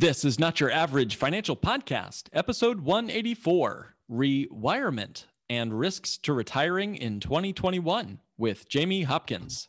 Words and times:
This 0.00 0.24
is 0.24 0.38
not 0.38 0.60
your 0.60 0.70
average 0.70 1.16
financial 1.16 1.54
podcast, 1.54 2.30
episode 2.32 2.80
184 2.80 3.96
Rewirement 4.08 5.26
and 5.50 5.78
Risks 5.78 6.16
to 6.22 6.32
Retiring 6.32 6.96
in 6.96 7.20
2021 7.20 8.18
with 8.38 8.66
Jamie 8.66 9.02
Hopkins. 9.02 9.68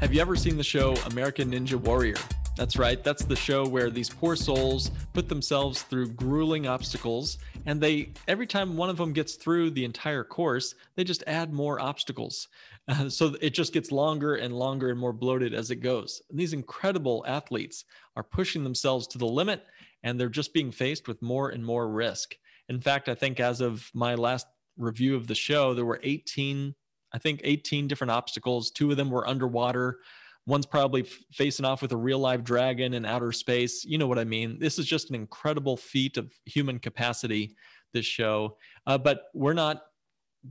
Have 0.00 0.14
you 0.14 0.20
ever 0.20 0.36
seen 0.36 0.56
the 0.56 0.64
show 0.64 0.94
American 1.06 1.50
Ninja 1.50 1.74
Warrior? 1.74 2.16
That's 2.56 2.76
right, 2.76 3.02
that's 3.04 3.24
the 3.24 3.36
show 3.36 3.66
where 3.66 3.88
these 3.88 4.10
poor 4.10 4.34
souls 4.34 4.90
put 5.12 5.28
themselves 5.28 5.82
through 5.82 6.10
grueling 6.10 6.66
obstacles, 6.66 7.38
and 7.66 7.80
they 7.80 8.12
every 8.26 8.46
time 8.46 8.76
one 8.76 8.90
of 8.90 8.96
them 8.96 9.12
gets 9.12 9.34
through 9.34 9.70
the 9.70 9.84
entire 9.84 10.24
course, 10.24 10.74
they 10.96 11.04
just 11.04 11.22
add 11.26 11.52
more 11.52 11.80
obstacles. 11.80 12.48
Uh, 12.88 13.08
so 13.08 13.36
it 13.40 13.50
just 13.50 13.72
gets 13.72 13.92
longer 13.92 14.34
and 14.34 14.54
longer 14.54 14.90
and 14.90 14.98
more 14.98 15.12
bloated 15.12 15.54
as 15.54 15.70
it 15.70 15.76
goes. 15.76 16.20
And 16.30 16.38
these 16.38 16.52
incredible 16.52 17.24
athletes 17.28 17.84
are 18.16 18.24
pushing 18.24 18.64
themselves 18.64 19.06
to 19.08 19.18
the 19.18 19.26
limit, 19.26 19.64
and 20.02 20.18
they're 20.18 20.28
just 20.28 20.52
being 20.52 20.72
faced 20.72 21.06
with 21.06 21.22
more 21.22 21.50
and 21.50 21.64
more 21.64 21.88
risk. 21.88 22.36
In 22.68 22.80
fact, 22.80 23.08
I 23.08 23.14
think 23.14 23.40
as 23.40 23.60
of 23.60 23.88
my 23.94 24.16
last 24.16 24.46
review 24.76 25.14
of 25.14 25.26
the 25.28 25.34
show, 25.34 25.74
there 25.74 25.84
were 25.84 26.00
18 26.02 26.74
I 27.12 27.18
think 27.18 27.40
18 27.44 27.88
different 27.88 28.10
obstacles. 28.10 28.70
Two 28.70 28.90
of 28.90 28.96
them 28.96 29.10
were 29.10 29.26
underwater. 29.26 29.98
One's 30.46 30.66
probably 30.66 31.02
f- 31.02 31.18
facing 31.32 31.66
off 31.66 31.82
with 31.82 31.92
a 31.92 31.96
real 31.96 32.18
live 32.18 32.44
dragon 32.44 32.94
in 32.94 33.04
outer 33.04 33.32
space. 33.32 33.84
You 33.84 33.98
know 33.98 34.06
what 34.06 34.18
I 34.18 34.24
mean? 34.24 34.58
This 34.58 34.78
is 34.78 34.86
just 34.86 35.10
an 35.10 35.14
incredible 35.14 35.76
feat 35.76 36.16
of 36.16 36.32
human 36.46 36.78
capacity, 36.78 37.54
this 37.92 38.06
show. 38.06 38.56
Uh, 38.86 38.98
but 38.98 39.24
we're 39.34 39.52
not 39.52 39.82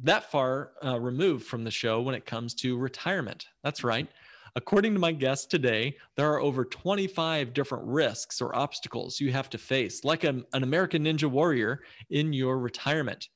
that 0.04 0.30
far 0.30 0.72
uh, 0.86 1.00
removed 1.00 1.46
from 1.46 1.64
the 1.64 1.72
show 1.72 2.02
when 2.02 2.16
it 2.16 2.26
comes 2.26 2.54
to 2.56 2.78
retirement. 2.78 3.48
That's 3.64 3.84
right. 3.84 4.08
According 4.56 4.94
to 4.94 5.00
my 5.00 5.12
guest 5.12 5.52
today, 5.52 5.98
there 6.16 6.32
are 6.32 6.42
over 6.42 6.66
25 6.66 7.54
different 7.54 7.86
risks 7.86 8.42
or 8.42 8.56
obstacles 8.56 9.20
you 9.20 9.32
have 9.32 9.52
to 9.52 9.58
face, 9.58 10.04
like 10.04 10.24
an 10.24 10.46
American 10.54 11.04
Ninja 11.04 11.30
Warrior 11.30 11.82
in 12.10 12.34
your 12.34 12.58
retirement. 12.58 13.30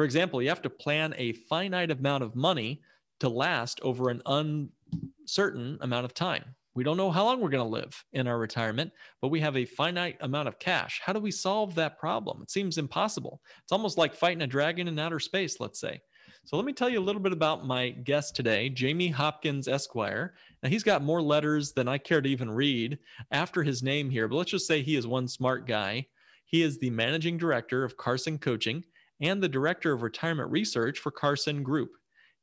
For 0.00 0.04
example, 0.04 0.40
you 0.40 0.48
have 0.48 0.62
to 0.62 0.70
plan 0.70 1.12
a 1.18 1.34
finite 1.34 1.90
amount 1.90 2.24
of 2.24 2.34
money 2.34 2.80
to 3.18 3.28
last 3.28 3.80
over 3.82 4.08
an 4.08 4.22
uncertain 4.24 5.76
amount 5.82 6.06
of 6.06 6.14
time. 6.14 6.42
We 6.74 6.84
don't 6.84 6.96
know 6.96 7.10
how 7.10 7.26
long 7.26 7.38
we're 7.38 7.50
going 7.50 7.62
to 7.62 7.68
live 7.70 8.02
in 8.14 8.26
our 8.26 8.38
retirement, 8.38 8.92
but 9.20 9.28
we 9.28 9.40
have 9.40 9.58
a 9.58 9.66
finite 9.66 10.16
amount 10.22 10.48
of 10.48 10.58
cash. 10.58 11.02
How 11.04 11.12
do 11.12 11.20
we 11.20 11.30
solve 11.30 11.74
that 11.74 11.98
problem? 11.98 12.40
It 12.40 12.50
seems 12.50 12.78
impossible. 12.78 13.42
It's 13.62 13.72
almost 13.72 13.98
like 13.98 14.14
fighting 14.14 14.40
a 14.40 14.46
dragon 14.46 14.88
in 14.88 14.98
outer 14.98 15.20
space, 15.20 15.60
let's 15.60 15.78
say. 15.78 16.00
So 16.46 16.56
let 16.56 16.64
me 16.64 16.72
tell 16.72 16.88
you 16.88 16.98
a 16.98 17.04
little 17.04 17.20
bit 17.20 17.34
about 17.34 17.66
my 17.66 17.90
guest 17.90 18.34
today, 18.34 18.70
Jamie 18.70 19.08
Hopkins 19.08 19.68
Esquire. 19.68 20.32
Now 20.62 20.70
he's 20.70 20.82
got 20.82 21.04
more 21.04 21.20
letters 21.20 21.72
than 21.72 21.88
I 21.88 21.98
care 21.98 22.22
to 22.22 22.28
even 22.30 22.50
read 22.50 22.98
after 23.32 23.62
his 23.62 23.82
name 23.82 24.08
here, 24.08 24.28
but 24.28 24.36
let's 24.36 24.50
just 24.50 24.66
say 24.66 24.80
he 24.80 24.96
is 24.96 25.06
one 25.06 25.28
smart 25.28 25.66
guy. 25.66 26.06
He 26.46 26.62
is 26.62 26.78
the 26.78 26.88
managing 26.88 27.36
director 27.36 27.84
of 27.84 27.98
Carson 27.98 28.38
Coaching 28.38 28.82
and 29.20 29.42
the 29.42 29.48
Director 29.48 29.92
of 29.92 30.02
Retirement 30.02 30.50
Research 30.50 30.98
for 30.98 31.10
Carson 31.10 31.62
Group. 31.62 31.92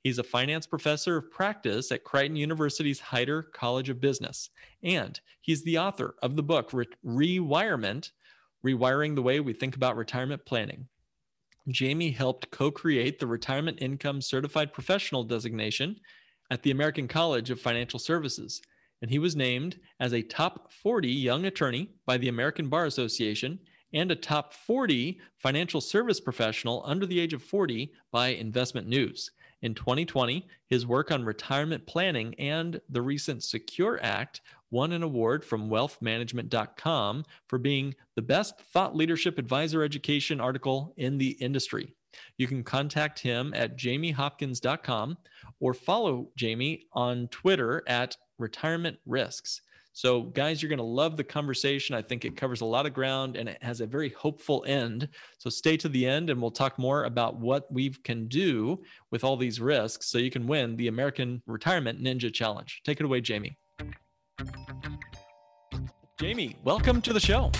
He's 0.03 0.19
a 0.19 0.23
finance 0.23 0.67
professor 0.67 1.17
of 1.17 1.31
practice 1.31 1.91
at 1.91 2.03
Creighton 2.03 2.37
University's 2.37 3.01
Heider 3.01 3.51
College 3.51 3.89
of 3.89 3.99
Business. 3.99 4.51
And 4.83 5.19
he's 5.41 5.63
the 5.63 5.79
author 5.79 6.15
of 6.21 6.35
the 6.35 6.43
book 6.43 6.71
Re- 6.71 6.87
Rewirement 7.03 8.11
Rewiring 8.65 9.15
the 9.15 9.21
Way 9.21 9.39
We 9.39 9.53
Think 9.53 9.75
About 9.75 9.97
Retirement 9.97 10.45
Planning. 10.45 10.87
Jamie 11.69 12.11
helped 12.11 12.49
co 12.51 12.71
create 12.71 13.19
the 13.19 13.27
Retirement 13.27 13.79
Income 13.81 14.21
Certified 14.21 14.71
Professional 14.71 15.23
designation 15.23 15.99
at 16.49 16.63
the 16.63 16.71
American 16.71 17.07
College 17.07 17.49
of 17.49 17.59
Financial 17.59 17.99
Services. 17.99 18.61
And 19.01 19.11
he 19.11 19.19
was 19.19 19.35
named 19.35 19.79
as 19.99 20.13
a 20.13 20.21
top 20.21 20.71
40 20.71 21.09
young 21.09 21.45
attorney 21.45 21.89
by 22.05 22.17
the 22.17 22.29
American 22.29 22.69
Bar 22.69 22.85
Association 22.85 23.59
and 23.93 24.11
a 24.11 24.15
top 24.15 24.53
40 24.53 25.19
financial 25.37 25.81
service 25.81 26.19
professional 26.19 26.83
under 26.85 27.05
the 27.05 27.19
age 27.19 27.33
of 27.33 27.43
40 27.43 27.91
by 28.11 28.29
Investment 28.29 28.87
News. 28.87 29.31
In 29.61 29.73
2020, 29.73 30.47
his 30.69 30.85
work 30.85 31.11
on 31.11 31.25
retirement 31.25 31.85
planning 31.87 32.35
and 32.35 32.79
the 32.89 33.01
recent 33.01 33.43
Secure 33.43 33.99
Act 34.03 34.41
won 34.69 34.91
an 34.91 35.01
award 35.01 35.43
from 35.43 35.69
wealthmanagement.com 35.69 37.25
for 37.47 37.57
being 37.57 37.95
the 38.15 38.21
best 38.21 38.59
thought 38.73 38.95
leadership 38.95 39.39
advisor 39.39 39.81
education 39.81 40.39
article 40.39 40.93
in 40.97 41.17
the 41.17 41.31
industry. 41.39 41.93
You 42.37 42.47
can 42.47 42.63
contact 42.63 43.19
him 43.19 43.53
at 43.55 43.77
jamiehopkins.com 43.77 45.17
or 45.59 45.73
follow 45.73 46.29
Jamie 46.35 46.85
on 46.93 47.27
Twitter 47.29 47.83
at 47.87 48.15
retirement 48.37 48.97
risks. 49.05 49.61
So, 49.97 50.21
guys, 50.21 50.61
you're 50.61 50.69
going 50.69 50.77
to 50.77 50.83
love 50.83 51.17
the 51.17 51.23
conversation. 51.23 51.95
I 51.95 52.03
think 52.03 52.23
it 52.23 52.37
covers 52.37 52.61
a 52.61 52.65
lot 52.65 52.85
of 52.85 52.93
ground 52.93 53.35
and 53.35 53.49
it 53.49 53.57
has 53.63 53.81
a 53.81 53.87
very 53.87 54.09
hopeful 54.09 54.63
end. 54.67 55.09
So, 55.39 55.49
stay 55.49 55.75
to 55.75 55.89
the 55.89 56.05
end 56.05 56.29
and 56.29 56.39
we'll 56.39 56.51
talk 56.51 56.77
more 56.77 57.05
about 57.05 57.37
what 57.39 57.65
we 57.73 57.89
can 57.89 58.27
do 58.27 58.83
with 59.09 59.23
all 59.23 59.35
these 59.35 59.59
risks 59.59 60.05
so 60.05 60.19
you 60.19 60.29
can 60.29 60.45
win 60.45 60.75
the 60.75 60.87
American 60.87 61.41
Retirement 61.47 61.99
Ninja 61.99 62.31
Challenge. 62.31 62.79
Take 62.85 62.99
it 62.99 63.05
away, 63.05 63.21
Jamie. 63.21 63.57
Jamie, 66.19 66.55
welcome 66.63 67.01
to 67.01 67.11
the 67.11 67.19
show. 67.19 67.51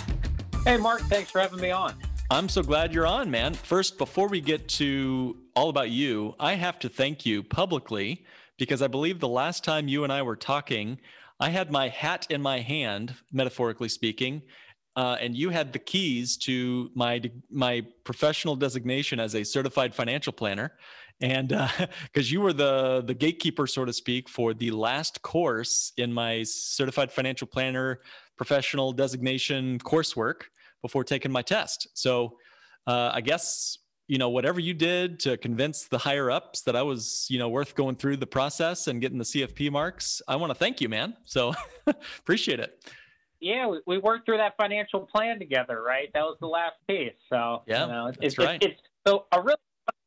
Hey, 0.64 0.78
Mark, 0.78 1.02
thanks 1.10 1.32
for 1.32 1.40
having 1.40 1.60
me 1.60 1.72
on. 1.72 1.96
I'm 2.30 2.50
so 2.50 2.62
glad 2.62 2.94
you're 2.94 3.08
on, 3.08 3.32
man. 3.32 3.56
First, 3.56 3.98
before 3.98 4.28
we 4.28 4.42
get 4.42 4.68
to 4.70 5.36
all 5.56 5.70
about 5.70 5.90
you, 5.90 6.36
I 6.40 6.54
have 6.54 6.78
to 6.82 6.90
thank 6.90 7.26
you 7.26 7.42
publicly 7.42 8.28
because 8.60 8.84
I 8.84 8.88
believe 8.88 9.20
the 9.20 9.28
last 9.28 9.64
time 9.64 9.88
you 9.88 10.04
and 10.04 10.14
I 10.14 10.22
were 10.22 10.36
talking, 10.36 11.00
I 11.40 11.50
had 11.50 11.72
my 11.72 11.88
hat 11.90 12.28
in 12.30 12.42
my 12.42 12.60
hand, 12.60 13.14
metaphorically 13.32 13.90
speaking, 13.90 14.42
uh, 14.96 15.18
and 15.22 15.36
you 15.36 15.50
had 15.50 15.72
the 15.72 15.80
keys 15.80 16.38
to 16.38 16.90
my 16.96 17.22
my 17.52 17.86
professional 18.04 18.56
designation 18.56 19.20
as 19.20 19.36
a 19.36 19.44
certified 19.44 19.94
financial 19.94 20.34
planner, 20.34 20.74
and 21.22 21.50
because 21.50 22.30
uh, 22.30 22.32
you 22.34 22.42
were 22.42 22.54
the 22.54 23.04
the 23.06 23.14
gatekeeper, 23.14 23.68
so 23.68 23.86
to 23.86 23.94
speak, 23.94 24.28
for 24.28 24.56
the 24.56 24.72
last 24.72 25.22
course 25.22 25.94
in 25.98 26.12
my 26.12 26.42
certified 26.44 27.12
financial 27.12 27.48
planner 27.48 28.00
professional 28.38 28.92
designation 28.92 29.80
coursework 29.80 30.44
before 30.82 31.04
taking 31.04 31.32
my 31.32 31.42
test. 31.42 31.88
So 31.94 32.38
uh, 32.86 33.12
I 33.14 33.22
guess 33.22 33.80
you 34.08 34.18
know 34.18 34.30
whatever 34.30 34.60
you 34.60 34.74
did 34.74 35.20
to 35.20 35.38
convince 35.38 35.84
the 35.86 35.98
higher 35.98 36.32
ups 36.32 36.62
that 36.62 36.76
i 36.76 36.82
was 36.82 37.28
you 37.30 37.38
know 37.38 37.50
worth 37.50 37.76
going 37.76 37.96
through 37.96 38.18
the 38.18 38.28
process 38.28 38.88
and 38.88 39.02
getting 39.02 39.18
the 39.18 39.24
CFP 39.24 39.72
marks 39.72 40.22
i 40.28 40.36
want 40.36 40.50
to 40.50 40.56
thank 40.56 40.82
you 40.82 40.90
man 40.90 41.16
so 41.26 41.54
appreciate 42.20 42.60
it 42.60 42.84
yeah 43.40 43.68
we, 43.68 43.80
we, 43.86 43.98
worked 43.98 44.26
through 44.26 44.38
that 44.38 44.56
financial 44.58 45.02
plan 45.02 45.40
together 45.40 45.84
right 45.84 46.10
that 46.14 46.22
was 46.22 46.38
the 46.40 46.48
last 46.48 46.76
piece 46.88 47.14
so 47.30 47.62
yeah 47.68 47.86
you 47.86 47.92
know, 47.92 48.08
it's, 48.08 48.18
that's 48.18 48.34
it's, 48.34 48.38
right. 48.38 48.64
it's, 48.64 48.82
so 49.06 49.26
a 49.32 49.42
really 49.42 49.58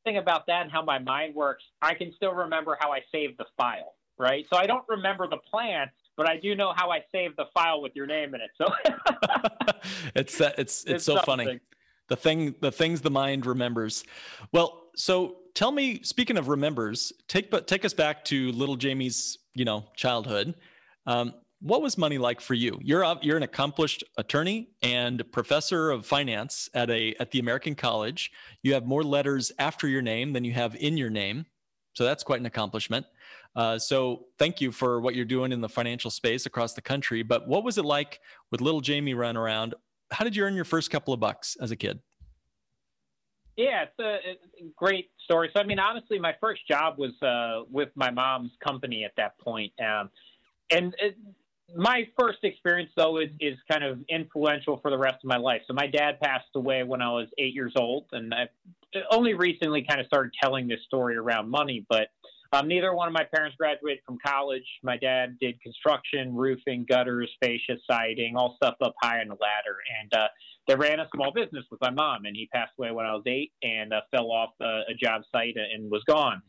thing 0.05 0.17
about 0.17 0.47
that 0.47 0.63
and 0.63 0.73
how 0.73 0.83
my 0.83 0.99
mind 0.99 1.35
works 1.35 1.63
i 1.83 1.95
can 1.95 2.13
still 2.17 2.33
remember 2.33 2.77
how 2.81 2.91
i 2.91 3.01
saved 3.13 3.35
the 3.39 3.45
file 3.57 3.95
right 4.19 4.47
so 4.51 4.59
i 4.59 4.67
don't 4.67 4.85
remember 4.89 5.29
the 5.29 5.39
plan 5.51 5.89
but 6.17 6.29
I 6.29 6.37
do 6.37 6.55
know 6.55 6.75
how 6.77 6.91
I 6.91 7.03
saved 7.11 7.37
the 7.39 7.47
file 7.55 7.81
with 7.81 7.93
your 7.95 8.07
name 8.07 8.35
in 8.35 8.43
it. 8.43 8.51
So 8.59 8.67
it's 10.15 10.39
it's 10.39 10.59
it's, 10.59 10.85
it's 10.85 11.05
so 11.05 11.15
something. 11.15 11.47
funny 11.47 11.61
the 12.11 12.17
thing 12.17 12.55
the 12.61 12.71
things 12.71 13.01
the 13.01 13.11
mind 13.11 13.47
remembers. 13.47 14.05
Well 14.53 14.91
so 14.97 15.37
tell 15.55 15.73
me 15.73 16.03
speaking 16.03 16.37
of 16.37 16.49
remembers 16.49 17.13
take 17.29 17.51
but 17.51 17.67
take 17.67 17.87
us 17.87 17.95
back 17.95 18.25
to 18.27 18.53
little 18.53 18.77
jamie's 18.77 19.39
you 19.55 19.65
know 19.65 19.87
childhood. 19.97 20.57
Um, 21.07 21.33
what 21.63 21.83
was 21.83 21.99
money 21.99 22.19
like 22.19 22.41
for 22.41 22.55
you? 22.55 22.79
You're 22.83 23.03
a, 23.03 23.19
you're 23.23 23.37
an 23.37 23.43
accomplished 23.43 24.03
attorney 24.17 24.71
and 24.83 25.23
professor 25.31 25.91
of 25.91 26.05
finance 26.05 26.69
at 26.75 26.91
a 26.91 27.15
at 27.21 27.31
the 27.31 27.39
american 27.39 27.75
college. 27.75 28.33
You 28.63 28.75
have 28.75 28.85
more 28.85 29.05
letters 29.05 29.53
after 29.59 29.89
your 29.89 30.03
name 30.03 30.33
than 30.33 30.45
you 30.45 30.53
have 30.53 30.75
in 30.77 30.99
your 30.99 31.11
name. 31.11 31.47
So 31.95 32.05
that's 32.05 32.23
quite 32.23 32.41
an 32.41 32.47
accomplishment. 32.47 33.07
Uh, 33.57 33.79
so 33.79 34.27
thank 34.39 34.61
you 34.61 34.71
for 34.71 35.01
what 35.01 35.15
you're 35.15 35.25
doing 35.25 35.53
in 35.53 35.61
the 35.61 35.69
financial 35.69 36.11
space 36.11 36.47
across 36.47 36.73
the 36.75 36.81
country. 36.81 37.23
But 37.23 37.49
what 37.49 37.65
was 37.65 37.79
it 37.79 37.85
like 37.85 38.21
with 38.51 38.61
little 38.61 38.81
jamie 38.81 39.15
run 39.15 39.37
around 39.37 39.75
how 40.11 40.25
did 40.25 40.37
you 40.37 40.45
earn 40.45 40.55
your 40.55 40.65
first 40.65 40.91
couple 40.91 41.15
of 41.15 41.21
bucks 41.21 41.57
as 41.61 41.71
a 41.71 41.77
kid? 41.77 42.01
Yeah, 43.57 43.85
it's 43.85 43.99
a, 43.99 44.65
a 44.65 44.71
great 44.77 45.11
story. 45.25 45.51
So, 45.55 45.61
I 45.61 45.65
mean, 45.65 45.79
honestly, 45.79 46.19
my 46.19 46.35
first 46.41 46.67
job 46.67 46.99
was 46.99 47.11
uh, 47.23 47.65
with 47.71 47.91
my 47.95 48.11
mom's 48.11 48.53
company 48.65 49.05
at 49.05 49.13
that 49.17 49.39
point. 49.39 49.73
Um, 49.81 50.11
and 50.71 50.95
it, 50.99 51.17
my 51.77 52.09
first 52.19 52.39
experience 52.43 52.91
though 52.97 53.19
is, 53.19 53.29
is 53.39 53.57
kind 53.71 53.85
of 53.85 53.99
influential 54.09 54.79
for 54.81 54.91
the 54.91 54.99
rest 54.99 55.17
of 55.23 55.29
my 55.29 55.37
life. 55.37 55.63
So 55.67 55.75
my 55.75 55.87
dad 55.87 56.21
passed 56.21 56.49
away 56.55 56.83
when 56.83 57.03
I 57.03 57.11
was 57.11 57.29
eight 57.39 57.55
years 57.55 57.73
old, 57.77 58.07
and 58.13 58.33
I 58.33 58.49
only 59.13 59.35
recently 59.35 59.85
kind 59.89 60.01
of 60.01 60.07
started 60.07 60.33
telling 60.43 60.67
this 60.67 60.81
story 60.87 61.17
around 61.17 61.51
money. 61.51 61.85
But 61.89 62.09
um, 62.53 62.67
neither 62.67 62.95
one 62.95 63.07
of 63.07 63.15
my 63.15 63.25
parents 63.33 63.57
graduated 63.57 64.03
from 64.05 64.19
college. 64.25 64.67
My 64.83 64.97
dad 64.97 65.39
did 65.41 65.61
construction, 65.61 66.35
roofing, 66.35 66.85
gutters, 66.89 67.31
fascia, 67.43 67.79
siding, 67.89 68.37
all 68.37 68.57
stuff 68.57 68.75
up 68.83 68.95
high 69.03 69.21
on 69.21 69.29
the 69.29 69.35
ladder, 69.35 69.77
and 70.01 70.15
uh, 70.15 70.29
they 70.67 70.75
ran 70.75 71.01
a 71.01 71.09
small 71.15 71.33
business 71.33 71.65
with 71.71 71.81
my 71.81 71.91
mom. 71.91 72.25
And 72.25 72.35
he 72.35 72.49
passed 72.53 72.73
away 72.79 72.91
when 72.91 73.07
I 73.07 73.15
was 73.15 73.23
eight, 73.27 73.53
and 73.63 73.93
uh, 73.93 74.01
fell 74.11 74.31
off 74.33 74.51
a, 74.61 74.83
a 74.91 74.95
job 75.01 75.23
site 75.33 75.55
and 75.57 75.91
was 75.91 76.03
gone. 76.09 76.43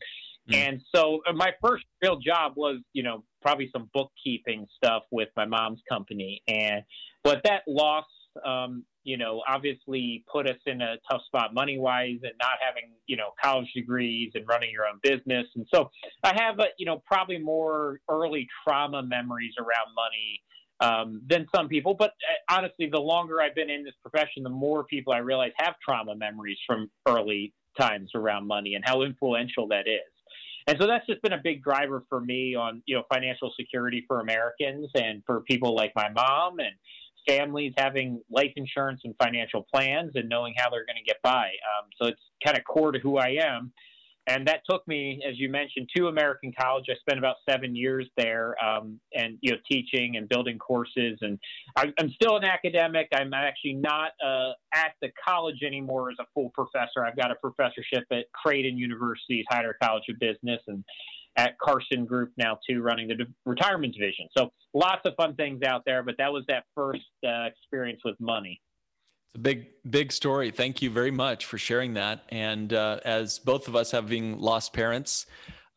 Mm. 0.50 0.54
And 0.56 0.82
so 0.94 1.20
uh, 1.28 1.32
my 1.32 1.52
first 1.62 1.84
real 2.02 2.18
job 2.18 2.54
was, 2.56 2.78
you 2.92 3.02
know, 3.02 3.24
probably 3.40 3.70
some 3.72 3.88
bookkeeping 3.94 4.66
stuff 4.76 5.04
with 5.10 5.28
my 5.36 5.44
mom's 5.44 5.82
company. 5.88 6.42
And 6.48 6.82
but 7.22 7.42
that 7.44 7.62
loss, 7.68 8.06
um, 8.44 8.84
you 9.04 9.16
know, 9.16 9.42
obviously 9.48 10.24
put 10.30 10.48
us 10.48 10.58
in 10.66 10.80
a 10.80 10.96
tough 11.10 11.22
spot 11.26 11.52
money 11.52 11.78
wise 11.78 12.18
and 12.22 12.32
not 12.40 12.58
having, 12.60 12.90
you 13.06 13.16
know, 13.16 13.30
college 13.42 13.70
degrees 13.74 14.32
and 14.34 14.46
running 14.48 14.70
your 14.70 14.86
own 14.86 15.00
business. 15.02 15.46
And 15.54 15.66
so 15.72 15.90
I 16.22 16.32
have, 16.40 16.58
a, 16.60 16.66
you 16.78 16.86
know, 16.86 17.02
probably 17.06 17.38
more 17.38 18.00
early 18.08 18.46
trauma 18.64 19.02
memories 19.02 19.54
around 19.58 19.94
money. 19.94 20.42
Um, 20.80 21.22
than 21.28 21.46
some 21.54 21.68
people, 21.68 21.94
but 21.94 22.10
uh, 22.10 22.56
honestly, 22.56 22.88
the 22.90 22.98
longer 22.98 23.40
I've 23.40 23.54
been 23.54 23.70
in 23.70 23.84
this 23.84 23.94
profession, 24.02 24.42
the 24.42 24.50
more 24.50 24.82
people 24.82 25.12
I 25.12 25.18
realize 25.18 25.52
have 25.58 25.74
trauma 25.78 26.16
memories 26.16 26.58
from 26.66 26.90
early 27.06 27.54
times 27.78 28.10
around 28.16 28.48
money 28.48 28.74
and 28.74 28.84
how 28.84 29.02
influential 29.02 29.68
that 29.68 29.86
is. 29.86 30.10
And 30.66 30.76
so 30.80 30.86
that's 30.86 31.06
just 31.06 31.22
been 31.22 31.32
a 31.32 31.40
big 31.42 31.62
driver 31.62 32.04
for 32.08 32.20
me 32.20 32.54
on, 32.54 32.82
you 32.86 32.96
know, 32.96 33.04
financial 33.12 33.52
security 33.56 34.04
for 34.08 34.20
Americans 34.20 34.88
and 34.94 35.22
for 35.26 35.42
people 35.42 35.74
like 35.74 35.92
my 35.94 36.08
mom 36.08 36.58
and 36.58 36.74
families 37.26 37.72
having 37.76 38.20
life 38.30 38.52
insurance 38.56 39.00
and 39.04 39.14
financial 39.22 39.66
plans 39.72 40.12
and 40.14 40.28
knowing 40.28 40.54
how 40.56 40.70
they're 40.70 40.86
going 40.86 40.96
to 40.96 41.04
get 41.04 41.20
by. 41.22 41.46
Um, 41.46 41.88
so 42.00 42.08
it's 42.08 42.20
kind 42.44 42.56
of 42.56 42.64
core 42.64 42.92
to 42.92 42.98
who 42.98 43.18
I 43.18 43.38
am 43.42 43.72
and 44.28 44.46
that 44.46 44.60
took 44.68 44.86
me, 44.86 45.20
as 45.28 45.38
you 45.38 45.48
mentioned, 45.48 45.88
to 45.96 46.06
American 46.06 46.52
College. 46.58 46.84
I 46.88 46.94
spent 47.00 47.18
about 47.18 47.36
seven 47.48 47.74
years 47.74 48.08
there, 48.16 48.54
um, 48.64 49.00
and 49.14 49.36
you 49.40 49.50
know, 49.50 49.58
teaching 49.70 50.16
and 50.16 50.28
building 50.28 50.58
courses. 50.58 51.18
And 51.22 51.38
I, 51.76 51.92
am 51.98 52.10
still 52.10 52.36
an 52.36 52.44
academic. 52.44 53.08
I'm 53.12 53.34
actually 53.34 53.74
not 53.74 54.12
uh, 54.24 54.52
at 54.74 54.92
the 55.00 55.08
college 55.26 55.62
anymore 55.66 56.10
as 56.10 56.16
a 56.20 56.26
full 56.34 56.50
professor. 56.50 57.04
I've 57.04 57.16
got 57.16 57.32
a 57.32 57.34
professorship 57.34 58.04
at 58.12 58.26
Creighton 58.32 58.78
University's 58.78 59.44
Heider 59.50 59.72
College 59.82 60.04
of 60.08 60.20
Business, 60.20 60.60
and 60.68 60.84
at 61.36 61.58
Carson 61.58 62.04
Group 62.04 62.32
now 62.36 62.58
too, 62.68 62.82
running 62.82 63.08
the 63.08 63.26
retirement 63.46 63.94
division. 63.94 64.28
So 64.36 64.52
lots 64.74 65.00
of 65.04 65.14
fun 65.16 65.34
things 65.34 65.62
out 65.62 65.82
there. 65.86 66.02
But 66.02 66.16
that 66.18 66.32
was 66.32 66.44
that 66.48 66.64
first 66.74 67.02
uh, 67.26 67.44
experience 67.44 68.00
with 68.04 68.16
money. 68.20 68.60
It's 69.34 69.38
a 69.38 69.42
big, 69.42 69.66
big 69.88 70.12
story. 70.12 70.50
Thank 70.50 70.82
you 70.82 70.90
very 70.90 71.10
much 71.10 71.46
for 71.46 71.56
sharing 71.56 71.94
that. 71.94 72.24
And 72.28 72.72
uh, 72.74 73.00
as 73.04 73.38
both 73.38 73.66
of 73.66 73.74
us 73.74 73.90
having 73.90 74.38
lost 74.38 74.72
parents, 74.74 75.26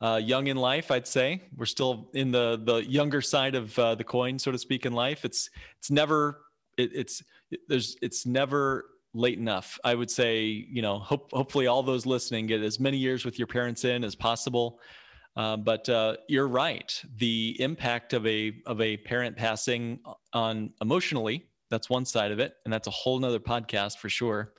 uh, 0.02 0.20
young 0.22 0.48
in 0.48 0.58
life, 0.58 0.92
I'd 0.92 1.08
say 1.08 1.42
we're 1.56 1.66
still 1.66 2.10
in 2.14 2.32
the 2.32 2.62
the 2.64 2.78
younger 2.78 3.22
side 3.22 3.56
of 3.56 3.78
uh, 3.80 3.96
the 3.96 4.04
coin, 4.04 4.38
so 4.38 4.52
to 4.52 4.58
speak, 4.58 4.86
in 4.86 4.94
life. 4.94 5.24
It's 5.24 5.50
it's 5.80 5.90
never 5.90 6.42
it, 6.78 6.92
it's 6.94 7.24
it, 7.50 7.62
there's 7.70 7.96
it's 8.02 8.26
never 8.26 8.86
late 9.14 9.40
enough. 9.40 9.80
I 9.86 9.96
would 9.96 10.12
say 10.12 10.44
you 10.44 10.82
know 10.82 11.00
hope, 11.00 11.32
hopefully 11.32 11.68
all 11.68 11.82
those 11.82 12.06
listening 12.06 12.46
get 12.46 12.62
as 12.62 12.80
many 12.80 12.98
years 12.98 13.24
with 13.24 13.40
your 13.40 13.48
parents 13.48 13.86
in 13.86 14.04
as 14.04 14.16
possible. 14.16 14.80
Uh, 15.36 15.58
but 15.58 15.88
uh, 15.90 16.16
you're 16.28 16.48
right. 16.48 17.02
The 17.18 17.58
impact 17.60 18.14
of 18.14 18.26
a 18.26 18.54
of 18.66 18.80
a 18.80 18.98
parent 18.98 19.36
passing 19.36 20.00
on 20.34 20.72
emotionally 20.82 21.50
that's 21.70 21.90
one 21.90 22.06
side 22.06 22.32
of 22.32 22.40
it 22.40 22.54
and 22.64 22.74
that's 22.74 22.88
a 22.88 22.92
whole 22.92 23.20
nother 23.20 23.40
podcast 23.40 23.98
for 23.98 24.10
sure. 24.10 24.54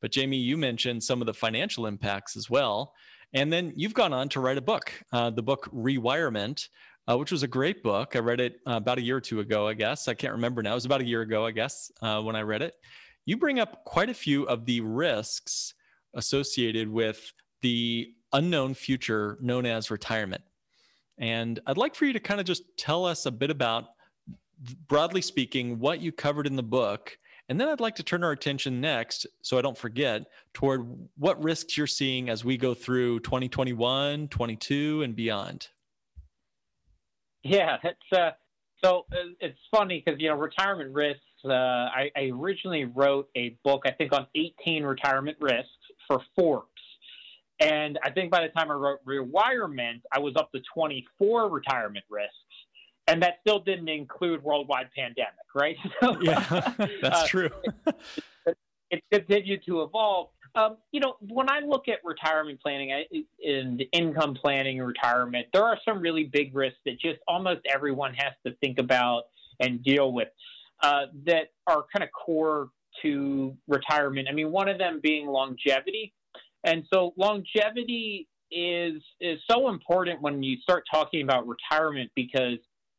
But 0.00 0.12
jamie 0.12 0.36
you 0.36 0.56
mentioned 0.56 1.02
some 1.02 1.22
of 1.22 1.26
the 1.26 1.34
financial 1.34 1.86
impacts 1.86 2.36
as 2.36 2.50
well. 2.50 2.94
And 3.34 3.52
then 3.52 3.72
you've 3.76 3.94
gone 3.94 4.12
on 4.12 4.28
to 4.30 4.40
write 4.40 4.58
a 4.58 4.62
book 4.62 4.92
uh, 5.12 5.30
the 5.30 5.42
book 5.42 5.68
rewirement 5.72 6.68
uh, 7.10 7.16
which 7.16 7.32
was 7.32 7.42
a 7.42 7.48
great 7.48 7.82
book. 7.82 8.14
I 8.16 8.18
read 8.18 8.38
it 8.38 8.60
uh, 8.66 8.72
about 8.72 8.98
a 8.98 9.02
year 9.02 9.16
or 9.16 9.20
two 9.20 9.40
ago 9.40 9.66
i 9.66 9.72
guess. 9.72 10.08
I 10.08 10.14
can't 10.14 10.34
remember 10.34 10.62
now. 10.62 10.72
It 10.72 10.74
was 10.74 10.84
about 10.84 11.00
a 11.00 11.06
year 11.06 11.22
ago 11.22 11.46
i 11.46 11.52
guess 11.52 11.90
uh, 12.02 12.20
when 12.20 12.36
i 12.36 12.42
read 12.42 12.60
it. 12.60 12.74
You 13.24 13.38
bring 13.38 13.60
up 13.60 13.84
quite 13.84 14.10
a 14.10 14.14
few 14.14 14.44
of 14.44 14.66
the 14.66 14.82
risks 14.82 15.74
associated 16.14 16.88
with 16.88 17.32
the 17.62 18.12
unknown 18.32 18.74
future 18.74 19.38
known 19.40 19.66
as 19.66 19.90
retirement 19.90 20.42
and 21.18 21.60
i'd 21.66 21.76
like 21.76 21.94
for 21.94 22.04
you 22.04 22.12
to 22.12 22.20
kind 22.20 22.40
of 22.40 22.46
just 22.46 22.62
tell 22.76 23.04
us 23.04 23.26
a 23.26 23.30
bit 23.30 23.50
about 23.50 23.88
broadly 24.88 25.22
speaking, 25.22 25.78
what 25.78 26.00
you 26.00 26.12
covered 26.12 26.46
in 26.46 26.56
the 26.56 26.62
book. 26.62 27.18
And 27.48 27.58
then 27.58 27.68
I'd 27.68 27.80
like 27.80 27.94
to 27.96 28.02
turn 28.02 28.22
our 28.22 28.32
attention 28.32 28.80
next, 28.80 29.26
so 29.40 29.56
I 29.56 29.62
don't 29.62 29.78
forget, 29.78 30.26
toward 30.52 30.86
what 31.16 31.42
risks 31.42 31.78
you're 31.78 31.86
seeing 31.86 32.28
as 32.28 32.44
we 32.44 32.58
go 32.58 32.74
through 32.74 33.20
2021, 33.20 34.28
22, 34.28 35.02
and 35.02 35.16
beyond. 35.16 35.68
Yeah, 37.42 37.78
it's 37.82 38.12
uh, 38.12 38.32
so 38.84 39.06
uh, 39.12 39.30
it's 39.40 39.58
funny 39.70 40.02
because 40.04 40.20
you 40.20 40.28
know 40.28 40.36
retirement 40.36 40.92
risks. 40.92 41.22
Uh, 41.42 41.52
I, 41.52 42.10
I 42.14 42.30
originally 42.34 42.84
wrote 42.84 43.30
a 43.34 43.56
book, 43.64 43.84
I 43.86 43.92
think, 43.92 44.12
on 44.12 44.26
18 44.34 44.82
retirement 44.82 45.38
risks 45.40 45.70
for 46.06 46.20
Forbes, 46.36 46.77
and 47.60 47.98
I 48.04 48.10
think 48.10 48.30
by 48.30 48.42
the 48.42 48.48
time 48.48 48.70
I 48.70 48.74
wrote 48.74 49.00
Rewirement, 49.04 50.02
I 50.12 50.18
was 50.18 50.34
up 50.36 50.52
to 50.52 50.60
24 50.74 51.48
retirement 51.48 52.04
risks 52.08 52.34
and 53.08 53.22
that 53.22 53.38
still 53.40 53.58
didn't 53.58 53.88
include 53.88 54.42
worldwide 54.44 54.90
pandemic, 54.94 55.34
right? 55.54 55.76
So, 56.00 56.20
yeah, 56.20 56.74
that's 57.02 57.22
uh, 57.22 57.26
true. 57.26 57.50
it, 58.46 58.56
it, 58.90 59.02
continued 59.10 59.62
to 59.66 59.82
evolve. 59.82 60.28
Um, 60.54 60.76
you 60.92 61.00
know, 61.00 61.16
when 61.20 61.50
I 61.50 61.60
look 61.60 61.88
at 61.88 61.98
retirement 62.04 62.60
planning 62.62 63.04
and 63.44 63.82
income 63.92 64.34
planning 64.34 64.78
and 64.78 64.86
retirement, 64.86 65.46
there 65.52 65.64
are 65.64 65.78
some 65.84 66.00
really 66.00 66.24
big 66.24 66.54
risks 66.54 66.78
that 66.84 67.00
just 67.00 67.18
almost 67.26 67.60
everyone 67.72 68.14
has 68.14 68.32
to 68.46 68.54
think 68.60 68.78
about 68.78 69.24
and 69.60 69.82
deal 69.82 70.12
with 70.12 70.28
uh, 70.82 71.06
that 71.26 71.48
are 71.66 71.84
kind 71.92 72.02
of 72.02 72.10
core 72.12 72.70
to 73.02 73.56
retirement. 73.66 74.28
I 74.30 74.32
mean, 74.32 74.50
one 74.50 74.68
of 74.68 74.78
them 74.78 75.00
being 75.02 75.26
longevity. 75.26 76.12
And 76.68 76.84
so 76.92 77.14
longevity 77.16 78.28
is 78.50 79.02
is 79.20 79.38
so 79.50 79.68
important 79.70 80.20
when 80.20 80.42
you 80.42 80.58
start 80.58 80.84
talking 80.92 81.22
about 81.22 81.46
retirement 81.46 82.10
because 82.14 82.58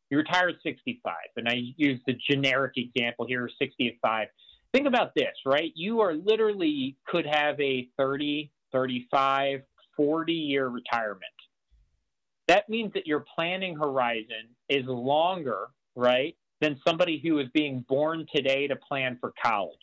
you 0.10 0.18
retire 0.18 0.50
at 0.50 0.56
65, 0.63 1.13
and 1.38 1.48
I 1.48 1.62
use 1.77 2.01
the 2.07 2.16
generic 2.30 2.74
example 2.77 3.27
here, 3.27 3.48
65. 3.60 4.27
Think 4.74 4.88
about 4.88 5.13
this, 5.16 5.36
right? 5.45 5.71
You 5.75 6.00
are 6.00 6.16
literally 6.16 6.98
could 7.05 7.27
have 7.27 7.60
a 7.60 7.88
30, 7.96 8.51
35, 8.72 9.62
40 9.96 10.34
year 10.34 10.67
retirement. 10.67 11.24
That 12.48 12.70
means 12.70 12.93
that 12.93 13.05
your 13.05 13.24
planning 13.36 13.77
horizon 13.77 14.50
is 14.67 14.86
longer, 14.88 15.67
right, 15.96 16.36
than 16.60 16.79
somebody 16.88 17.22
who 17.24 17.38
is 17.38 17.48
being 17.53 17.86
born 17.88 18.25
today 18.34 18.65
to 18.65 18.75
plan 18.75 19.20
for 19.22 19.32
college, 19.43 19.77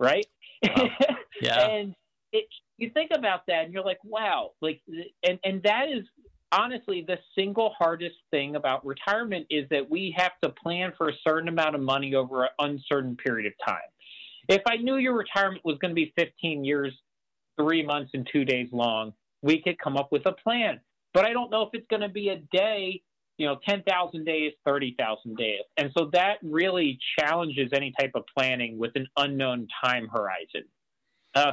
right? 0.00 0.26
Wow. 0.62 0.88
Yeah. 1.40 1.68
and 1.68 1.94
it, 2.32 2.46
you 2.76 2.90
think 2.90 3.10
about 3.14 3.46
that 3.46 3.64
and 3.64 3.72
you're 3.72 3.84
like, 3.84 3.98
wow, 4.04 4.52
like, 4.60 4.80
and, 5.22 5.38
and 5.44 5.62
that 5.62 5.88
is 5.90 6.04
honestly, 6.52 7.04
the 7.06 7.18
single 7.34 7.74
hardest 7.78 8.16
thing 8.30 8.56
about 8.56 8.84
retirement 8.84 9.46
is 9.50 9.68
that 9.70 9.88
we 9.88 10.14
have 10.16 10.32
to 10.42 10.50
plan 10.50 10.92
for 10.96 11.08
a 11.08 11.12
certain 11.26 11.48
amount 11.48 11.74
of 11.74 11.80
money 11.80 12.14
over 12.14 12.44
an 12.44 12.50
uncertain 12.58 13.16
period 13.16 13.46
of 13.46 13.52
time. 13.66 13.78
If 14.48 14.62
I 14.66 14.76
knew 14.76 14.96
your 14.96 15.14
retirement 15.14 15.62
was 15.64 15.76
going 15.78 15.90
to 15.90 15.94
be 15.94 16.12
15 16.16 16.64
years, 16.64 16.94
three 17.60 17.84
months, 17.84 18.12
and 18.14 18.26
two 18.32 18.44
days 18.44 18.68
long, 18.72 19.12
we 19.42 19.60
could 19.60 19.78
come 19.78 19.96
up 19.96 20.10
with 20.10 20.26
a 20.26 20.32
plan. 20.32 20.80
But 21.12 21.26
I 21.26 21.32
don't 21.32 21.50
know 21.50 21.62
if 21.62 21.70
it's 21.72 21.86
going 21.88 22.02
to 22.02 22.08
be 22.08 22.28
a 22.30 22.36
day, 22.52 23.02
you 23.36 23.46
know, 23.46 23.58
10,000 23.66 24.24
days, 24.24 24.52
30,000 24.64 25.36
days. 25.36 25.60
And 25.76 25.90
so 25.96 26.10
that 26.12 26.38
really 26.42 26.98
challenges 27.18 27.70
any 27.74 27.92
type 27.98 28.12
of 28.14 28.24
planning 28.36 28.78
with 28.78 28.92
an 28.94 29.06
unknown 29.16 29.68
time 29.84 30.08
horizon. 30.08 30.64
Uh, 31.34 31.52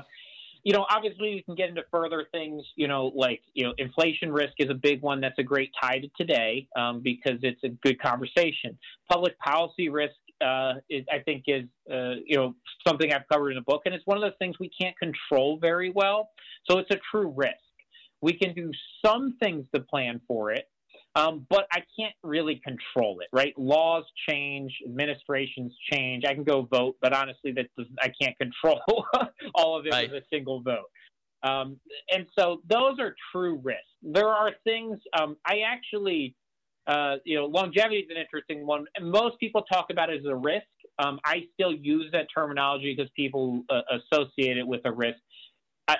you 0.66 0.74
know, 0.74 0.86
obviously 0.90 1.30
you 1.30 1.44
can 1.44 1.54
get 1.54 1.70
into 1.70 1.84
further 1.92 2.26
things, 2.32 2.64
you 2.76 2.88
know, 2.88 3.12
like, 3.16 3.40
you 3.54 3.64
know, 3.64 3.74
inflation 3.78 4.32
risk 4.32 4.54
is 4.58 4.70
a 4.72 4.74
big 4.74 5.00
one 5.02 5.22
that's 5.22 5.38
a 5.38 5.44
great 5.44 5.70
tie 5.80 6.00
to 6.00 6.08
today 6.18 6.68
um, 6.76 7.02
because 7.02 7.38
it's 7.44 7.64
a 7.64 7.70
good 7.70 8.02
conversation. 8.02 8.76
Public 9.10 9.38
policy 9.38 9.90
risk, 9.90 10.16
uh, 10.42 10.74
is, 10.90 11.06
I 11.14 11.20
think, 11.20 11.44
is, 11.46 11.66
uh, 11.90 12.16
you 12.26 12.36
know, 12.36 12.56
something 12.86 13.14
I've 13.14 13.28
covered 13.32 13.52
in 13.52 13.58
the 13.58 13.62
book, 13.62 13.84
and 13.86 13.94
it's 13.94 14.06
one 14.08 14.18
of 14.18 14.24
those 14.24 14.38
things 14.40 14.56
we 14.60 14.70
can't 14.70 14.98
control 14.98 15.60
very 15.62 15.92
well. 15.92 16.32
So 16.68 16.80
it's 16.80 16.90
a 16.90 17.00
true 17.12 17.32
risk. 17.38 17.54
We 18.22 18.34
can 18.34 18.56
do 18.56 18.72
some 19.06 19.38
things 19.40 19.68
to 19.76 19.82
plan 19.82 20.20
for 20.28 20.52
it, 20.52 20.68
um, 21.16 21.46
but 21.50 21.66
I 21.72 21.82
can't 21.98 22.16
really 22.24 22.62
control 22.64 23.20
it, 23.22 23.28
right? 23.32 23.58
Laws 23.58 24.04
change, 24.28 24.74
administrations 24.86 25.74
change. 25.92 26.24
I 26.26 26.34
can 26.34 26.44
go 26.44 26.64
vote, 26.64 26.98
but 27.02 27.14
honestly, 27.14 27.54
that 27.54 27.68
I 28.02 28.12
can't 28.22 28.38
control 28.40 28.82
all 29.56 29.80
of 29.80 29.86
it 29.86 29.92
right. 29.92 30.12
with 30.12 30.24
a 30.24 30.26
single 30.32 30.62
vote. 30.62 30.90
Um, 31.44 31.78
and 32.12 32.26
so 32.38 32.62
those 32.70 33.00
are 33.00 33.16
true 33.32 33.60
risks. 33.64 33.84
There 34.02 34.28
are 34.28 34.52
things 34.64 35.00
um, 35.18 35.38
I 35.46 35.60
actually 35.68 36.36
uh, 36.88 37.16
you 37.24 37.36
know, 37.36 37.46
longevity 37.46 37.98
is 37.98 38.10
an 38.10 38.18
interesting 38.18 38.66
one. 38.66 38.86
And 38.96 39.10
most 39.10 39.40
people 39.40 39.64
talk 39.64 39.88
about 39.90 40.10
it 40.10 40.20
as 40.20 40.26
a 40.26 40.36
risk. 40.36 40.68
Um, 41.00 41.20
I 41.26 41.46
still 41.54 41.74
use 41.74 42.12
that 42.12 42.28
terminology 42.34 42.94
because 42.96 43.12
people 43.16 43.64
uh, 43.70 43.82
associate 43.90 44.58
it 44.58 44.68
with 44.68 44.82
a 44.86 44.92
risk. 44.92 45.18
I, 45.88 45.96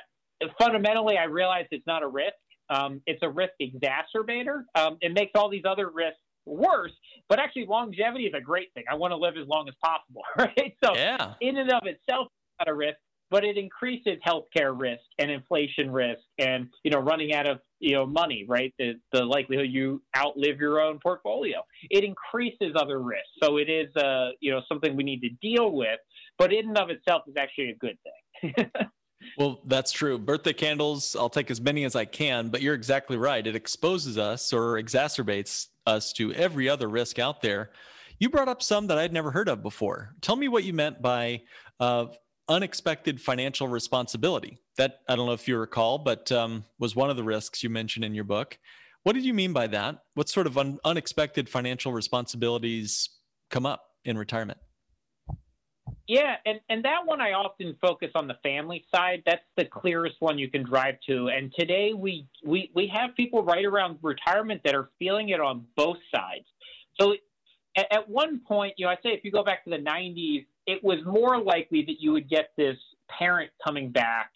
fundamentally, 0.60 1.18
I 1.18 1.24
realize 1.24 1.66
it's 1.72 1.88
not 1.88 2.04
a 2.04 2.08
risk. 2.08 2.36
Um, 2.70 3.02
it's 3.06 3.22
a 3.24 3.30
risk 3.30 3.54
exacerbator. 3.62 4.64
Um, 4.76 4.98
it 5.02 5.14
makes 5.14 5.32
all 5.36 5.50
these 5.50 5.64
other 5.68 5.90
risks 5.90 6.20
worse, 6.46 6.92
but 7.30 7.40
actually 7.40 7.66
longevity 7.66 8.26
is 8.26 8.34
a 8.36 8.42
great 8.42 8.74
thing. 8.74 8.84
I 8.90 8.96
want 8.96 9.12
to 9.12 9.18
live 9.18 9.36
as 9.42 9.48
long 9.48 9.68
as 9.68 9.76
possible, 9.84 10.22
right? 10.38 10.76
So 10.84 10.96
yeah. 10.96 11.34
in 11.42 11.58
and 11.58 11.72
of 11.72 11.84
itself, 11.86 12.28
it's 12.28 12.68
not 12.68 12.70
a 12.70 12.74
risk, 12.74 12.98
but 13.32 13.44
it 13.44 13.58
increases 13.58 14.18
healthcare 14.26 14.80
risk 14.80 15.02
and 15.20 15.32
inflation 15.32 15.92
risk 15.92 16.22
and, 16.38 16.68
you 16.84 16.92
know, 16.92 17.00
running 17.00 17.34
out 17.34 17.48
of, 17.48 17.60
you 17.80 17.94
know, 17.94 18.06
money, 18.06 18.46
right? 18.48 18.74
The, 18.78 18.94
the 19.12 19.24
likelihood 19.24 19.68
you 19.70 20.02
outlive 20.16 20.60
your 20.60 20.80
own 20.80 21.00
portfolio. 21.02 21.58
It 21.90 22.04
increases 22.04 22.74
other 22.76 23.00
risks. 23.00 23.28
So 23.42 23.58
it 23.58 23.70
is, 23.70 23.94
uh, 23.96 24.30
you 24.40 24.52
know, 24.52 24.62
something 24.70 24.96
we 24.96 25.04
need 25.04 25.22
to 25.22 25.30
deal 25.42 25.72
with, 25.72 26.00
but 26.38 26.54
in 26.54 26.70
and 26.70 26.78
of 26.78 26.90
itself 26.90 27.24
is 27.28 27.36
actually 27.38 27.72
a 27.72 27.76
good 27.76 27.98
thing. 28.04 28.54
Well, 29.38 29.62
that's 29.66 29.92
true. 29.92 30.18
Birthday 30.18 30.54
candles, 30.54 31.16
I'll 31.16 31.30
take 31.30 31.52
as 31.52 31.62
many 31.62 31.84
as 31.84 31.96
I 31.96 32.06
can, 32.06 32.50
but 32.50 32.62
you're 32.62 32.74
exactly 32.74 33.18
right. 33.18 33.46
It 33.46 33.56
exposes 33.56 34.18
us 34.18 34.54
or 34.54 34.82
exacerbates 34.82 35.68
us 35.86 36.14
to 36.14 36.34
every 36.34 36.70
other 36.70 36.88
risk 36.88 37.20
out 37.20 37.42
there. 37.42 37.72
You 38.20 38.30
brought 38.30 38.48
up 38.48 38.64
some 38.64 38.88
that 38.88 38.98
I'd 38.98 39.14
never 39.14 39.32
heard 39.32 39.50
of 39.50 39.62
before. 39.62 40.16
Tell 40.22 40.36
me 40.36 40.48
what 40.48 40.64
you 40.64 40.74
meant 40.74 41.02
by 41.02 41.42
uh, 41.80 42.06
unexpected 42.48 43.20
financial 43.20 43.68
responsibility. 43.68 44.60
That, 44.78 45.00
I 45.10 45.16
don't 45.16 45.26
know 45.26 45.34
if 45.34 45.48
you 45.48 45.58
recall, 45.58 45.98
but 45.98 46.32
um, 46.32 46.66
was 46.80 46.96
one 46.96 47.10
of 47.10 47.18
the 47.18 47.24
risks 47.24 47.64
you 47.64 47.70
mentioned 47.70 48.06
in 48.06 48.14
your 48.14 48.24
book. 48.24 48.58
What 49.04 49.14
did 49.14 49.26
you 49.26 49.34
mean 49.34 49.54
by 49.54 49.68
that? 49.68 50.00
What 50.16 50.30
sort 50.30 50.48
of 50.48 50.58
un- 50.58 50.80
unexpected 50.84 51.48
financial 51.50 51.92
responsibilities 51.92 53.10
come 53.50 53.66
up 53.66 53.84
in 54.04 54.18
retirement? 54.18 54.58
Yeah, 56.08 56.36
and, 56.46 56.60
and 56.70 56.86
that 56.86 57.06
one 57.06 57.20
I 57.20 57.32
often 57.32 57.76
focus 57.82 58.12
on 58.14 58.28
the 58.28 58.36
family 58.44 58.86
side. 58.94 59.24
That's 59.26 59.42
the 59.58 59.66
clearest 59.66 60.18
one 60.20 60.38
you 60.38 60.50
can 60.50 60.64
drive 60.64 60.96
to. 61.10 61.30
And 61.30 61.52
today 61.58 61.94
we 61.94 62.28
we, 62.46 62.72
we 62.76 62.92
have 62.94 63.16
people 63.16 63.44
right 63.44 63.66
around 63.66 63.98
retirement 64.04 64.62
that 64.66 64.76
are 64.76 64.90
feeling 65.00 65.30
it 65.30 65.40
on 65.40 65.66
both 65.76 65.98
sides. 66.14 66.46
So 67.00 67.16
at, 67.76 67.88
at 67.92 68.10
one 68.10 68.42
point, 68.48 68.76
you 68.78 68.86
know, 68.86 68.92
I 68.92 68.96
say 68.96 69.10
if 69.10 69.24
you 69.24 69.32
go 69.32 69.44
back 69.44 69.64
to 69.64 69.72
the 69.72 69.78
90s, 69.78 70.46
it 70.68 70.84
was 70.84 71.00
more 71.06 71.42
likely 71.42 71.84
that 71.86 72.00
you 72.00 72.12
would 72.12 72.30
get 72.30 72.52
this 72.56 72.78
parent 73.10 73.50
coming 73.66 73.92
back 73.92 74.32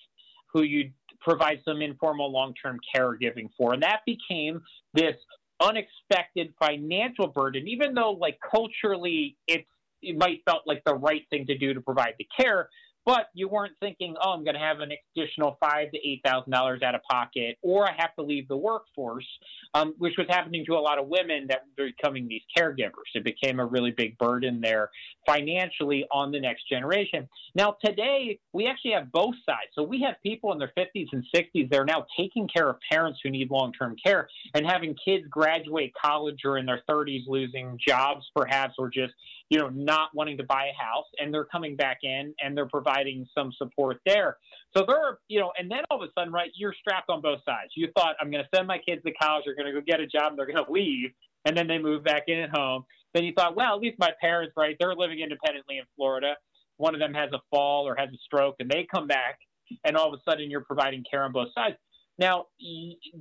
who 0.52 0.64
you'd 0.64 0.92
provide 1.22 1.60
some 1.66 1.82
informal 1.82 2.32
long-term 2.32 2.80
caregiving 2.96 3.50
for, 3.56 3.74
and 3.74 3.84
that 3.84 4.00
became 4.06 4.62
this 4.94 5.16
unexpected 5.60 6.54
financial 6.60 7.28
burden. 7.28 7.68
Even 7.68 7.94
though, 7.94 8.12
like 8.12 8.40
culturally, 8.50 9.38
it's 9.48 9.68
it 10.02 10.18
might 10.18 10.42
felt 10.46 10.64
like 10.66 10.84
the 10.86 10.96
right 10.96 11.24
thing 11.30 11.46
to 11.48 11.58
do 11.58 11.74
to 11.74 11.82
provide 11.82 12.14
the 12.18 12.28
care, 12.38 12.70
but 13.10 13.30
you 13.34 13.48
weren't 13.48 13.74
thinking, 13.80 14.16
oh, 14.24 14.32
I'm 14.32 14.44
going 14.44 14.54
to 14.54 14.60
have 14.60 14.82
an 14.82 14.92
additional 15.16 15.58
five 15.60 15.92
to 15.92 15.98
eight 15.98 16.22
thousand 16.24 16.52
dollars 16.52 16.82
out 16.84 16.96
of 16.96 17.02
pocket, 17.10 17.58
or 17.62 17.88
I 17.90 17.94
have 17.98 18.14
to 18.16 18.22
leave 18.22 18.48
the 18.48 18.58
workforce, 18.58 19.28
um, 19.74 19.96
which 19.98 20.14
was 20.18 20.28
happening 20.30 20.64
to 20.68 20.74
a 20.74 20.80
lot 20.80 21.00
of 21.00 21.08
women 21.08 21.48
that 21.48 21.66
were 21.78 21.88
becoming 21.88 22.28
these 22.28 22.44
caregivers. 22.56 23.10
It 23.16 23.24
became 23.24 23.60
a 23.60 23.66
really 23.66 23.92
big 23.92 24.18
burden 24.18 24.62
there 24.62 24.92
financially 25.26 26.06
on 26.12 26.32
the 26.32 26.40
next 26.40 26.70
generation. 26.70 27.28
Now 27.56 27.78
today 27.84 28.40
we 28.54 28.68
actually 28.68 28.92
have 28.92 29.12
both 29.12 29.36
sides. 29.46 29.72
So 29.74 29.84
we 29.84 30.02
have 30.02 30.16
people 30.22 30.52
in 30.52 30.60
their 30.60 30.74
50s 30.78 31.08
and 31.12 31.24
60s 31.36 31.70
that 31.72 31.80
are 31.80 31.86
now 31.86 32.06
taking 32.18 32.48
care 32.48 32.70
of 32.70 32.78
parents 32.92 33.20
who 33.24 33.30
need 33.30 33.50
long-term 33.50 33.96
care 34.04 34.28
and 34.54 34.66
having 34.66 34.96
kids 35.04 35.26
graduate 35.30 35.94
college 36.00 36.42
or 36.46 36.58
in 36.58 36.66
their 36.66 36.82
30s 36.90 37.24
losing 37.28 37.78
jobs 37.88 38.30
perhaps 38.36 38.76
or 38.78 38.90
just 38.90 39.14
you 39.50 39.58
know 39.58 39.70
not 39.70 40.10
wanting 40.14 40.38
to 40.38 40.44
buy 40.44 40.68
a 40.68 40.84
house 40.84 41.06
and 41.20 41.34
they're 41.34 41.46
coming 41.46 41.76
back 41.76 42.00
in 42.04 42.34
and 42.42 42.56
they're 42.56 42.68
providing 42.68 43.28
some 43.36 43.52
support 43.58 44.00
there. 44.06 44.38
So 44.76 44.86
there 44.88 44.98
are, 44.98 45.20
you 45.28 45.40
know, 45.40 45.52
and 45.58 45.70
then 45.70 45.80
all 45.90 46.02
of 46.02 46.08
a 46.08 46.12
sudden, 46.20 46.32
right, 46.32 46.52
you're 46.56 46.76
strapped 46.80 47.10
on 47.10 47.22
both 47.22 47.40
sides. 47.44 47.72
You 47.76 47.90
thought, 47.98 48.16
I'm 48.22 48.30
going 48.30 48.44
to 48.44 48.50
send 48.56 48.68
my 48.68 48.78
kids 48.78 49.02
to 49.04 49.12
college, 49.14 49.44
they're 49.46 49.56
going 49.56 49.74
to 49.74 49.74
go 49.74 49.82
get 49.86 50.00
a 50.00 50.08
job, 50.08 50.34
they're 50.36 50.46
going 50.46 50.64
to 50.64 50.72
leave, 50.72 51.10
and 51.46 51.58
then 51.58 51.68
they 51.68 51.80
move 51.80 52.04
back 52.04 52.24
in 52.28 52.40
at 52.40 52.52
home. 52.52 52.84
Then 53.14 53.24
you 53.24 53.34
thought, 53.36 53.56
well, 53.56 53.76
at 53.76 53.82
least 53.82 53.98
my 53.98 54.12
parents, 54.22 54.54
right, 54.56 54.76
they're 54.80 54.96
living 54.96 55.20
independently 55.20 55.80
in 55.80 55.86
Florida. 55.96 56.36
One 56.78 56.94
of 56.94 57.00
them 57.00 57.14
has 57.14 57.32
a 57.34 57.40
fall 57.50 57.88
or 57.88 57.96
has 57.98 58.10
a 58.10 58.18
stroke, 58.24 58.56
and 58.60 58.70
they 58.70 58.88
come 58.94 59.08
back, 59.08 59.40
and 59.84 59.98
all 59.98 60.14
of 60.14 60.20
a 60.20 60.32
sudden 60.32 60.50
you're 60.52 60.64
providing 60.64 61.04
care 61.10 61.24
on 61.24 61.32
both 61.32 61.50
sides. 61.56 61.76
Now, 62.20 62.48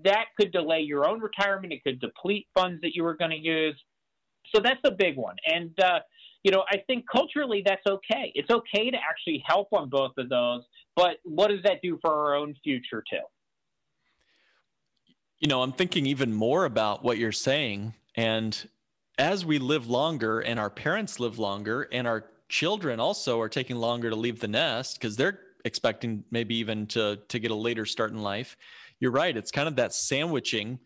that 0.04 0.26
could 0.38 0.52
delay 0.52 0.80
your 0.80 1.08
own 1.08 1.20
retirement. 1.20 1.72
It 1.72 1.82
could 1.84 2.00
deplete 2.00 2.46
funds 2.54 2.80
that 2.82 2.94
you 2.94 3.04
were 3.04 3.16
going 3.16 3.30
to 3.30 3.38
use. 3.38 3.80
So 4.54 4.60
that's 4.60 4.80
a 4.84 4.90
big 4.90 5.16
one. 5.16 5.36
And, 5.46 5.70
uh, 5.80 6.00
you 6.44 6.50
know, 6.50 6.64
I 6.70 6.78
think 6.86 7.04
culturally 7.10 7.62
that's 7.64 7.86
okay. 7.86 8.32
It's 8.34 8.50
okay 8.50 8.90
to 8.90 8.96
actually 8.96 9.42
help 9.46 9.68
on 9.72 9.88
both 9.88 10.12
of 10.18 10.28
those, 10.28 10.62
but 10.96 11.16
what 11.24 11.48
does 11.48 11.62
that 11.64 11.80
do 11.82 11.98
for 12.00 12.12
our 12.12 12.34
own 12.36 12.54
future 12.62 13.02
too? 13.10 13.18
You 15.40 15.48
know, 15.48 15.62
I'm 15.62 15.72
thinking 15.72 16.06
even 16.06 16.32
more 16.32 16.64
about 16.64 17.04
what 17.04 17.18
you're 17.18 17.32
saying. 17.32 17.94
And 18.16 18.68
as 19.18 19.44
we 19.44 19.58
live 19.58 19.88
longer 19.88 20.40
and 20.40 20.58
our 20.58 20.70
parents 20.70 21.20
live 21.20 21.38
longer 21.38 21.88
and 21.92 22.06
our 22.06 22.24
children 22.48 22.98
also 22.98 23.40
are 23.40 23.48
taking 23.48 23.76
longer 23.76 24.10
to 24.10 24.16
leave 24.16 24.40
the 24.40 24.48
nest 24.48 24.98
because 24.98 25.16
they're 25.16 25.40
expecting 25.64 26.24
maybe 26.30 26.56
even 26.56 26.86
to 26.86 27.18
to 27.28 27.38
get 27.38 27.50
a 27.50 27.54
later 27.54 27.84
start 27.84 28.10
in 28.10 28.22
life. 28.22 28.56
You're 29.00 29.10
right. 29.10 29.36
It's 29.36 29.50
kind 29.50 29.68
of 29.68 29.76
that 29.76 29.92
sandwiching 29.92 30.78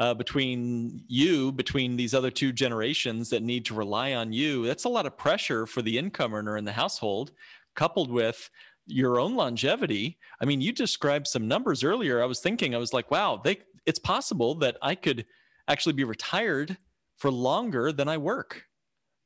uh, 0.00 0.14
between 0.14 1.04
you, 1.08 1.52
between 1.52 1.94
these 1.94 2.14
other 2.14 2.30
two 2.30 2.52
generations 2.52 3.28
that 3.28 3.42
need 3.42 3.66
to 3.66 3.74
rely 3.74 4.14
on 4.14 4.32
you, 4.32 4.66
that's 4.66 4.84
a 4.84 4.88
lot 4.88 5.04
of 5.04 5.16
pressure 5.18 5.66
for 5.66 5.82
the 5.82 5.98
income 5.98 6.34
earner 6.34 6.56
in 6.56 6.64
the 6.64 6.72
household, 6.72 7.32
coupled 7.76 8.10
with 8.10 8.48
your 8.86 9.20
own 9.20 9.36
longevity. 9.36 10.18
I 10.40 10.46
mean, 10.46 10.62
you 10.62 10.72
described 10.72 11.26
some 11.26 11.46
numbers 11.46 11.84
earlier. 11.84 12.22
I 12.22 12.26
was 12.26 12.40
thinking, 12.40 12.74
I 12.74 12.78
was 12.78 12.94
like, 12.94 13.10
wow, 13.10 13.42
they, 13.44 13.58
it's 13.84 13.98
possible 13.98 14.54
that 14.56 14.78
I 14.80 14.94
could 14.94 15.26
actually 15.68 15.92
be 15.92 16.04
retired 16.04 16.78
for 17.18 17.30
longer 17.30 17.92
than 17.92 18.08
I 18.08 18.16
work. 18.16 18.64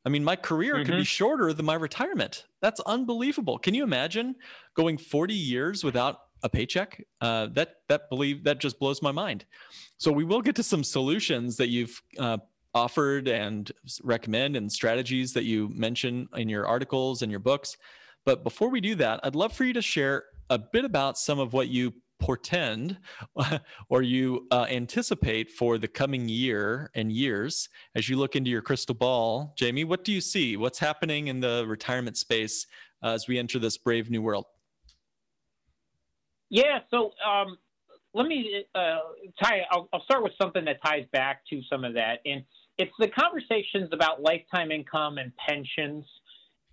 I 0.04 0.08
mean, 0.08 0.24
my 0.24 0.34
career 0.34 0.74
mm-hmm. 0.74 0.86
could 0.86 0.96
be 0.96 0.98
mm-hmm. 0.98 1.04
shorter 1.04 1.52
than 1.52 1.66
my 1.66 1.74
retirement. 1.74 2.46
That's 2.60 2.80
unbelievable. 2.80 3.58
Can 3.58 3.74
you 3.74 3.84
imagine 3.84 4.34
going 4.74 4.98
40 4.98 5.34
years 5.34 5.84
without 5.84 6.18
a 6.44 6.48
paycheck. 6.48 7.04
Uh, 7.20 7.48
that 7.54 7.76
that 7.88 8.08
believe 8.08 8.44
that 8.44 8.60
just 8.60 8.78
blows 8.78 9.02
my 9.02 9.10
mind. 9.10 9.44
So 9.96 10.12
we 10.12 10.22
will 10.22 10.42
get 10.42 10.54
to 10.56 10.62
some 10.62 10.84
solutions 10.84 11.56
that 11.56 11.68
you've 11.68 12.00
uh, 12.18 12.38
offered 12.74 13.26
and 13.26 13.72
recommend 14.02 14.56
and 14.56 14.70
strategies 14.70 15.32
that 15.32 15.44
you 15.44 15.70
mention 15.74 16.28
in 16.36 16.48
your 16.48 16.66
articles 16.66 17.22
and 17.22 17.30
your 17.30 17.40
books. 17.40 17.76
But 18.24 18.44
before 18.44 18.68
we 18.68 18.80
do 18.80 18.94
that, 18.96 19.20
I'd 19.24 19.34
love 19.34 19.52
for 19.52 19.64
you 19.64 19.72
to 19.72 19.82
share 19.82 20.24
a 20.50 20.58
bit 20.58 20.84
about 20.84 21.18
some 21.18 21.38
of 21.38 21.52
what 21.52 21.68
you 21.68 21.94
portend 22.20 22.98
or 23.88 24.02
you 24.02 24.46
uh, 24.50 24.66
anticipate 24.68 25.50
for 25.50 25.78
the 25.78 25.88
coming 25.88 26.28
year 26.28 26.90
and 26.94 27.12
years 27.12 27.68
as 27.94 28.08
you 28.08 28.16
look 28.16 28.36
into 28.36 28.50
your 28.50 28.62
crystal 28.62 28.94
ball. 28.94 29.54
Jamie, 29.56 29.84
what 29.84 30.04
do 30.04 30.12
you 30.12 30.20
see? 30.20 30.56
What's 30.56 30.78
happening 30.78 31.28
in 31.28 31.40
the 31.40 31.64
retirement 31.66 32.16
space 32.16 32.66
uh, 33.02 33.08
as 33.08 33.28
we 33.28 33.38
enter 33.38 33.58
this 33.58 33.76
brave 33.76 34.10
new 34.10 34.22
world? 34.22 34.46
Yeah, 36.50 36.80
so 36.90 37.12
um, 37.26 37.58
let 38.12 38.26
me 38.26 38.64
uh, 38.74 38.98
tie. 39.42 39.62
I'll, 39.70 39.88
I'll, 39.92 40.04
start 40.04 40.22
with 40.22 40.32
something 40.40 40.64
that 40.66 40.78
ties 40.84 41.04
back 41.12 41.42
to 41.50 41.60
some 41.70 41.84
of 41.84 41.94
that, 41.94 42.20
and 42.24 42.44
it's 42.78 42.92
the 42.98 43.08
conversations 43.08 43.90
about 43.92 44.22
lifetime 44.22 44.70
income 44.70 45.18
and 45.18 45.32
pensions, 45.36 46.04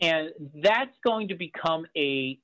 and 0.02 0.30
that's 0.64 0.96
going 1.04 1.28
to 1.30 1.36
become 1.36 1.86
a 1.98 2.40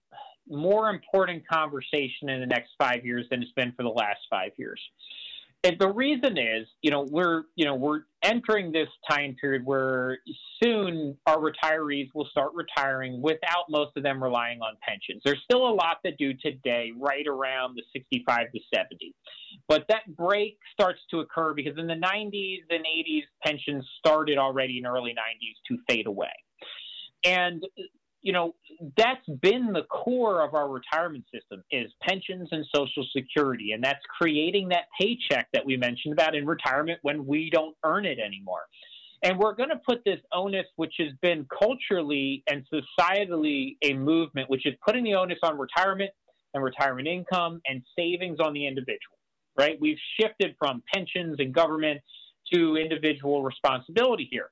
more 0.49 0.89
important 0.89 1.47
conversation 1.47 2.29
in 2.29 2.39
the 2.39 2.45
next 2.45 2.71
five 2.77 3.05
years 3.05 3.25
than 3.29 3.41
it's 3.41 3.51
been 3.51 3.73
for 3.73 3.83
the 3.83 3.89
last 3.89 4.21
five 4.29 4.51
years. 4.57 4.79
And 5.67 5.77
the 5.79 5.89
reason 5.89 6.37
is, 6.37 6.65
you 6.81 6.91
know, 6.91 7.05
we're, 7.11 7.43
you 7.57 7.65
know, 7.65 7.75
we're 7.75 8.03
entering 8.23 8.71
this 8.71 8.87
time 9.09 9.35
period 9.39 9.65
where 9.65 10.17
soon 10.63 11.17
our 11.25 11.39
retirees 11.39 12.07
will 12.15 12.27
start 12.31 12.53
retiring 12.55 13.21
without 13.21 13.65
most 13.69 13.91
of 13.97 14.03
them 14.03 14.23
relying 14.23 14.61
on 14.61 14.77
pensions. 14.81 15.21
There's 15.25 15.41
still 15.43 15.67
a 15.67 15.75
lot 15.75 15.97
that 16.05 16.17
do 16.17 16.33
today, 16.35 16.93
right 16.97 17.27
around 17.27 17.75
the 17.75 17.83
65 17.91 18.49
to 18.53 18.59
70. 18.73 19.13
But 19.67 19.83
that 19.89 20.03
break 20.15 20.57
starts 20.71 21.01
to 21.11 21.19
occur 21.19 21.53
because 21.53 21.77
in 21.77 21.87
the 21.87 21.95
90s 21.95 22.59
and 22.69 22.85
80s, 22.85 23.23
pensions 23.43 23.85
started 23.99 24.37
already 24.37 24.77
in 24.77 24.85
early 24.85 25.11
90s 25.11 25.55
to 25.67 25.77
fade 25.89 26.07
away. 26.07 26.31
And 27.25 27.61
you 28.21 28.33
know, 28.33 28.55
that's 28.97 29.25
been 29.41 29.73
the 29.73 29.83
core 29.83 30.43
of 30.43 30.53
our 30.53 30.69
retirement 30.69 31.25
system 31.33 31.63
is 31.71 31.91
pensions 32.01 32.49
and 32.51 32.65
social 32.73 33.05
security. 33.15 33.71
And 33.71 33.83
that's 33.83 34.03
creating 34.17 34.69
that 34.69 34.85
paycheck 34.99 35.47
that 35.53 35.65
we 35.65 35.77
mentioned 35.77 36.13
about 36.13 36.35
in 36.35 36.45
retirement 36.45 36.99
when 37.03 37.25
we 37.25 37.49
don't 37.49 37.75
earn 37.85 38.05
it 38.05 38.19
anymore. 38.19 38.61
And 39.23 39.39
we're 39.39 39.55
going 39.55 39.69
to 39.69 39.81
put 39.87 40.03
this 40.05 40.19
onus, 40.31 40.65
which 40.75 40.95
has 40.99 41.11
been 41.21 41.47
culturally 41.57 42.43
and 42.49 42.65
societally 42.71 43.77
a 43.81 43.93
movement, 43.93 44.49
which 44.49 44.65
is 44.65 44.73
putting 44.85 45.03
the 45.03 45.15
onus 45.15 45.39
on 45.41 45.57
retirement 45.57 46.11
and 46.53 46.63
retirement 46.63 47.07
income 47.07 47.61
and 47.67 47.81
savings 47.97 48.39
on 48.39 48.53
the 48.53 48.67
individual, 48.67 49.17
right? 49.57 49.77
We've 49.79 49.97
shifted 50.19 50.55
from 50.59 50.83
pensions 50.93 51.37
and 51.39 51.53
government 51.53 52.01
to 52.53 52.77
individual 52.77 53.43
responsibility 53.43 54.27
here. 54.29 54.49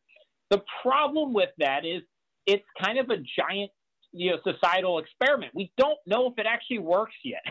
The 0.49 0.61
problem 0.81 1.33
with 1.33 1.49
that 1.59 1.85
is 1.85 2.01
it's 2.45 2.65
kind 2.81 2.99
of 2.99 3.09
a 3.09 3.17
giant 3.39 3.71
you 4.11 4.31
know 4.31 4.37
societal 4.43 4.99
experiment. 4.99 5.51
We 5.53 5.71
don't 5.77 5.97
know 6.05 6.27
if 6.27 6.33
it 6.37 6.45
actually 6.47 6.79
works 6.79 7.15
yet. 7.23 7.43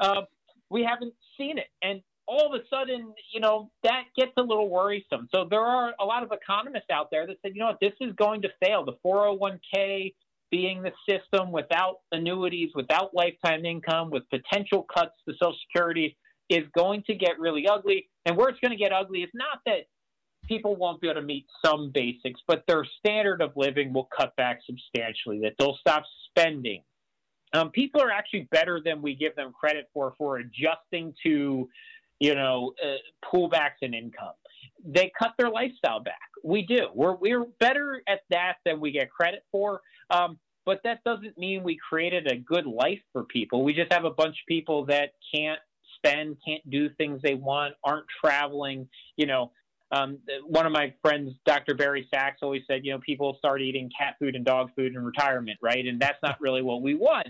uh, 0.00 0.22
we 0.70 0.84
haven't 0.84 1.14
seen 1.38 1.58
it, 1.58 1.68
and 1.82 2.02
all 2.28 2.54
of 2.54 2.60
a 2.60 2.62
sudden, 2.68 3.14
you 3.32 3.40
know, 3.40 3.70
that 3.82 4.02
gets 4.16 4.32
a 4.36 4.42
little 4.42 4.68
worrisome. 4.68 5.28
So 5.34 5.46
there 5.48 5.62
are 5.62 5.94
a 5.98 6.04
lot 6.04 6.22
of 6.22 6.30
economists 6.30 6.90
out 6.92 7.08
there 7.10 7.26
that 7.26 7.36
said, 7.40 7.52
you 7.54 7.60
know 7.60 7.68
what, 7.68 7.78
this 7.80 7.94
is 8.02 8.12
going 8.16 8.42
to 8.42 8.48
fail. 8.62 8.84
The 8.84 8.92
401k 9.04 10.12
being 10.50 10.82
the 10.82 10.92
system 11.08 11.52
without 11.52 11.96
annuities, 12.12 12.70
without 12.74 13.14
lifetime 13.14 13.64
income, 13.64 14.10
with 14.10 14.24
potential 14.28 14.86
cuts 14.94 15.14
to 15.26 15.34
Social 15.42 15.56
Security 15.66 16.16
is 16.50 16.64
going 16.76 17.02
to 17.06 17.14
get 17.14 17.38
really 17.38 17.66
ugly. 17.66 18.08
And 18.26 18.36
where 18.36 18.48
it's 18.48 18.60
going 18.60 18.72
to 18.72 18.82
get 18.82 18.92
ugly 18.92 19.20
is 19.20 19.30
not 19.34 19.60
that 19.64 19.86
people 20.48 20.74
won't 20.74 21.00
be 21.00 21.08
able 21.08 21.20
to 21.20 21.26
meet 21.26 21.46
some 21.64 21.90
basics, 21.92 22.40
but 22.48 22.64
their 22.66 22.84
standard 22.98 23.42
of 23.42 23.52
living 23.54 23.92
will 23.92 24.08
cut 24.16 24.34
back 24.36 24.60
substantially, 24.66 25.38
that 25.40 25.54
they'll 25.58 25.76
stop 25.76 26.02
spending. 26.30 26.82
Um, 27.52 27.70
people 27.70 28.02
are 28.02 28.10
actually 28.10 28.48
better 28.50 28.80
than 28.84 29.00
we 29.00 29.14
give 29.14 29.36
them 29.36 29.52
credit 29.52 29.88
for 29.94 30.14
for 30.18 30.38
adjusting 30.38 31.14
to, 31.22 31.68
you 32.18 32.34
know, 32.34 32.72
uh, 32.82 32.96
pullbacks 33.24 33.80
in 33.82 33.94
income. 33.94 34.34
They 34.84 35.10
cut 35.18 35.32
their 35.38 35.50
lifestyle 35.50 36.00
back. 36.00 36.28
We 36.44 36.62
do. 36.62 36.88
We're 36.94 37.14
we're 37.14 37.46
better 37.60 38.02
at 38.08 38.20
that 38.30 38.56
than 38.64 38.80
we 38.80 38.90
get 38.90 39.10
credit 39.10 39.44
for. 39.50 39.80
Um, 40.10 40.38
but 40.66 40.80
that 40.84 41.02
doesn't 41.04 41.38
mean 41.38 41.62
we 41.62 41.78
created 41.88 42.30
a 42.30 42.36
good 42.36 42.66
life 42.66 43.00
for 43.12 43.24
people. 43.24 43.64
We 43.64 43.72
just 43.72 43.90
have 43.90 44.04
a 44.04 44.10
bunch 44.10 44.36
of 44.42 44.46
people 44.46 44.84
that 44.86 45.12
can't 45.34 45.60
spend, 45.96 46.36
can't 46.46 46.68
do 46.68 46.90
things 46.90 47.22
they 47.22 47.34
want, 47.34 47.74
aren't 47.82 48.04
traveling. 48.22 48.86
You 49.16 49.24
know, 49.26 49.52
um, 49.90 50.18
one 50.46 50.66
of 50.66 50.72
my 50.72 50.92
friends, 51.02 51.32
Dr. 51.46 51.74
Barry 51.74 52.06
Sacks, 52.12 52.38
always 52.42 52.62
said, 52.66 52.84
you 52.84 52.92
know, 52.92 53.00
people 53.04 53.36
start 53.38 53.62
eating 53.62 53.90
cat 53.98 54.16
food 54.18 54.34
and 54.34 54.44
dog 54.44 54.70
food 54.76 54.94
in 54.94 55.04
retirement, 55.04 55.58
right? 55.62 55.86
And 55.86 56.00
that's 56.00 56.18
not 56.22 56.40
really 56.40 56.62
what 56.62 56.82
we 56.82 56.94
want. 56.94 57.28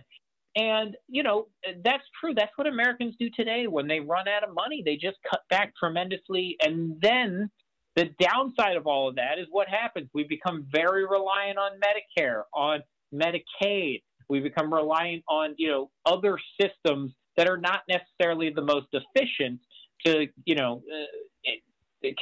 And, 0.56 0.96
you 1.08 1.22
know, 1.22 1.46
that's 1.84 2.02
true. 2.20 2.34
That's 2.34 2.50
what 2.56 2.66
Americans 2.66 3.14
do 3.18 3.30
today. 3.30 3.66
When 3.68 3.86
they 3.86 4.00
run 4.00 4.26
out 4.26 4.42
of 4.42 4.54
money, 4.54 4.82
they 4.84 4.96
just 4.96 5.18
cut 5.30 5.42
back 5.50 5.72
tremendously. 5.76 6.56
And 6.60 6.96
then 7.00 7.48
the 7.94 8.06
downside 8.20 8.76
of 8.76 8.86
all 8.86 9.08
of 9.08 9.16
that 9.16 9.38
is 9.38 9.46
what 9.50 9.68
happens. 9.68 10.08
We 10.12 10.24
become 10.24 10.66
very 10.72 11.04
reliant 11.06 11.58
on 11.58 11.72
Medicare, 11.78 12.42
on 12.52 12.80
Medicaid. 13.14 14.02
We 14.28 14.40
become 14.40 14.72
reliant 14.72 15.22
on, 15.28 15.54
you 15.58 15.68
know, 15.68 15.90
other 16.04 16.38
systems 16.60 17.12
that 17.36 17.48
are 17.48 17.56
not 17.56 17.82
necessarily 17.88 18.50
the 18.50 18.62
most 18.62 18.88
efficient 18.92 19.60
to, 20.04 20.26
you 20.44 20.56
know, 20.56 20.82
uh, 20.92 21.06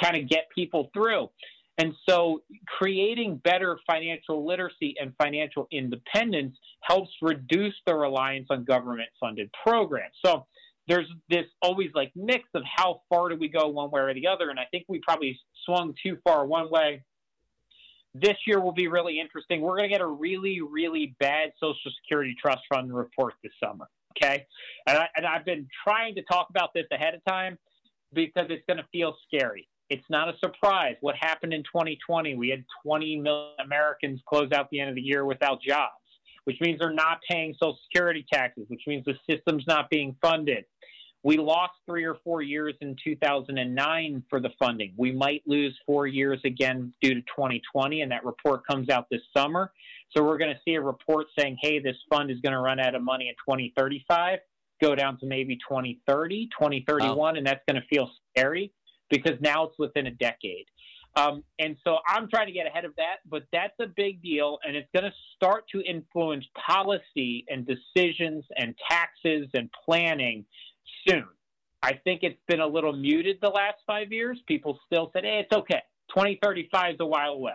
kind 0.00 0.16
of 0.16 0.28
get 0.28 0.46
people 0.54 0.90
through. 0.92 1.28
And 1.78 1.94
so 2.08 2.42
creating 2.66 3.36
better 3.44 3.78
financial 3.86 4.46
literacy 4.46 4.94
and 4.98 5.12
financial 5.22 5.68
independence 5.70 6.56
helps 6.82 7.10
reduce 7.20 7.74
the 7.86 7.94
reliance 7.94 8.46
on 8.50 8.64
government 8.64 9.08
funded 9.20 9.50
programs. 9.62 10.14
So 10.24 10.46
there's 10.88 11.06
this 11.28 11.44
always 11.60 11.90
like 11.94 12.12
mix 12.14 12.44
of 12.54 12.62
how 12.64 13.02
far 13.10 13.28
do 13.28 13.36
we 13.36 13.48
go 13.48 13.68
one 13.68 13.90
way 13.90 14.00
or 14.00 14.14
the 14.14 14.26
other. 14.26 14.48
And 14.48 14.58
I 14.58 14.64
think 14.70 14.84
we 14.88 15.00
probably 15.00 15.38
swung 15.64 15.94
too 16.02 16.16
far 16.24 16.46
one 16.46 16.70
way. 16.70 17.02
This 18.14 18.36
year 18.46 18.60
will 18.60 18.72
be 18.72 18.88
really 18.88 19.20
interesting. 19.20 19.60
We're 19.60 19.76
going 19.76 19.90
to 19.90 19.94
get 19.94 20.00
a 20.00 20.06
really, 20.06 20.62
really 20.62 21.14
bad 21.20 21.52
Social 21.60 21.90
Security 22.02 22.34
Trust 22.40 22.62
Fund 22.72 22.94
report 22.94 23.34
this 23.42 23.52
summer. 23.62 23.88
Okay. 24.16 24.46
And, 24.86 24.96
I, 24.96 25.08
and 25.14 25.26
I've 25.26 25.44
been 25.44 25.68
trying 25.84 26.14
to 26.14 26.22
talk 26.22 26.46
about 26.48 26.72
this 26.72 26.86
ahead 26.90 27.14
of 27.14 27.22
time 27.26 27.58
because 28.16 28.46
it's 28.50 28.64
going 28.66 28.78
to 28.78 28.86
feel 28.90 29.16
scary. 29.26 29.68
It's 29.88 30.04
not 30.10 30.28
a 30.28 30.36
surprise. 30.38 30.96
What 31.00 31.14
happened 31.14 31.52
in 31.52 31.62
2020? 31.62 32.34
We 32.34 32.48
had 32.48 32.64
20 32.82 33.20
million 33.20 33.54
Americans 33.64 34.20
close 34.26 34.50
out 34.52 34.68
the 34.70 34.80
end 34.80 34.88
of 34.88 34.96
the 34.96 35.02
year 35.02 35.24
without 35.24 35.60
jobs, 35.62 35.92
which 36.44 36.56
means 36.60 36.80
they're 36.80 36.92
not 36.92 37.20
paying 37.30 37.54
Social 37.54 37.78
Security 37.84 38.26
taxes, 38.32 38.64
which 38.68 38.82
means 38.88 39.04
the 39.04 39.14
system's 39.30 39.64
not 39.68 39.88
being 39.88 40.16
funded. 40.20 40.64
We 41.22 41.38
lost 41.38 41.72
three 41.86 42.04
or 42.04 42.18
four 42.22 42.42
years 42.42 42.74
in 42.80 42.96
2009 43.02 44.22
for 44.30 44.38
the 44.38 44.50
funding. 44.60 44.92
We 44.96 45.10
might 45.10 45.42
lose 45.44 45.76
four 45.84 46.06
years 46.06 46.40
again 46.44 46.92
due 47.00 47.14
to 47.14 47.20
2020, 47.20 48.02
and 48.02 48.12
that 48.12 48.24
report 48.24 48.66
comes 48.66 48.90
out 48.90 49.06
this 49.10 49.22
summer. 49.36 49.72
So 50.16 50.22
we're 50.22 50.38
going 50.38 50.54
to 50.54 50.60
see 50.64 50.74
a 50.74 50.80
report 50.80 51.26
saying, 51.36 51.58
hey, 51.60 51.80
this 51.80 51.96
fund 52.08 52.30
is 52.30 52.40
going 52.40 52.52
to 52.52 52.60
run 52.60 52.78
out 52.78 52.94
of 52.94 53.02
money 53.02 53.28
in 53.28 53.34
2035, 53.34 54.38
go 54.80 54.94
down 54.94 55.18
to 55.18 55.26
maybe 55.26 55.56
2030, 55.56 56.48
2031, 56.58 57.16
wow. 57.16 57.28
and 57.28 57.46
that's 57.46 57.62
going 57.68 57.80
to 57.80 57.86
feel 57.88 58.10
scary 58.30 58.72
because 59.10 59.40
now 59.40 59.64
it's 59.64 59.78
within 59.78 60.06
a 60.06 60.10
decade. 60.10 60.66
Um, 61.16 61.44
and 61.58 61.76
so 61.82 61.96
I'm 62.06 62.28
trying 62.28 62.46
to 62.46 62.52
get 62.52 62.66
ahead 62.66 62.84
of 62.84 62.94
that, 62.96 63.16
but 63.28 63.44
that's 63.50 63.72
a 63.80 63.86
big 63.86 64.22
deal, 64.22 64.58
and 64.66 64.76
it's 64.76 64.88
going 64.94 65.04
to 65.04 65.14
start 65.34 65.64
to 65.72 65.80
influence 65.80 66.44
policy 66.66 67.46
and 67.48 67.66
decisions 67.66 68.44
and 68.56 68.74
taxes 68.88 69.48
and 69.54 69.70
planning 69.84 70.44
soon. 71.08 71.24
I 71.82 71.94
think 72.04 72.20
it's 72.22 72.40
been 72.46 72.60
a 72.60 72.66
little 72.66 72.92
muted 72.92 73.38
the 73.40 73.48
last 73.48 73.78
five 73.86 74.12
years. 74.12 74.38
People 74.46 74.78
still 74.86 75.10
said, 75.12 75.24
hey, 75.24 75.42
it's 75.48 75.56
okay. 75.56 75.82
2035 76.10 76.94
is 76.94 76.96
a 77.00 77.06
while 77.06 77.32
away. 77.32 77.52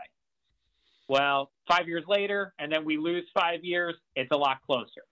Well, 1.08 1.52
five 1.70 1.88
years 1.88 2.06
later, 2.08 2.54
and 2.58 2.72
then 2.72 2.86
we 2.86 2.98
lose 2.98 3.26
five 3.34 3.64
years, 3.64 3.96
it's 4.16 4.30
a 4.32 4.38
lot 4.38 4.58
closer. 4.66 5.04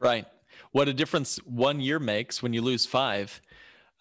Right. 0.00 0.26
What 0.72 0.88
a 0.88 0.94
difference 0.94 1.36
one 1.44 1.80
year 1.80 1.98
makes 1.98 2.42
when 2.42 2.52
you 2.52 2.62
lose 2.62 2.86
five. 2.86 3.40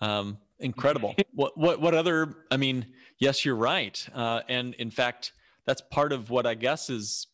Um, 0.01 0.37
incredible. 0.59 1.15
what 1.33 1.57
what 1.57 1.81
what 1.81 1.93
other? 1.93 2.35
I 2.51 2.57
mean, 2.57 2.85
yes, 3.19 3.45
you're 3.45 3.55
right. 3.55 4.07
Uh, 4.13 4.41
and 4.47 4.73
in 4.75 4.91
fact, 4.91 5.33
that's 5.65 5.81
part 5.81 6.11
of 6.11 6.29
what 6.29 6.45
I 6.45 6.53
guess 6.53 6.89
is 6.89 7.27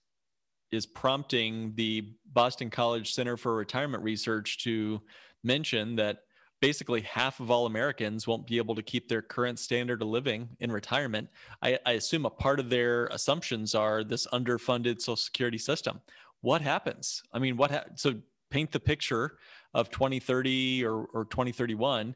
is 0.71 0.86
prompting 0.86 1.73
the 1.75 2.13
Boston 2.31 2.69
College 2.69 3.13
Center 3.13 3.36
for 3.36 3.55
Retirement 3.55 4.03
Research 4.03 4.63
to 4.63 5.01
mention 5.43 5.95
that 5.97 6.23
basically 6.62 7.01
half 7.01 7.39
of 7.39 7.51
all 7.51 7.65
Americans 7.65 8.27
won't 8.27 8.47
be 8.47 8.57
able 8.57 8.75
to 8.75 8.84
keep 8.84 9.10
their 9.10 9.21
current 9.21 9.60
standard 9.60 10.01
of 10.01 10.07
living 10.07 10.47
in 10.60 10.71
retirement. 10.71 11.27
I, 11.62 11.77
I 11.86 11.93
assume 11.93 12.25
a 12.25 12.29
part 12.29 12.60
of 12.60 12.69
their 12.69 13.07
assumptions 13.07 13.75
are 13.75 14.03
this 14.03 14.27
underfunded 14.27 15.01
Social 15.01 15.15
Security 15.17 15.57
system. 15.57 15.99
What 16.41 16.62
happens? 16.62 17.23
I 17.34 17.39
mean, 17.39 17.57
what 17.57 17.71
ha- 17.71 17.86
so 17.95 18.13
paint 18.51 18.71
the 18.71 18.79
picture 18.79 19.37
of 19.73 19.89
2030 19.89 20.85
or, 20.85 21.05
or 21.13 21.25
2031 21.25 22.15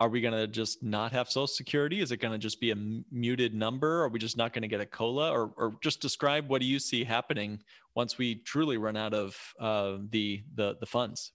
are 0.00 0.08
we 0.08 0.20
going 0.20 0.34
to 0.34 0.46
just 0.46 0.82
not 0.82 1.12
have 1.12 1.28
social 1.30 1.46
security? 1.46 2.00
Is 2.00 2.10
it 2.10 2.16
going 2.16 2.32
to 2.32 2.38
just 2.38 2.60
be 2.60 2.72
a 2.72 2.76
muted 3.12 3.54
number? 3.54 4.02
Are 4.02 4.08
we 4.08 4.18
just 4.18 4.36
not 4.36 4.52
going 4.52 4.62
to 4.62 4.68
get 4.68 4.80
a 4.80 4.86
COLA? 4.86 5.30
Or, 5.30 5.52
or 5.56 5.74
just 5.82 6.00
describe 6.00 6.48
what 6.48 6.60
do 6.60 6.66
you 6.66 6.78
see 6.78 7.04
happening 7.04 7.60
once 7.94 8.18
we 8.18 8.34
truly 8.34 8.76
run 8.76 8.96
out 8.96 9.14
of 9.14 9.36
uh, 9.60 9.98
the, 10.10 10.42
the 10.54 10.76
the 10.80 10.86
funds? 10.86 11.32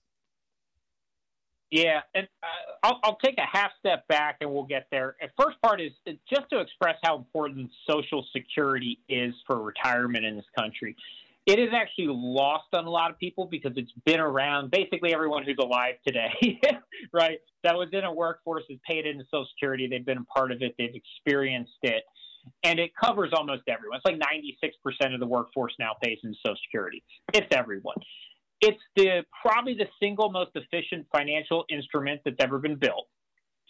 Yeah, 1.70 2.00
and 2.14 2.26
uh, 2.42 2.46
I'll, 2.82 3.00
I'll, 3.04 3.18
take 3.24 3.38
a 3.38 3.46
half 3.46 3.70
step 3.78 4.06
back 4.08 4.38
and 4.40 4.52
we'll 4.52 4.64
get 4.64 4.88
there. 4.90 5.14
The 5.20 5.28
first 5.40 5.56
part 5.62 5.80
is 5.80 5.92
just 6.28 6.50
to 6.50 6.58
express 6.58 6.96
how 7.04 7.16
important 7.16 7.70
Social 7.88 8.26
Security 8.32 8.98
is 9.08 9.32
for 9.46 9.62
retirement 9.62 10.24
in 10.24 10.34
this 10.34 10.46
country. 10.58 10.96
It 11.46 11.58
is 11.58 11.70
actually 11.74 12.08
lost 12.08 12.66
on 12.74 12.84
a 12.84 12.90
lot 12.90 13.10
of 13.10 13.18
people 13.18 13.46
because 13.50 13.72
it's 13.76 13.92
been 14.04 14.20
around. 14.20 14.70
Basically, 14.70 15.14
everyone 15.14 15.44
who's 15.44 15.56
alive 15.58 15.94
today, 16.06 16.60
right, 17.12 17.38
that 17.64 17.74
was 17.74 17.88
in 17.92 18.04
a 18.04 18.12
workforce 18.12 18.64
is 18.68 18.78
paid 18.88 19.06
into 19.06 19.24
Social 19.24 19.46
Security. 19.54 19.88
They've 19.88 20.04
been 20.04 20.18
a 20.18 20.24
part 20.24 20.52
of 20.52 20.60
it. 20.60 20.74
They've 20.78 20.94
experienced 20.94 21.78
it, 21.82 22.04
and 22.62 22.78
it 22.78 22.90
covers 22.94 23.30
almost 23.32 23.62
everyone. 23.68 24.00
It's 24.04 24.04
like 24.04 24.20
96% 24.20 25.14
of 25.14 25.20
the 25.20 25.26
workforce 25.26 25.72
now 25.78 25.92
pays 26.02 26.18
into 26.22 26.36
Social 26.44 26.58
Security. 26.66 27.02
It's 27.32 27.48
everyone. 27.52 27.96
It's 28.60 28.80
the 28.94 29.24
probably 29.40 29.74
the 29.74 29.86
single 29.98 30.30
most 30.30 30.50
efficient 30.54 31.06
financial 31.10 31.64
instrument 31.70 32.20
that's 32.24 32.36
ever 32.40 32.58
been 32.58 32.76
built. 32.76 33.08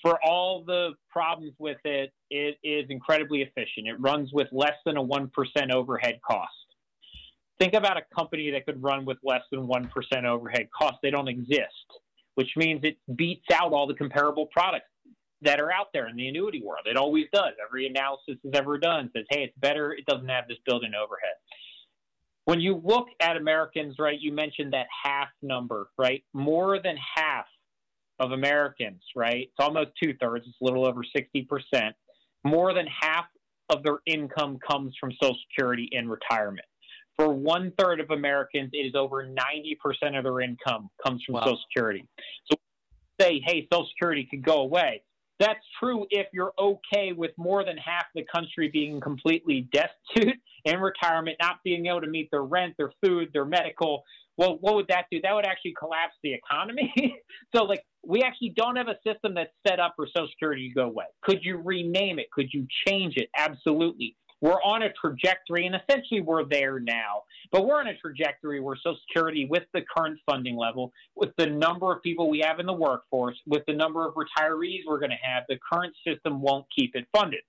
For 0.03 0.19
all 0.25 0.65
the 0.65 0.91
problems 1.09 1.53
with 1.59 1.79
it, 1.85 2.13
it 2.31 2.59
is 2.65 2.87
incredibly 2.89 3.43
efficient. 3.43 3.87
It 3.87 4.01
runs 4.01 4.31
with 4.33 4.49
less 4.51 4.75
than 4.85 4.97
a 4.97 5.05
1% 5.05 5.31
overhead 5.73 6.21
cost. 6.29 6.51
Think 7.61 7.75
about 7.75 7.97
a 7.97 8.03
company 8.15 8.51
that 8.51 8.65
could 8.67 8.83
run 8.83 9.05
with 9.05 9.19
less 9.23 9.43
than 9.53 9.67
1% 9.69 10.25
overhead 10.25 10.69
cost. 10.77 10.97
They 11.03 11.11
don't 11.11 11.29
exist, 11.29 11.87
which 12.35 12.51
means 12.57 12.81
it 12.83 12.97
beats 13.15 13.47
out 13.53 13.73
all 13.73 13.87
the 13.87 13.95
comparable 13.95 14.47
products 14.47 14.87
that 15.43 15.61
are 15.61 15.73
out 15.73 15.89
there 15.93 16.09
in 16.09 16.17
the 16.17 16.27
annuity 16.27 16.63
world. 16.63 16.87
It 16.87 16.97
always 16.97 17.27
does. 17.33 17.53
Every 17.65 17.87
analysis 17.87 18.37
is 18.43 18.53
ever 18.55 18.79
done 18.79 19.11
says, 19.15 19.25
hey, 19.31 19.45
it's 19.45 19.57
better. 19.59 19.93
It 19.93 20.05
doesn't 20.07 20.29
have 20.29 20.49
this 20.49 20.59
built 20.67 20.85
in 20.85 20.95
overhead 20.95 21.37
when 22.51 22.61
you 22.61 22.81
look 22.85 23.07
at 23.21 23.37
Americans, 23.37 23.95
right, 24.01 24.19
you 24.21 24.33
mentioned 24.33 24.73
that 24.73 24.87
half 25.05 25.29
number, 25.41 25.89
right? 25.97 26.25
More 26.33 26.81
than 26.83 26.97
half 27.15 27.47
of 28.19 28.33
Americans, 28.33 29.03
right? 29.15 29.43
It's 29.43 29.61
almost 29.61 29.91
two 30.03 30.15
thirds, 30.21 30.47
it's 30.49 30.57
a 30.61 30.65
little 30.65 30.85
over 30.85 31.03
60%. 31.05 31.93
More 32.43 32.75
than 32.75 32.87
half 32.89 33.27
of 33.69 33.85
their 33.85 33.99
income 34.05 34.59
comes 34.69 34.95
from 34.99 35.13
Social 35.23 35.37
Security 35.49 35.89
in 35.93 36.09
retirement. 36.09 36.67
For 37.21 37.29
one 37.29 37.71
third 37.79 38.01
of 38.01 38.09
Americans, 38.13 38.71
it 38.73 38.79
is 38.79 38.95
over 38.95 39.23
90% 39.27 40.17
of 40.17 40.25
their 40.25 40.41
income 40.41 40.89
comes 41.05 41.23
from 41.23 41.35
wow. 41.35 41.43
Social 41.43 41.61
Security. 41.69 42.09
So 42.51 42.57
say, 43.21 43.43
hey, 43.45 43.69
Social 43.71 43.87
Security 43.91 44.27
could 44.31 44.43
go 44.43 44.63
away. 44.63 45.03
That's 45.39 45.61
true 45.79 46.07
if 46.09 46.29
you're 46.33 46.55
okay 46.59 47.13
with 47.13 47.33
more 47.37 47.63
than 47.63 47.77
half 47.77 48.07
the 48.15 48.25
country 48.35 48.71
being 48.73 49.03
completely 49.03 49.69
destitute 49.71 50.39
in 50.65 50.81
retirement, 50.81 51.37
not 51.43 51.57
being 51.63 51.85
able 51.89 52.01
to 52.01 52.07
meet 52.07 52.31
their 52.31 52.45
rent, 52.45 52.75
their 52.79 52.93
food, 53.05 53.29
their 53.35 53.45
medical. 53.45 54.03
Well, 54.39 54.57
what 54.63 54.77
would 54.77 54.89
that 54.89 55.05
do? 55.13 55.21
That 55.21 55.35
would 55.35 55.45
actually 55.45 55.75
collapse 55.79 56.15
the 56.23 56.33
economy. 56.33 56.91
so, 57.55 57.65
like, 57.65 57.85
we 58.03 58.23
actually 58.23 58.55
don't 58.57 58.77
have 58.77 58.89
a 58.89 58.97
system 59.07 59.35
that's 59.35 59.53
set 59.69 59.79
up 59.79 59.93
for 59.95 60.07
Social 60.07 60.29
Security 60.31 60.71
to 60.71 60.75
go 60.75 60.85
away. 60.85 61.05
Could 61.23 61.41
you 61.43 61.59
rename 61.59 62.19
it? 62.19 62.31
Could 62.33 62.49
you 62.51 62.67
change 62.87 63.19
it? 63.19 63.29
Absolutely. 63.37 64.17
We're 64.41 64.63
on 64.63 64.83
a 64.83 64.93
trajectory, 64.93 65.67
and 65.67 65.75
essentially 65.75 66.21
we're 66.21 66.45
there 66.45 66.81
now. 66.81 67.23
But 67.53 67.67
we're 67.67 67.79
on 67.81 67.89
a 67.89 67.97
trajectory 67.97 68.61
where 68.61 68.77
Social 68.77 68.99
Security, 69.09 69.47
with 69.51 69.65
the 69.75 69.83
current 69.97 70.19
funding 70.25 70.57
level, 70.57 70.93
with 71.15 71.31
the 71.37 71.47
number 71.47 71.93
of 71.93 72.03
people 72.03 72.31
we 72.31 72.41
have 72.41 72.59
in 72.59 72.67
the 72.67 72.73
workforce, 72.73 73.37
with 73.47 73.63
the 73.67 73.75
number 73.75 74.07
of 74.07 74.15
retirees 74.15 74.81
we're 74.87 74.99
going 74.99 75.11
to 75.11 75.17
have, 75.23 75.45
the 75.49 75.59
current 75.73 75.95
system 76.07 76.41
won't 76.41 76.67
keep 76.77 76.95
it 76.95 77.07
funded. 77.15 77.41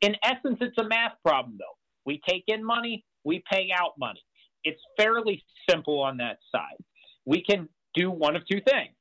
In 0.00 0.14
essence, 0.22 0.58
it's 0.60 0.78
a 0.78 0.84
math 0.84 1.14
problem, 1.24 1.56
though. 1.58 1.76
We 2.04 2.20
take 2.28 2.44
in 2.46 2.64
money, 2.64 3.04
we 3.24 3.42
pay 3.50 3.70
out 3.76 3.92
money. 3.98 4.22
It's 4.64 4.80
fairly 4.96 5.44
simple 5.68 6.00
on 6.00 6.18
that 6.18 6.38
side. 6.52 6.82
We 7.24 7.42
can 7.42 7.68
do 7.94 8.10
one 8.10 8.36
of 8.36 8.42
two 8.46 8.60
things 8.60 8.94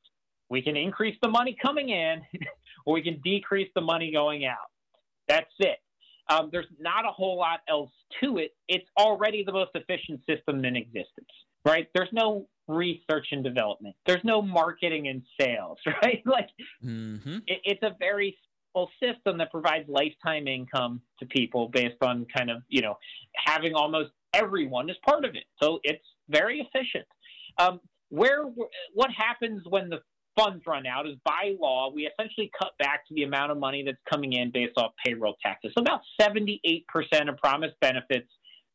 we 0.49 0.61
can 0.61 0.77
increase 0.77 1.17
the 1.21 1.29
money 1.29 1.55
coming 1.61 1.89
in, 1.89 2.21
or 2.85 2.93
we 2.93 3.01
can 3.01 3.19
decrease 3.23 3.69
the 3.75 3.81
money 3.81 4.11
going 4.11 4.45
out. 4.45 4.71
That's 5.27 5.51
it. 5.59 5.77
Um, 6.29 6.49
there's 6.51 6.67
not 6.79 7.05
a 7.05 7.11
whole 7.11 7.37
lot 7.37 7.59
else 7.69 7.91
to 8.21 8.37
it. 8.37 8.51
It's 8.67 8.87
already 8.97 9.43
the 9.43 9.53
most 9.53 9.71
efficient 9.75 10.21
system 10.29 10.63
in 10.65 10.75
existence, 10.75 11.29
right? 11.65 11.87
There's 11.93 12.11
no 12.11 12.47
research 12.67 13.27
and 13.31 13.43
development. 13.43 13.95
There's 14.05 14.23
no 14.23 14.41
marketing 14.41 15.07
and 15.07 15.21
sales, 15.39 15.77
right? 16.03 16.21
Like 16.25 16.49
mm-hmm. 16.83 17.37
it, 17.47 17.59
it's 17.63 17.83
a 17.83 17.95
very 17.99 18.37
simple 18.73 18.89
system 19.01 19.37
that 19.37 19.51
provides 19.51 19.87
lifetime 19.87 20.47
income 20.47 21.01
to 21.19 21.25
people 21.25 21.69
based 21.69 22.01
on 22.01 22.25
kind 22.35 22.49
of 22.49 22.61
you 22.67 22.81
know 22.81 22.97
having 23.35 23.73
almost 23.73 24.11
everyone 24.33 24.89
as 24.89 24.97
part 25.05 25.25
of 25.25 25.35
it. 25.35 25.45
So 25.61 25.79
it's 25.83 26.03
very 26.29 26.59
efficient. 26.59 27.05
Um, 27.57 27.79
where 28.09 28.43
what 28.93 29.09
happens 29.11 29.63
when 29.67 29.89
the 29.89 29.99
funds 30.37 30.63
run 30.67 30.85
out 30.85 31.07
is 31.07 31.15
by 31.25 31.55
law, 31.59 31.91
we 31.93 32.07
essentially 32.07 32.51
cut 32.61 32.71
back 32.77 33.07
to 33.07 33.13
the 33.13 33.23
amount 33.23 33.51
of 33.51 33.57
money 33.57 33.83
that's 33.83 33.97
coming 34.09 34.33
in 34.33 34.51
based 34.51 34.77
off 34.77 34.91
payroll 35.03 35.35
taxes. 35.43 35.71
So 35.77 35.81
about 35.81 36.01
78% 36.21 36.83
of 37.27 37.37
promised 37.37 37.75
benefits 37.81 38.29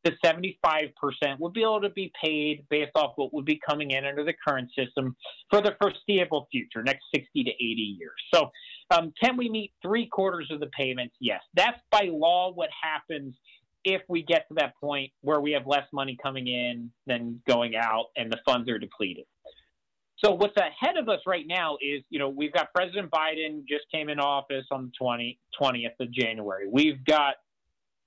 to 0.05 0.11
75% 0.23 0.91
would 1.39 1.53
be 1.53 1.61
able 1.61 1.81
to 1.81 1.89
be 1.89 2.11
paid 2.21 2.65
based 2.69 2.91
off 2.95 3.13
what 3.15 3.33
would 3.33 3.45
be 3.45 3.59
coming 3.67 3.91
in 3.91 4.05
under 4.05 4.23
the 4.25 4.33
current 4.45 4.69
system 4.77 5.15
for 5.49 5.61
the 5.61 5.75
foreseeable 5.81 6.47
future, 6.51 6.83
next 6.83 7.05
60 7.15 7.43
to 7.43 7.51
80 7.51 7.97
years. 7.99 8.11
So, 8.33 8.51
um, 8.91 9.13
can 9.21 9.37
we 9.37 9.49
meet 9.49 9.71
three 9.81 10.07
quarters 10.07 10.49
of 10.51 10.59
the 10.59 10.69
payments? 10.77 11.15
Yes. 11.21 11.41
That's 11.53 11.79
by 11.89 12.09
law 12.11 12.51
what 12.53 12.69
happens 12.81 13.33
if 13.85 14.01
we 14.07 14.23
get 14.23 14.47
to 14.49 14.55
that 14.55 14.73
point 14.79 15.11
where 15.21 15.39
we 15.39 15.51
have 15.53 15.65
less 15.65 15.85
money 15.91 16.17
coming 16.21 16.47
in 16.47 16.91
than 17.07 17.41
going 17.47 17.75
out 17.75 18.07
and 18.17 18.31
the 18.31 18.39
funds 18.45 18.69
are 18.69 18.77
depleted. 18.77 19.25
So 20.23 20.31
what's 20.31 20.55
ahead 20.55 20.95
of 20.97 21.09
us 21.09 21.19
right 21.27 21.45
now 21.45 21.75
is, 21.81 22.01
you 22.09 22.17
know, 22.17 22.29
we've 22.29 22.53
got 22.53 22.73
President 22.73 23.11
Biden 23.11 23.67
just 23.67 23.83
came 23.93 24.07
in 24.07 24.19
office 24.19 24.65
on 24.71 24.85
the 24.85 24.91
20, 24.97 25.37
20th 25.59 25.99
of 25.99 26.11
January. 26.13 26.65
We've 26.71 27.03
got 27.05 27.35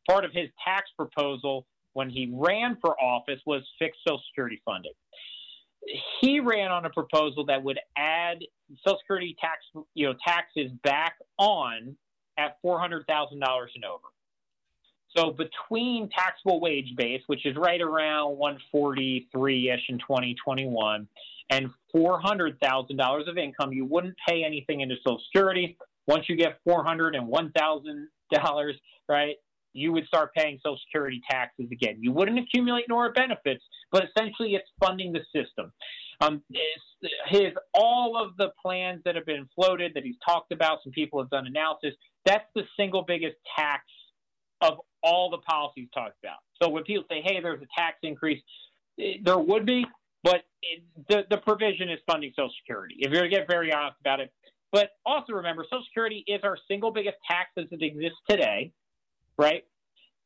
part 0.09 0.25
of 0.25 0.31
his 0.33 0.49
tax 0.65 0.89
proposal 0.97 1.67
when 1.93 2.09
he 2.09 2.33
ran 2.33 2.79
for 2.81 2.99
office 3.03 3.41
was 3.45 3.63
fixed 3.79 4.01
Social 4.07 4.23
Security 4.31 4.63
funding. 4.65 4.93
He 6.21 6.41
ran 6.41 6.71
on 6.71 6.87
a 6.87 6.91
proposal 6.91 7.45
that 7.47 7.63
would 7.63 7.79
add 7.99 8.39
Social 8.87 8.99
Security 9.01 9.37
tax, 9.39 9.59
you 9.95 10.07
know, 10.07 10.15
taxes 10.27 10.71
back 10.85 11.17
on 11.39 11.97
at 12.39 12.57
four 12.63 12.81
hundred 12.81 13.07
thousand 13.07 13.41
dollars 13.41 13.71
and 13.75 13.85
over. 13.85 14.09
So 15.17 15.31
between 15.31 16.11
taxable 16.11 16.61
wage 16.61 16.95
base, 16.97 17.23
which 17.27 17.47
is 17.47 17.57
right 17.57 17.81
around 17.81 18.37
one 18.37 18.59
forty 18.71 19.29
three 19.33 19.71
ish 19.71 19.85
in 19.89 19.99
twenty 19.99 20.37
twenty 20.45 20.67
one, 20.67 21.09
and 21.51 21.71
$400,000 21.95 23.29
of 23.29 23.39
income, 23.39 23.73
you 23.73 23.85
wouldn't 23.85 24.17
pay 24.29 24.45
anything 24.45 24.81
into 24.81 24.97
Social 25.07 25.23
Security. 25.29 25.79
Once 26.07 26.29
you 26.29 26.37
get 26.37 26.59
$401,000, 26.67 28.73
right, 29.09 29.37
you 29.73 29.93
would 29.93 30.07
start 30.07 30.35
paying 30.35 30.59
Social 30.63 30.79
Security 30.87 31.21
taxes 31.31 31.67
again. 31.71 31.99
You 32.01 32.13
wouldn't 32.13 32.39
accumulate 32.39 32.85
nor 32.89 33.13
benefits, 33.13 33.63
but 33.93 34.05
essentially 34.05 34.55
it's 34.55 34.69
funding 34.81 35.13
the 35.13 35.21
system. 35.35 35.73
Um, 36.21 36.43
his 37.29 37.53
all 37.75 38.17
of 38.17 38.37
the 38.39 38.49
plans 38.61 39.03
that 39.05 39.17
have 39.17 39.27
been 39.27 39.47
floated 39.55 39.93
that 39.95 40.03
he's 40.03 40.17
talked 40.27 40.51
about, 40.51 40.79
some 40.83 40.93
people 40.93 41.21
have 41.21 41.29
done 41.29 41.47
analysis. 41.47 41.93
That's 42.25 42.47
the 42.55 42.63
single 42.77 43.03
biggest 43.03 43.37
tax 43.57 43.85
of 44.63 44.79
all 45.03 45.31
the 45.31 45.39
policies 45.39 45.89
talked 45.95 46.17
about. 46.23 46.39
So 46.63 46.69
when 46.69 46.85
people 46.85 47.05
say, 47.09 47.23
"Hey, 47.23 47.41
there's 47.41 47.63
a 47.63 47.67
tax 47.79 47.99
increase," 48.03 48.43
eh, 48.99 49.15
there 49.23 49.39
would 49.39 49.67
be, 49.67 49.87
but 50.23 50.45
it, 50.63 50.83
the 51.09 51.25
the 51.31 51.39
provision 51.39 51.89
is 51.89 51.99
funding 52.07 52.33
Social 52.35 52.53
Security. 52.63 52.97
If 52.99 53.13
you're 53.13 53.21
going 53.21 53.31
to 53.31 53.37
get 53.37 53.49
very 53.49 53.73
honest 53.73 53.97
about 54.01 54.21
it, 54.21 54.33
but 54.73 54.91
also 55.05 55.33
remember, 55.33 55.65
Social 55.65 55.85
Security 55.85 56.25
is 56.27 56.41
our 56.43 56.59
single 56.69 56.91
biggest 56.91 57.17
tax 57.27 57.51
as 57.57 57.67
it 57.71 57.83
exists 57.83 58.19
today, 58.29 58.73
right? 59.39 59.65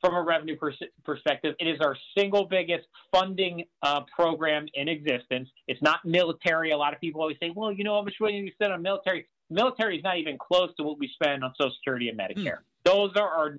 From 0.01 0.15
a 0.15 0.23
revenue 0.23 0.57
pers- 0.57 0.83
perspective, 1.05 1.55
it 1.61 1.69
is 1.69 1.79
our 1.81 1.95
single 2.17 2.47
biggest 2.47 2.87
funding 3.13 3.65
uh, 3.83 4.01
program 4.17 4.67
in 4.73 4.89
existence. 4.89 5.51
It's 5.69 5.83
not 5.83 6.05
military. 6.07 6.71
A 6.71 6.77
lot 6.77 6.95
of 6.95 7.01
people 7.01 7.21
always 7.21 7.37
say, 7.39 7.51
"Well, 7.55 7.71
you 7.71 7.85
know 7.85 7.95
how 7.95 8.03
much 8.03 8.15
money 8.21 8.43
we 8.43 8.51
spend 8.53 8.73
on 8.73 8.83
military." 8.83 9.27
Military 9.51 9.99
is 9.99 10.05
not 10.05 10.17
even 10.17 10.39
close 10.39 10.71
to 10.77 10.85
what 10.85 10.99
we 10.99 11.09
spend 11.09 11.45
on 11.45 11.53
Social 11.61 11.75
Security 11.75 12.09
and 12.09 12.19
Medicare. 12.19 12.59
Mm. 12.61 12.85
Those 12.85 13.11
are 13.17 13.29
our 13.29 13.59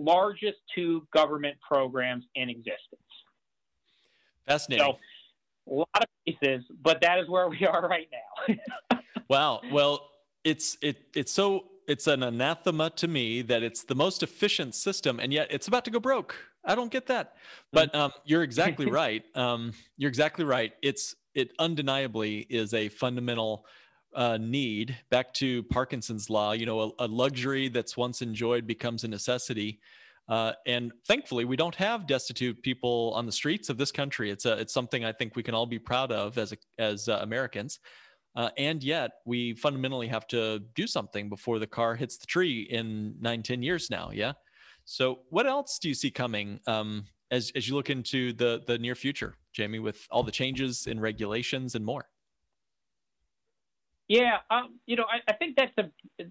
largest 0.00 0.58
two 0.74 1.06
government 1.12 1.56
programs 1.66 2.24
in 2.34 2.48
existence. 2.48 3.02
Fascinating. 4.46 4.86
So, 4.86 4.98
a 5.70 5.74
lot 5.74 6.02
of 6.02 6.06
pieces, 6.26 6.64
but 6.82 7.00
that 7.02 7.18
is 7.18 7.28
where 7.28 7.48
we 7.48 7.64
are 7.66 7.86
right 7.88 8.08
now. 8.48 8.98
wow. 9.28 9.60
Well, 9.70 10.08
it's 10.44 10.76
it 10.82 10.96
it's 11.14 11.32
so 11.32 11.66
it's 11.86 12.06
an 12.06 12.22
anathema 12.22 12.90
to 12.90 13.08
me 13.08 13.42
that 13.42 13.62
it's 13.62 13.84
the 13.84 13.94
most 13.94 14.22
efficient 14.22 14.74
system, 14.74 15.20
and 15.20 15.32
yet 15.32 15.48
it's 15.50 15.68
about 15.68 15.84
to 15.84 15.90
go 15.90 16.00
broke. 16.00 16.36
I 16.64 16.74
don't 16.74 16.90
get 16.90 17.06
that. 17.06 17.34
But 17.72 17.94
um, 17.94 18.12
you're 18.24 18.42
exactly 18.42 18.86
right. 18.90 19.24
Um, 19.34 19.72
you're 19.96 20.08
exactly 20.08 20.44
right. 20.44 20.72
It's 20.82 21.14
it 21.34 21.52
undeniably 21.58 22.46
is 22.50 22.74
a 22.74 22.88
fundamental 22.88 23.66
uh, 24.14 24.38
need. 24.38 24.96
Back 25.10 25.32
to 25.34 25.62
Parkinson's 25.64 26.30
law, 26.30 26.52
you 26.52 26.66
know, 26.66 26.80
a, 26.98 27.04
a 27.04 27.06
luxury 27.06 27.68
that's 27.68 27.96
once 27.96 28.22
enjoyed 28.22 28.66
becomes 28.66 29.04
a 29.04 29.08
necessity. 29.08 29.80
Uh, 30.28 30.52
and 30.66 30.92
thankfully, 31.06 31.44
we 31.44 31.56
don't 31.56 31.74
have 31.74 32.06
destitute 32.06 32.62
people 32.62 33.12
on 33.16 33.26
the 33.26 33.32
streets 33.32 33.68
of 33.68 33.76
this 33.76 33.90
country. 33.90 34.30
It's 34.30 34.46
a, 34.46 34.52
it's 34.52 34.72
something 34.72 35.04
I 35.04 35.12
think 35.12 35.34
we 35.34 35.42
can 35.42 35.54
all 35.54 35.66
be 35.66 35.78
proud 35.78 36.12
of 36.12 36.38
as 36.38 36.52
a, 36.52 36.56
as 36.78 37.08
uh, 37.08 37.18
Americans. 37.22 37.80
Uh, 38.36 38.50
and 38.56 38.82
yet, 38.84 39.10
we 39.24 39.54
fundamentally 39.54 40.06
have 40.06 40.28
to 40.28 40.60
do 40.76 40.86
something 40.86 41.28
before 41.28 41.58
the 41.58 41.66
car 41.66 41.96
hits 41.96 42.16
the 42.16 42.26
tree 42.26 42.62
in 42.70 43.16
nine, 43.20 43.42
ten 43.42 43.60
years 43.62 43.90
now. 43.90 44.10
Yeah. 44.12 44.34
So, 44.84 45.20
what 45.30 45.46
else 45.46 45.78
do 45.80 45.88
you 45.88 45.94
see 45.94 46.12
coming 46.12 46.60
um, 46.68 47.06
as 47.32 47.50
as 47.56 47.68
you 47.68 47.74
look 47.74 47.90
into 47.90 48.32
the 48.32 48.62
the 48.68 48.78
near 48.78 48.94
future, 48.94 49.36
Jamie, 49.52 49.80
with 49.80 50.06
all 50.12 50.22
the 50.22 50.30
changes 50.30 50.86
in 50.86 51.00
regulations 51.00 51.74
and 51.74 51.84
more? 51.84 52.09
Yeah, 54.10 54.38
um, 54.50 54.74
you 54.86 54.96
know, 54.96 55.04
I, 55.04 55.20
I, 55.30 55.36
think 55.36 55.54
that's 55.56 55.72
a 55.78 55.84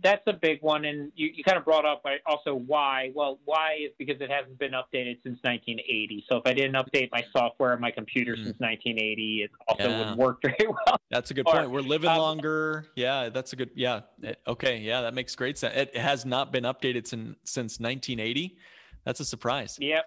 that's 0.04 0.24
a 0.28 0.34
big 0.34 0.62
one, 0.62 0.84
and 0.84 1.14
you, 1.16 1.30
you 1.34 1.46
kind 1.46 1.58
of 1.58 1.64
brought 1.64 1.86
up 1.86 2.04
also 2.26 2.54
why. 2.54 3.14
Well, 3.16 3.40
why 3.46 3.78
is 3.86 3.92
because 3.98 4.20
it 4.20 4.30
hasn't 4.30 4.60
been 4.60 4.74
updated 4.74 5.24
since 5.24 5.40
1980. 5.44 6.26
So 6.28 6.36
if 6.36 6.42
I 6.46 6.52
didn't 6.52 6.74
update 6.74 7.08
my 7.14 7.24
software 7.32 7.72
on 7.72 7.80
my 7.80 7.90
computer 7.90 8.34
mm. 8.34 8.44
since 8.44 8.60
1980, 8.60 9.44
it 9.44 9.52
also 9.66 9.88
yeah. 9.88 9.98
wouldn't 9.98 10.18
work 10.18 10.42
very 10.42 10.58
well. 10.68 11.00
That's 11.10 11.32
a 11.32 11.34
good 11.34 11.46
point. 11.46 11.72
We're 11.72 11.80
living 11.80 12.10
um, 12.10 12.18
longer. 12.18 12.88
Yeah, 12.98 13.30
that's 13.30 13.54
a 13.54 13.56
good. 13.56 13.70
Yeah, 13.76 14.02
okay. 14.46 14.80
Yeah, 14.80 15.00
that 15.00 15.14
makes 15.14 15.34
great 15.38 15.58
sense. 15.58 15.74
It 15.74 15.96
has 15.96 16.26
not 16.26 16.52
been 16.52 16.66
updated 16.66 17.08
since 17.08 17.38
since 17.46 17.80
1980. 17.80 18.58
That's 19.06 19.22
a 19.22 19.26
surprise. 19.26 19.78
Yep. 19.80 20.04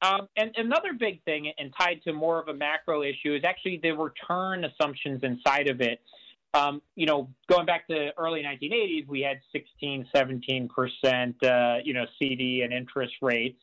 Um, 0.00 0.28
and 0.36 0.52
another 0.56 0.92
big 0.92 1.24
thing, 1.24 1.52
and 1.58 1.74
tied 1.76 2.02
to 2.04 2.12
more 2.12 2.40
of 2.40 2.46
a 2.46 2.54
macro 2.54 3.02
issue, 3.02 3.34
is 3.34 3.42
actually 3.42 3.80
the 3.82 3.90
return 3.90 4.64
assumptions 4.64 5.24
inside 5.24 5.68
of 5.68 5.80
it 5.80 6.00
um, 6.54 6.82
you 6.96 7.06
know, 7.06 7.30
going 7.48 7.66
back 7.66 7.86
to 7.88 8.10
early 8.18 8.42
1980s, 8.42 9.06
we 9.08 9.20
had 9.20 9.38
16, 9.52 10.06
17 10.14 10.68
percent, 10.68 11.36
uh, 11.44 11.76
you 11.84 11.94
know, 11.94 12.04
CD 12.18 12.62
and 12.62 12.72
interest 12.72 13.14
rates, 13.22 13.60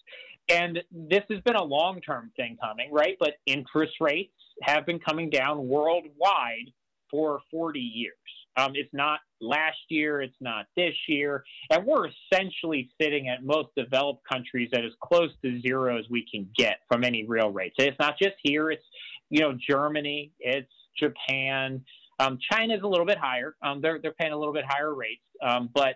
and 0.49 0.79
this 0.91 1.23
has 1.29 1.39
been 1.41 1.55
a 1.55 1.63
long-term 1.63 2.31
thing 2.35 2.57
coming, 2.61 2.91
right? 2.91 3.15
But 3.19 3.35
interest 3.45 3.93
rates 4.01 4.33
have 4.63 4.85
been 4.85 4.99
coming 4.99 5.29
down 5.29 5.67
worldwide 5.67 6.71
for 7.11 7.41
40 7.51 7.79
years. 7.79 8.15
Um, 8.57 8.71
it's 8.73 8.93
not 8.93 9.19
last 9.39 9.77
year, 9.89 10.21
it's 10.21 10.35
not 10.41 10.65
this 10.75 10.95
year, 11.07 11.43
and 11.69 11.85
we're 11.85 12.07
essentially 12.07 12.89
sitting 12.99 13.29
at 13.29 13.43
most 13.43 13.69
developed 13.77 14.27
countries 14.27 14.69
at 14.73 14.83
as 14.83 14.91
close 15.01 15.31
to 15.43 15.61
zero 15.61 15.97
as 15.97 16.05
we 16.09 16.25
can 16.29 16.49
get 16.57 16.79
from 16.87 17.03
any 17.03 17.25
real 17.25 17.51
rates. 17.51 17.75
It's 17.77 17.97
not 17.99 18.17
just 18.19 18.35
here; 18.43 18.71
it's 18.71 18.83
you 19.29 19.41
know 19.41 19.53
Germany, 19.53 20.33
it's 20.39 20.71
Japan, 20.97 21.85
Um, 22.19 22.37
China 22.51 22.75
is 22.75 22.81
a 22.83 22.87
little 22.87 23.05
bit 23.05 23.17
higher. 23.17 23.55
Um, 23.63 23.81
they're 23.81 23.99
they're 24.01 24.13
paying 24.13 24.33
a 24.33 24.37
little 24.37 24.53
bit 24.53 24.65
higher 24.67 24.93
rates, 24.93 25.23
um, 25.41 25.69
but 25.73 25.95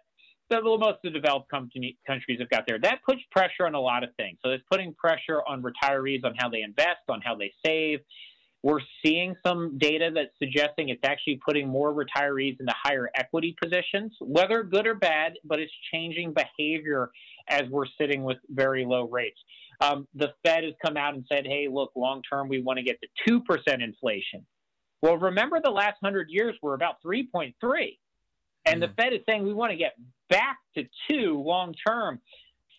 the, 0.49 0.61
most 0.61 0.83
of 0.83 0.97
the 1.03 1.09
developed 1.09 1.49
countries 1.49 2.39
have 2.39 2.49
got 2.49 2.63
there. 2.67 2.79
That 2.79 2.99
puts 3.07 3.21
pressure 3.31 3.65
on 3.65 3.75
a 3.75 3.79
lot 3.79 4.03
of 4.03 4.09
things. 4.17 4.37
So 4.43 4.51
it's 4.51 4.63
putting 4.71 4.93
pressure 4.93 5.41
on 5.47 5.63
retirees 5.63 6.23
on 6.23 6.33
how 6.37 6.49
they 6.49 6.61
invest, 6.61 7.01
on 7.09 7.21
how 7.21 7.35
they 7.35 7.51
save. 7.65 7.99
We're 8.61 8.79
seeing 9.05 9.35
some 9.45 9.77
data 9.77 10.09
that's 10.13 10.31
suggesting 10.39 10.87
it's 10.87 11.03
actually 11.03 11.41
putting 11.45 11.67
more 11.67 11.93
retirees 11.93 12.57
into 12.59 12.73
higher 12.81 13.09
equity 13.13 13.55
positions, 13.61 14.13
whether 14.21 14.63
good 14.63 14.87
or 14.87 14.95
bad, 14.95 15.33
but 15.43 15.59
it's 15.59 15.73
changing 15.91 16.33
behavior 16.33 17.11
as 17.49 17.63
we're 17.69 17.87
sitting 17.99 18.23
with 18.23 18.37
very 18.49 18.85
low 18.85 19.09
rates. 19.09 19.39
Um, 19.81 20.07
the 20.15 20.29
Fed 20.45 20.63
has 20.63 20.73
come 20.85 20.95
out 20.95 21.13
and 21.13 21.25
said, 21.29 21.45
hey, 21.45 21.67
look, 21.69 21.91
long 21.95 22.21
term, 22.21 22.47
we 22.47 22.61
want 22.61 22.77
to 22.77 22.83
get 22.83 22.99
to 23.01 23.41
2% 23.41 23.83
inflation. 23.83 24.45
Well, 25.03 25.17
remember 25.17 25.59
the 25.61 25.69
last 25.69 26.01
100 26.01 26.29
years 26.29 26.55
were 26.61 26.75
about 26.75 26.95
3.3. 27.05 27.53
And 28.65 28.81
mm. 28.81 28.87
the 28.87 28.93
Fed 28.95 29.11
is 29.11 29.19
saying 29.27 29.43
we 29.43 29.53
want 29.53 29.71
to 29.71 29.77
get 29.77 29.95
back 30.29 30.59
to 30.75 30.85
2 31.11 31.43
long 31.45 31.75
term. 31.85 32.21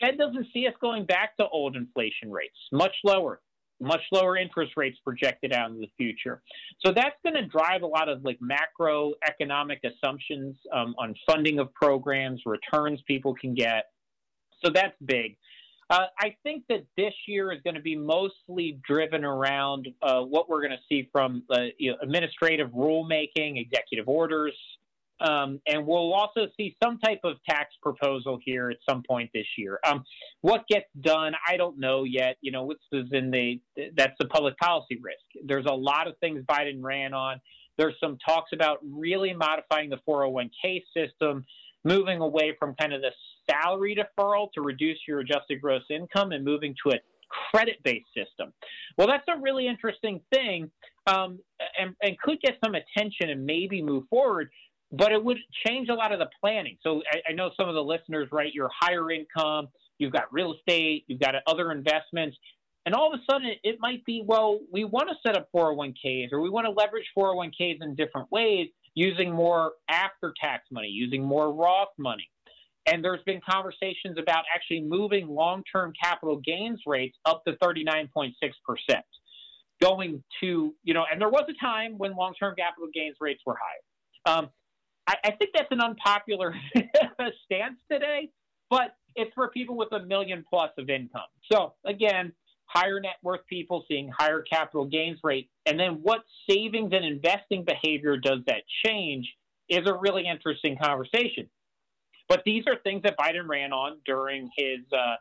Fed 0.00 0.16
doesn't 0.16 0.46
see 0.54 0.66
us 0.66 0.72
going 0.80 1.04
back 1.04 1.36
to 1.36 1.46
old 1.46 1.76
inflation 1.76 2.30
rates, 2.30 2.56
much 2.72 2.94
lower, 3.04 3.42
much 3.78 4.00
lower 4.10 4.38
interest 4.38 4.72
rates 4.74 4.98
projected 5.04 5.52
out 5.52 5.70
in 5.70 5.78
the 5.78 5.90
future. 5.98 6.42
So 6.84 6.94
that's 6.94 7.14
going 7.22 7.34
to 7.34 7.46
drive 7.46 7.82
a 7.82 7.86
lot 7.86 8.08
of 8.08 8.24
like 8.24 8.38
macroeconomic 8.40 9.80
assumptions 9.84 10.56
um, 10.72 10.94
on 10.98 11.14
funding 11.28 11.58
of 11.58 11.74
programs, 11.74 12.40
returns 12.46 13.02
people 13.06 13.34
can 13.34 13.54
get. 13.54 13.84
So 14.64 14.72
that's 14.74 14.96
big. 15.04 15.36
Uh, 15.94 16.06
I 16.18 16.34
think 16.42 16.64
that 16.70 16.84
this 16.96 17.12
year 17.28 17.52
is 17.52 17.60
going 17.62 17.76
to 17.76 17.80
be 17.80 17.94
mostly 17.94 18.80
driven 18.84 19.24
around 19.24 19.86
uh, 20.02 20.22
what 20.22 20.48
we're 20.48 20.60
going 20.60 20.72
to 20.72 20.82
see 20.88 21.08
from 21.12 21.44
uh, 21.50 21.66
you 21.78 21.92
know, 21.92 21.98
administrative 22.02 22.70
rulemaking, 22.70 23.60
executive 23.60 24.08
orders, 24.08 24.54
um, 25.20 25.60
and 25.68 25.86
we'll 25.86 26.12
also 26.12 26.48
see 26.56 26.76
some 26.82 26.98
type 26.98 27.20
of 27.22 27.36
tax 27.48 27.74
proposal 27.80 28.40
here 28.44 28.70
at 28.70 28.78
some 28.88 29.04
point 29.08 29.30
this 29.32 29.46
year. 29.56 29.78
Um, 29.86 30.02
what 30.40 30.66
gets 30.66 30.88
done, 31.00 31.34
I 31.46 31.56
don't 31.56 31.78
know 31.78 32.02
yet. 32.02 32.38
You 32.40 32.50
know, 32.50 32.68
this 32.68 33.04
is 33.04 33.12
in 33.12 33.30
the 33.30 33.60
that's 33.96 34.16
the 34.18 34.26
public 34.26 34.58
policy 34.58 34.98
risk. 35.00 35.46
There's 35.46 35.66
a 35.66 35.74
lot 35.74 36.08
of 36.08 36.18
things 36.18 36.42
Biden 36.44 36.82
ran 36.82 37.14
on. 37.14 37.40
There's 37.78 37.94
some 38.00 38.18
talks 38.26 38.50
about 38.52 38.78
really 38.82 39.32
modifying 39.32 39.90
the 39.90 39.98
401k 40.08 40.82
system, 40.92 41.44
moving 41.84 42.18
away 42.18 42.56
from 42.58 42.74
kind 42.74 42.92
of 42.92 43.00
the 43.00 43.12
salary 43.48 43.96
deferral 43.96 44.48
to 44.52 44.62
reduce 44.62 44.98
your 45.06 45.20
adjusted 45.20 45.60
gross 45.60 45.82
income 45.90 46.32
and 46.32 46.44
moving 46.44 46.74
to 46.84 46.92
a 46.92 47.00
credit 47.50 47.82
based 47.82 48.06
system. 48.16 48.52
Well, 48.96 49.06
that's 49.06 49.24
a 49.28 49.40
really 49.40 49.66
interesting 49.66 50.20
thing 50.32 50.70
um, 51.06 51.38
and, 51.78 51.94
and 52.02 52.18
could 52.18 52.40
get 52.40 52.58
some 52.64 52.74
attention 52.74 53.30
and 53.30 53.44
maybe 53.44 53.82
move 53.82 54.04
forward 54.08 54.50
but 54.96 55.12
it 55.12 55.22
would 55.22 55.38
change 55.66 55.88
a 55.88 55.94
lot 55.94 56.12
of 56.12 56.18
the 56.18 56.28
planning. 56.40 56.76
So 56.82 57.02
I, 57.10 57.30
I, 57.30 57.32
know 57.32 57.50
some 57.56 57.68
of 57.68 57.74
the 57.74 57.82
listeners, 57.82 58.28
right? 58.30 58.52
You're 58.52 58.70
higher 58.78 59.10
income, 59.10 59.68
you've 59.98 60.12
got 60.12 60.32
real 60.32 60.54
estate, 60.54 61.04
you've 61.08 61.20
got 61.20 61.34
other 61.46 61.72
investments, 61.72 62.36
and 62.86 62.94
all 62.94 63.12
of 63.12 63.18
a 63.18 63.22
sudden 63.30 63.50
it 63.62 63.76
might 63.80 64.04
be, 64.04 64.22
well, 64.24 64.60
we 64.72 64.84
want 64.84 65.08
to 65.08 65.14
set 65.26 65.36
up 65.36 65.48
401ks 65.54 66.32
or 66.32 66.40
we 66.40 66.50
want 66.50 66.66
to 66.66 66.70
leverage 66.70 67.06
401ks 67.16 67.82
in 67.82 67.94
different 67.94 68.30
ways 68.30 68.68
using 68.94 69.32
more 69.32 69.72
after 69.88 70.32
tax 70.40 70.64
money, 70.70 70.88
using 70.88 71.24
more 71.24 71.52
Roth 71.52 71.88
money. 71.98 72.28
And 72.86 73.02
there's 73.02 73.22
been 73.24 73.40
conversations 73.48 74.18
about 74.18 74.44
actually 74.54 74.82
moving 74.82 75.28
long 75.28 75.62
term 75.70 75.92
capital 76.00 76.40
gains 76.44 76.80
rates 76.86 77.16
up 77.24 77.42
to 77.46 77.52
39.6%. 77.54 78.32
Going 79.82 80.22
to, 80.40 80.74
you 80.82 80.94
know, 80.94 81.04
and 81.10 81.20
there 81.20 81.28
was 81.28 81.44
a 81.48 81.64
time 81.64 81.94
when 81.98 82.14
long 82.14 82.34
term 82.38 82.54
capital 82.56 82.88
gains 82.92 83.16
rates 83.20 83.42
were 83.44 83.56
higher. 83.56 84.38
Um, 84.38 84.50
I, 85.06 85.16
I 85.24 85.30
think 85.32 85.50
that's 85.54 85.70
an 85.70 85.80
unpopular 85.80 86.54
stance 87.44 87.78
today, 87.90 88.30
but 88.70 88.96
it's 89.16 89.32
for 89.34 89.48
people 89.48 89.76
with 89.76 89.92
a 89.92 90.04
million 90.04 90.44
plus 90.48 90.70
of 90.78 90.88
income. 90.90 91.22
So 91.50 91.74
again, 91.84 92.32
higher 92.66 93.00
net 93.00 93.16
worth 93.22 93.46
people 93.48 93.84
seeing 93.88 94.10
higher 94.16 94.42
capital 94.42 94.84
gains 94.86 95.18
rate, 95.22 95.50
and 95.66 95.78
then 95.78 96.00
what 96.02 96.20
savings 96.48 96.92
and 96.92 97.04
investing 97.04 97.64
behavior 97.64 98.16
does 98.16 98.40
that 98.46 98.62
change 98.84 99.32
is 99.68 99.86
a 99.86 99.94
really 99.94 100.26
interesting 100.26 100.76
conversation. 100.82 101.48
But 102.28 102.42
these 102.44 102.64
are 102.66 102.76
things 102.82 103.02
that 103.02 103.16
Biden 103.18 103.48
ran 103.48 103.72
on 103.72 103.98
during 104.06 104.50
his, 104.56 104.80
uh, 104.92 105.16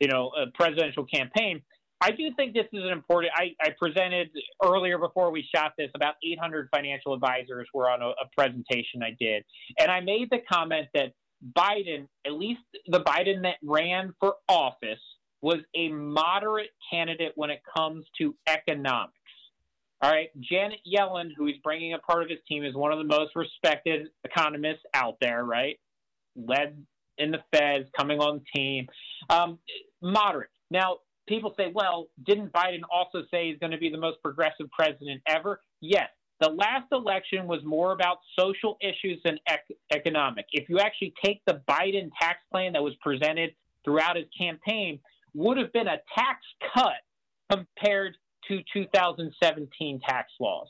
you 0.00 0.08
know, 0.08 0.30
uh, 0.36 0.46
presidential 0.54 1.04
campaign. 1.04 1.62
I 2.02 2.10
do 2.10 2.30
think 2.36 2.52
this 2.52 2.66
is 2.72 2.82
an 2.82 2.90
important. 2.90 3.32
I, 3.36 3.54
I, 3.62 3.70
presented 3.78 4.30
earlier 4.62 4.98
before 4.98 5.30
we 5.30 5.46
shot 5.54 5.74
this 5.78 5.88
about 5.94 6.14
800 6.24 6.68
financial 6.74 7.14
advisors 7.14 7.68
were 7.72 7.88
on 7.88 8.02
a, 8.02 8.08
a, 8.08 8.28
presentation 8.36 9.04
I 9.04 9.16
did, 9.20 9.44
and 9.78 9.88
I 9.88 10.00
made 10.00 10.28
the 10.30 10.40
comment 10.52 10.88
that 10.94 11.12
Biden, 11.56 12.08
at 12.26 12.32
least 12.32 12.60
the 12.88 13.00
Biden 13.00 13.42
that 13.42 13.56
ran 13.62 14.14
for 14.18 14.34
office, 14.48 14.98
was 15.42 15.58
a 15.76 15.90
moderate 15.90 16.70
candidate 16.90 17.32
when 17.36 17.50
it 17.50 17.60
comes 17.76 18.04
to 18.18 18.34
economics. 18.48 19.14
All 20.00 20.10
right, 20.10 20.30
Janet 20.40 20.80
Yellen, 20.84 21.30
who 21.36 21.46
he's 21.46 21.58
bringing 21.62 21.94
a 21.94 21.98
part 21.98 22.24
of 22.24 22.28
his 22.28 22.40
team, 22.48 22.64
is 22.64 22.74
one 22.74 22.90
of 22.90 22.98
the 22.98 23.04
most 23.04 23.36
respected 23.36 24.08
economists 24.24 24.82
out 24.92 25.18
there. 25.20 25.44
Right, 25.44 25.78
led 26.36 26.84
in 27.18 27.30
the 27.30 27.38
Feds, 27.52 27.88
coming 27.96 28.18
on 28.18 28.40
the 28.40 28.60
team, 28.60 28.86
um, 29.30 29.58
moderate. 30.00 30.50
Now, 30.70 30.98
people 31.28 31.54
say, 31.56 31.70
well, 31.74 32.06
didn't 32.26 32.52
Biden 32.52 32.80
also 32.90 33.22
say 33.30 33.50
he's 33.50 33.58
going 33.58 33.72
to 33.72 33.78
be 33.78 33.90
the 33.90 33.98
most 33.98 34.22
progressive 34.22 34.70
president 34.70 35.22
ever? 35.26 35.60
Yes. 35.80 36.08
The 36.40 36.48
last 36.48 36.86
election 36.90 37.46
was 37.46 37.60
more 37.64 37.92
about 37.92 38.18
social 38.36 38.76
issues 38.80 39.20
than 39.24 39.38
ec- 39.48 39.76
economic. 39.92 40.46
If 40.52 40.68
you 40.68 40.80
actually 40.80 41.14
take 41.24 41.40
the 41.46 41.62
Biden 41.68 42.10
tax 42.20 42.38
plan 42.50 42.72
that 42.72 42.82
was 42.82 42.94
presented 43.00 43.54
throughout 43.84 44.16
his 44.16 44.26
campaign, 44.36 44.98
would 45.34 45.56
have 45.56 45.72
been 45.72 45.86
a 45.86 45.98
tax 46.18 46.40
cut 46.74 46.94
compared 47.50 48.16
to 48.48 48.60
2017 48.72 50.00
tax 50.00 50.32
laws. 50.40 50.66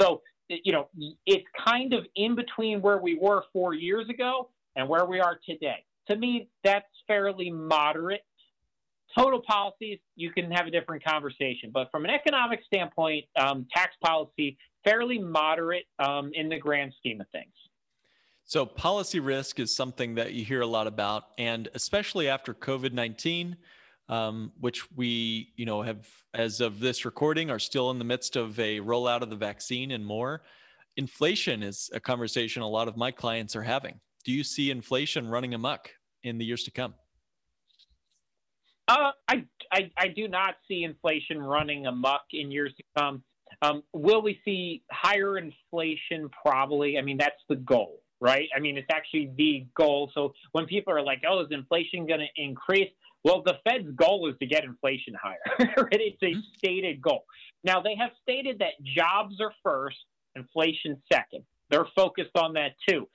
So, 0.00 0.22
you 0.48 0.72
know, 0.72 0.88
it's 1.24 1.46
kind 1.64 1.94
of 1.94 2.04
in 2.16 2.34
between 2.34 2.82
where 2.82 2.98
we 2.98 3.16
were 3.20 3.44
four 3.52 3.74
years 3.74 4.08
ago 4.08 4.50
and 4.76 4.88
where 4.88 5.04
we 5.04 5.20
are 5.20 5.38
today. 5.44 5.84
To 6.08 6.16
me, 6.16 6.48
that's 6.64 6.86
fairly 7.06 7.50
moderate 7.50 8.22
total 9.16 9.42
policies, 9.46 9.98
you 10.16 10.30
can 10.30 10.50
have 10.50 10.66
a 10.66 10.70
different 10.70 11.04
conversation. 11.04 11.70
But 11.72 11.90
from 11.90 12.04
an 12.04 12.10
economic 12.10 12.60
standpoint, 12.66 13.24
um, 13.36 13.66
tax 13.74 13.94
policy, 14.02 14.56
fairly 14.84 15.18
moderate 15.18 15.84
um, 15.98 16.30
in 16.34 16.48
the 16.48 16.58
grand 16.58 16.92
scheme 16.98 17.20
of 17.20 17.26
things. 17.30 17.52
So, 18.44 18.66
policy 18.66 19.20
risk 19.20 19.60
is 19.60 19.74
something 19.74 20.16
that 20.16 20.32
you 20.32 20.44
hear 20.44 20.62
a 20.62 20.66
lot 20.66 20.86
about, 20.86 21.24
and 21.38 21.68
especially 21.74 22.28
after 22.28 22.54
COVID 22.54 22.92
19. 22.92 23.56
Um, 24.08 24.52
which 24.60 24.90
we, 24.94 25.52
you 25.56 25.64
know, 25.64 25.80
have 25.80 26.06
as 26.34 26.60
of 26.60 26.80
this 26.80 27.04
recording 27.06 27.50
are 27.50 27.60
still 27.60 27.90
in 27.92 27.98
the 27.98 28.04
midst 28.04 28.36
of 28.36 28.58
a 28.58 28.80
rollout 28.80 29.22
of 29.22 29.30
the 29.30 29.36
vaccine 29.36 29.92
and 29.92 30.04
more. 30.04 30.42
Inflation 30.96 31.62
is 31.62 31.88
a 31.94 32.00
conversation 32.00 32.62
a 32.62 32.68
lot 32.68 32.88
of 32.88 32.96
my 32.96 33.10
clients 33.10 33.54
are 33.56 33.62
having. 33.62 34.00
Do 34.24 34.32
you 34.32 34.44
see 34.44 34.70
inflation 34.70 35.28
running 35.28 35.54
amok 35.54 35.90
in 36.22 36.38
the 36.38 36.44
years 36.44 36.64
to 36.64 36.70
come? 36.70 36.94
Uh, 38.88 39.12
I, 39.28 39.44
I, 39.72 39.90
I 39.96 40.08
do 40.08 40.28
not 40.28 40.56
see 40.68 40.84
inflation 40.84 41.40
running 41.40 41.86
amok 41.86 42.22
in 42.32 42.50
years 42.50 42.72
to 42.76 42.82
come. 42.96 43.22
Um, 43.60 43.82
will 43.92 44.22
we 44.22 44.40
see 44.44 44.82
higher 44.90 45.38
inflation? 45.38 46.28
Probably. 46.44 46.98
I 46.98 47.02
mean, 47.02 47.16
that's 47.16 47.40
the 47.48 47.56
goal, 47.56 48.00
right? 48.20 48.48
I 48.56 48.60
mean, 48.60 48.76
it's 48.76 48.88
actually 48.90 49.32
the 49.36 49.66
goal. 49.76 50.10
So 50.14 50.32
when 50.52 50.66
people 50.66 50.92
are 50.92 51.02
like, 51.02 51.22
"Oh, 51.28 51.40
is 51.40 51.48
inflation 51.50 52.06
going 52.06 52.20
to 52.20 52.42
increase?" 52.42 52.90
Well, 53.24 53.42
the 53.44 53.58
Fed's 53.64 53.90
goal 53.94 54.28
is 54.28 54.34
to 54.40 54.46
get 54.46 54.64
inflation 54.64 55.14
higher. 55.14 55.38
right? 55.58 55.88
It's 55.92 56.22
a 56.22 56.26
mm-hmm. 56.26 56.40
stated 56.56 57.00
goal. 57.00 57.24
Now 57.62 57.80
they 57.80 57.94
have 57.96 58.10
stated 58.22 58.58
that 58.58 58.82
jobs 58.82 59.40
are 59.40 59.52
first, 59.62 59.98
inflation 60.34 61.00
second. 61.12 61.44
They're 61.70 61.86
focused 61.94 62.36
on 62.36 62.54
that 62.54 62.72
too. 62.88 63.06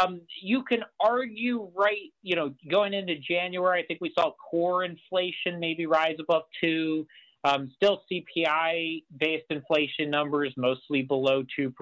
Um, 0.00 0.20
you 0.40 0.62
can 0.62 0.80
argue, 1.00 1.70
right? 1.74 2.12
You 2.22 2.36
know, 2.36 2.54
going 2.70 2.94
into 2.94 3.16
January, 3.16 3.82
I 3.82 3.86
think 3.86 4.00
we 4.00 4.12
saw 4.14 4.32
core 4.50 4.84
inflation 4.84 5.58
maybe 5.58 5.86
rise 5.86 6.16
above 6.18 6.42
two. 6.62 7.06
Um, 7.42 7.70
still 7.74 8.02
CPI 8.12 9.04
based 9.18 9.46
inflation 9.50 10.10
numbers 10.10 10.52
mostly 10.56 11.02
below 11.02 11.42
2%. 11.58 11.72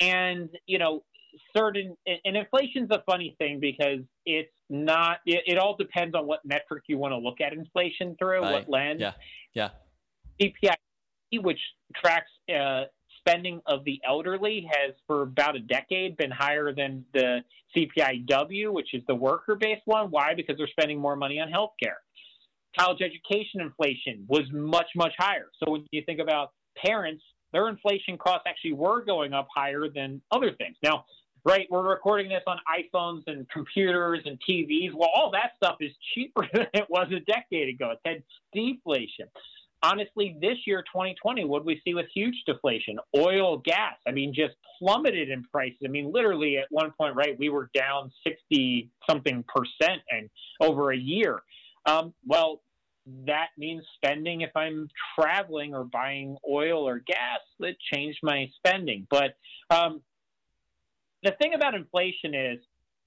And, 0.00 0.50
you 0.66 0.78
know, 0.78 1.04
certain, 1.56 1.96
and 2.06 2.36
inflation's 2.36 2.90
a 2.90 3.02
funny 3.06 3.34
thing 3.38 3.60
because 3.60 4.00
it's 4.26 4.52
not, 4.68 5.18
it, 5.24 5.42
it 5.46 5.58
all 5.58 5.76
depends 5.76 6.14
on 6.14 6.26
what 6.26 6.40
metric 6.44 6.84
you 6.86 6.98
want 6.98 7.12
to 7.12 7.18
look 7.18 7.40
at 7.40 7.54
inflation 7.54 8.14
through, 8.18 8.42
right. 8.42 8.52
what 8.52 8.68
lens. 8.68 9.00
Yeah. 9.00 9.12
Yeah. 9.54 9.70
CPI, 10.40 10.74
which 11.42 11.60
tracks 11.96 12.30
uh, 12.50 12.84
spending 13.26 13.60
of 13.66 13.84
the 13.84 14.00
elderly 14.06 14.68
has 14.70 14.94
for 15.06 15.22
about 15.22 15.56
a 15.56 15.60
decade 15.60 16.16
been 16.16 16.30
higher 16.30 16.72
than 16.74 17.04
the 17.14 17.40
CPIW, 17.74 18.72
which 18.72 18.94
is 18.94 19.02
the 19.06 19.14
worker 19.14 19.56
based 19.56 19.82
one. 19.84 20.10
Why? 20.10 20.34
Because 20.34 20.56
they're 20.56 20.68
spending 20.68 20.98
more 20.98 21.16
money 21.16 21.40
on 21.40 21.48
healthcare. 21.48 21.96
College 22.78 23.02
education 23.02 23.60
inflation 23.60 24.24
was 24.28 24.42
much, 24.52 24.86
much 24.96 25.12
higher. 25.18 25.46
So 25.62 25.72
when 25.72 25.84
you 25.90 26.02
think 26.06 26.20
about 26.20 26.52
parents 26.84 27.22
their 27.52 27.68
inflation 27.68 28.18
costs 28.18 28.44
actually 28.46 28.72
were 28.72 29.04
going 29.04 29.32
up 29.32 29.48
higher 29.54 29.88
than 29.94 30.20
other 30.30 30.52
things. 30.52 30.76
Now, 30.82 31.04
right, 31.44 31.66
we're 31.70 31.88
recording 31.88 32.28
this 32.30 32.42
on 32.46 32.58
iPhones 32.66 33.22
and 33.26 33.48
computers 33.50 34.20
and 34.24 34.38
TVs. 34.48 34.94
Well, 34.94 35.10
all 35.14 35.30
that 35.32 35.52
stuff 35.56 35.76
is 35.80 35.92
cheaper 36.14 36.48
than 36.52 36.66
it 36.72 36.86
was 36.88 37.08
a 37.12 37.20
decade 37.20 37.74
ago. 37.74 37.92
It's 37.92 38.00
had 38.04 38.22
deflation 38.52 39.28
honestly, 39.82 40.36
this 40.40 40.58
year, 40.66 40.82
2020, 40.82 41.44
what 41.44 41.64
we 41.64 41.80
see 41.84 41.94
with 41.94 42.06
huge 42.14 42.42
deflation? 42.46 42.98
Oil, 43.16 43.58
gas, 43.58 43.96
I 44.06 44.12
mean, 44.12 44.32
just 44.32 44.54
plummeted 44.78 45.30
in 45.30 45.42
prices. 45.44 45.78
I 45.84 45.88
mean, 45.88 46.12
literally 46.12 46.58
at 46.58 46.66
one 46.70 46.92
point, 46.92 47.16
right, 47.16 47.38
we 47.38 47.48
were 47.48 47.70
down 47.74 48.12
60 48.26 48.90
something 49.08 49.44
percent 49.48 50.02
and 50.10 50.30
over 50.60 50.92
a 50.92 50.96
year. 50.96 51.42
Um, 51.86 52.14
well, 52.26 52.62
that 53.26 53.48
means 53.58 53.82
spending 53.96 54.42
if 54.42 54.56
I'm 54.56 54.88
traveling 55.18 55.74
or 55.74 55.84
buying 55.84 56.36
oil 56.48 56.86
or 56.86 57.00
gas, 57.00 57.40
that 57.58 57.74
changed 57.92 58.20
my 58.22 58.48
spending. 58.56 59.08
But 59.10 59.34
um, 59.70 60.02
the 61.24 61.32
thing 61.42 61.54
about 61.54 61.74
inflation 61.74 62.34
is, 62.34 62.58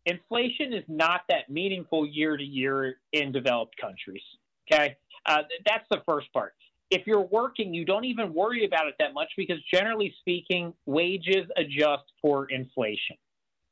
inflation 0.05 0.73
is 0.73 0.83
not 0.89 1.21
that 1.29 1.49
meaningful 1.49 2.05
year 2.05 2.35
to 2.35 2.43
year 2.43 2.97
in 3.13 3.31
developed 3.31 3.75
countries. 3.79 4.21
Okay. 4.69 4.97
Uh, 5.25 5.43
that's 5.65 5.85
the 5.89 6.01
first 6.05 6.31
part 6.33 6.53
if 6.91 7.07
you're 7.07 7.21
working, 7.21 7.73
you 7.73 7.85
don't 7.85 8.05
even 8.05 8.33
worry 8.33 8.65
about 8.65 8.87
it 8.87 8.95
that 8.99 9.13
much 9.13 9.29
because 9.37 9.57
generally 9.73 10.13
speaking, 10.19 10.73
wages 10.85 11.45
adjust 11.57 12.03
for 12.21 12.45
inflation. 12.45 13.17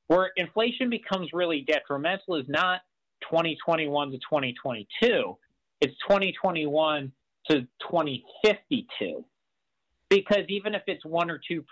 Where 0.08 0.32
inflation 0.36 0.90
becomes 0.90 1.30
really 1.34 1.62
detrimental 1.62 2.36
is 2.36 2.46
not 2.48 2.82
2021 3.22 4.12
to 4.12 4.18
2022, 4.18 5.38
it's 5.82 5.94
2021 6.08 7.12
to 7.50 7.62
2052. 7.62 9.26
Because 10.10 10.44
even 10.50 10.76
if 10.76 10.84
it's 10.88 11.04
1 11.06 11.32
or 11.32 11.40
2% 11.50 11.64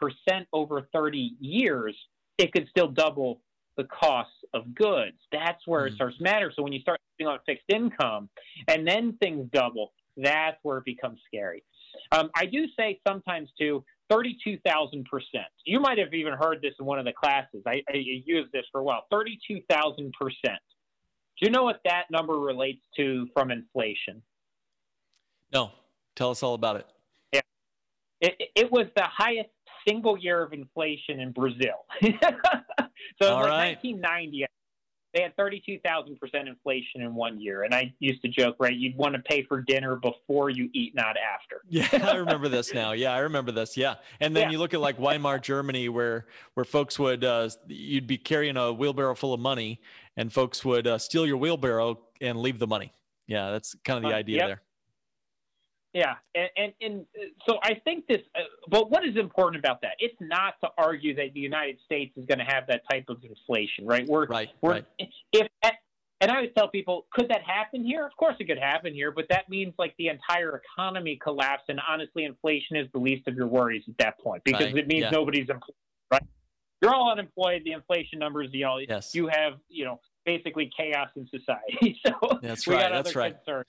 over 0.54 0.88
30 0.94 1.36
years, 1.40 1.96
it 2.38 2.52
could 2.52 2.68
still 2.70 2.88
double 2.88 3.42
the 3.78 3.84
cost 3.86 4.32
of 4.54 4.74
goods. 4.74 5.18
That's 5.32 5.66
where 5.68 5.82
mm-hmm. 5.82 5.94
it 5.94 5.96
starts 5.96 6.18
to 6.18 6.24
matter. 6.24 6.52
So 6.56 6.64
when 6.64 6.74
you 6.74 6.82
start 6.82 7.00
on 7.26 7.40
fixed 7.46 7.70
income 7.70 8.30
and 8.68 8.88
then 8.88 9.18
things 9.22 9.48
double, 9.54 9.92
that's 10.18 10.58
where 10.64 10.78
it 10.78 10.86
becomes 10.86 11.20
scary. 11.28 11.64
Um, 12.12 12.30
I 12.36 12.46
do 12.46 12.66
say 12.78 13.00
sometimes 13.08 13.50
too, 13.60 13.84
32,000%. 14.12 15.06
You 15.66 15.80
might 15.80 15.98
have 15.98 16.14
even 16.14 16.34
heard 16.34 16.60
this 16.62 16.74
in 16.80 16.86
one 16.86 17.00
of 17.00 17.06
the 17.06 17.14
classes. 17.14 17.64
I, 17.66 17.82
I 17.90 17.96
use 17.96 18.48
this 18.54 18.66
for 18.72 18.82
a 18.82 18.84
while. 18.84 19.06
32,000%. 19.12 20.12
Do 21.42 21.48
you 21.48 21.50
know 21.50 21.64
what 21.64 21.80
that 21.86 22.04
number 22.12 22.34
relates 22.34 22.82
to 22.98 23.28
from 23.34 23.52
inflation? 23.52 24.22
No. 25.54 25.72
Tell 26.16 26.30
us 26.30 26.44
all 26.44 26.54
about 26.54 26.76
it. 26.78 26.86
Yeah. 27.34 27.42
It, 28.20 28.52
it 28.56 28.72
was 28.72 28.88
the 28.96 29.06
highest 29.06 29.50
single 29.88 30.18
year 30.18 30.44
of 30.44 30.54
inflation 30.54 31.20
in 31.20 31.32
Brazil. 31.32 31.86
so 32.04 33.28
all 33.28 33.42
like 33.42 33.50
right. 33.50 33.78
1990, 33.84 34.46
they 35.14 35.22
had 35.22 35.36
32,000% 35.36 36.48
inflation 36.48 37.02
in 37.02 37.14
one 37.14 37.40
year. 37.40 37.64
And 37.64 37.74
I 37.74 37.94
used 38.00 38.22
to 38.22 38.30
joke, 38.30 38.56
right? 38.60 38.74
You'd 38.74 38.96
want 38.96 39.16
to 39.16 39.22
pay 39.22 39.44
for 39.44 39.62
dinner 39.62 39.98
before 39.98 40.50
you 40.50 40.70
eat, 40.74 40.96
not 40.96 41.16
after. 41.18 41.62
yeah, 41.70 42.10
I 42.10 42.16
remember 42.16 42.48
this 42.48 42.74
now. 42.74 42.94
Yeah, 42.94 43.14
I 43.14 43.20
remember 43.20 43.52
this. 43.52 43.76
Yeah. 43.76 43.96
And 44.20 44.36
then 44.36 44.44
yeah. 44.44 44.52
you 44.52 44.60
look 44.60 44.74
at 44.74 44.80
like 44.80 44.98
Weimar, 44.98 45.40
Germany, 45.40 45.90
where, 45.90 46.28
where 46.54 46.64
folks 46.64 46.98
would, 46.98 47.24
uh, 47.24 47.50
you'd 47.68 48.08
be 48.08 48.18
carrying 48.18 48.58
a 48.58 48.72
wheelbarrow 48.72 49.16
full 49.16 49.34
of 49.34 49.40
money 49.40 49.82
and 50.16 50.32
folks 50.32 50.64
would 50.64 50.88
uh, 50.88 50.98
steal 50.98 51.26
your 51.26 51.38
wheelbarrow 51.38 52.00
and 52.22 52.40
leave 52.40 52.60
the 52.60 52.68
money. 52.68 52.94
Yeah, 53.28 53.52
that's 53.52 53.76
kind 53.84 54.04
of 54.04 54.10
the 54.10 54.16
uh, 54.16 54.20
idea 54.20 54.38
yep. 54.38 54.48
there. 54.48 54.62
Yeah, 55.94 56.16
and, 56.36 56.50
and, 56.56 56.74
and 56.80 57.06
so 57.46 57.58
I 57.64 57.74
think 57.84 58.08
this. 58.08 58.22
Uh, 58.34 58.44
but 58.70 58.90
what 58.90 59.06
is 59.06 59.18
important 59.18 59.64
about 59.64 59.82
that? 59.82 59.96
It's 60.00 60.16
not 60.22 60.54
to 60.64 60.70
argue 60.78 61.14
that 61.16 61.34
the 61.34 61.42
United 61.42 61.80
States 61.86 62.16
is 62.16 62.26
going 62.26 62.40
to 62.40 62.46
have 62.46 62.66
that 62.68 62.84
type 62.90 63.06
of 63.10 63.18
inflation, 63.24 63.86
right? 63.86 64.08
We're 64.08 64.26
right. 64.28 64.50
We're, 64.62 64.72
right. 64.72 64.86
If 65.34 65.48
and 66.22 66.30
I 66.30 66.36
always 66.36 66.52
tell 66.56 66.68
people, 66.68 67.08
could 67.12 67.28
that 67.30 67.42
happen 67.42 67.84
here? 67.84 68.06
Of 68.06 68.16
course, 68.16 68.36
it 68.40 68.46
could 68.46 68.60
happen 68.60 68.94
here, 68.94 69.12
but 69.12 69.26
that 69.32 69.50
means 69.50 69.74
like 69.80 69.96
the 69.98 70.08
entire 70.10 70.62
economy 70.64 71.20
collapsed, 71.22 71.66
and 71.68 71.82
honestly, 71.90 72.26
inflation 72.26 72.78
is 72.78 72.88
the 72.94 73.00
least 73.00 73.28
of 73.28 73.36
your 73.36 73.48
worries 73.48 73.84
at 73.90 73.98
that 73.98 74.20
point 74.20 74.44
because 74.46 74.68
right. 74.68 74.78
it 74.78 74.88
means 74.88 75.02
yeah. 75.02 75.10
nobody's 75.10 75.50
employed, 75.50 75.76
right? 76.12 76.24
You're 76.80 76.94
all 76.94 77.12
unemployed. 77.12 77.64
The 77.66 77.72
inflation 77.72 78.20
numbers, 78.20 78.50
you 78.54 78.66
know, 78.66 78.78
yes. 78.88 79.16
you 79.16 79.30
have, 79.34 79.54
you 79.68 79.84
know, 79.84 80.00
basically 80.24 80.70
chaos 80.78 81.10
in 81.16 81.28
society. 81.28 82.00
so 82.06 82.40
that's 82.42 82.68
right. 82.68 82.92
that's 82.92 83.16
right. 83.16 83.36
Concerns. 83.44 83.68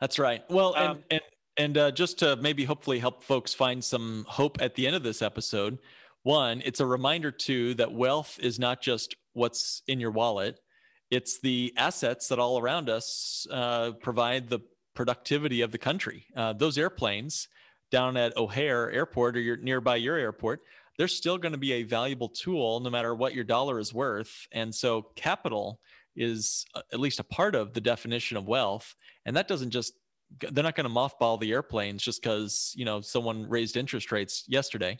That's 0.00 0.18
right. 0.18 0.42
Well, 0.48 0.74
um, 0.76 0.90
and, 0.90 1.02
and 1.10 1.20
and 1.56 1.78
uh, 1.78 1.90
just 1.90 2.18
to 2.18 2.36
maybe 2.36 2.64
hopefully 2.64 2.98
help 2.98 3.22
folks 3.22 3.54
find 3.54 3.82
some 3.82 4.24
hope 4.28 4.60
at 4.60 4.74
the 4.74 4.86
end 4.86 4.96
of 4.96 5.02
this 5.02 5.22
episode, 5.22 5.78
one, 6.22 6.62
it's 6.64 6.80
a 6.80 6.86
reminder 6.86 7.30
too 7.30 7.74
that 7.74 7.92
wealth 7.92 8.38
is 8.40 8.58
not 8.58 8.80
just 8.80 9.14
what's 9.34 9.82
in 9.86 10.00
your 10.00 10.10
wallet, 10.10 10.58
it's 11.10 11.38
the 11.40 11.72
assets 11.76 12.28
that 12.28 12.38
all 12.38 12.58
around 12.58 12.88
us 12.88 13.46
uh, 13.50 13.92
provide 14.02 14.48
the 14.48 14.60
productivity 14.94 15.60
of 15.60 15.70
the 15.70 15.78
country. 15.78 16.26
Uh, 16.36 16.52
those 16.52 16.78
airplanes 16.78 17.48
down 17.90 18.16
at 18.16 18.36
O'Hare 18.36 18.90
Airport 18.90 19.36
or 19.36 19.40
your, 19.40 19.56
nearby 19.56 19.96
your 19.96 20.16
airport, 20.16 20.62
they're 20.96 21.08
still 21.08 21.38
going 21.38 21.52
to 21.52 21.58
be 21.58 21.72
a 21.72 21.82
valuable 21.82 22.28
tool 22.28 22.80
no 22.80 22.90
matter 22.90 23.14
what 23.14 23.34
your 23.34 23.44
dollar 23.44 23.78
is 23.78 23.92
worth. 23.92 24.46
And 24.52 24.74
so 24.74 25.08
capital 25.16 25.80
is 26.16 26.64
uh, 26.74 26.82
at 26.92 27.00
least 27.00 27.20
a 27.20 27.24
part 27.24 27.54
of 27.54 27.74
the 27.74 27.80
definition 27.80 28.36
of 28.36 28.46
wealth. 28.46 28.94
And 29.26 29.36
that 29.36 29.48
doesn't 29.48 29.70
just 29.70 29.94
they're 30.40 30.64
not 30.64 30.74
going 30.74 30.88
to 30.88 30.94
mothball 30.94 31.38
the 31.38 31.52
airplanes 31.52 32.02
just 32.02 32.22
because 32.22 32.72
you 32.76 32.84
know 32.84 33.00
someone 33.00 33.48
raised 33.48 33.76
interest 33.76 34.12
rates 34.12 34.44
yesterday, 34.48 34.98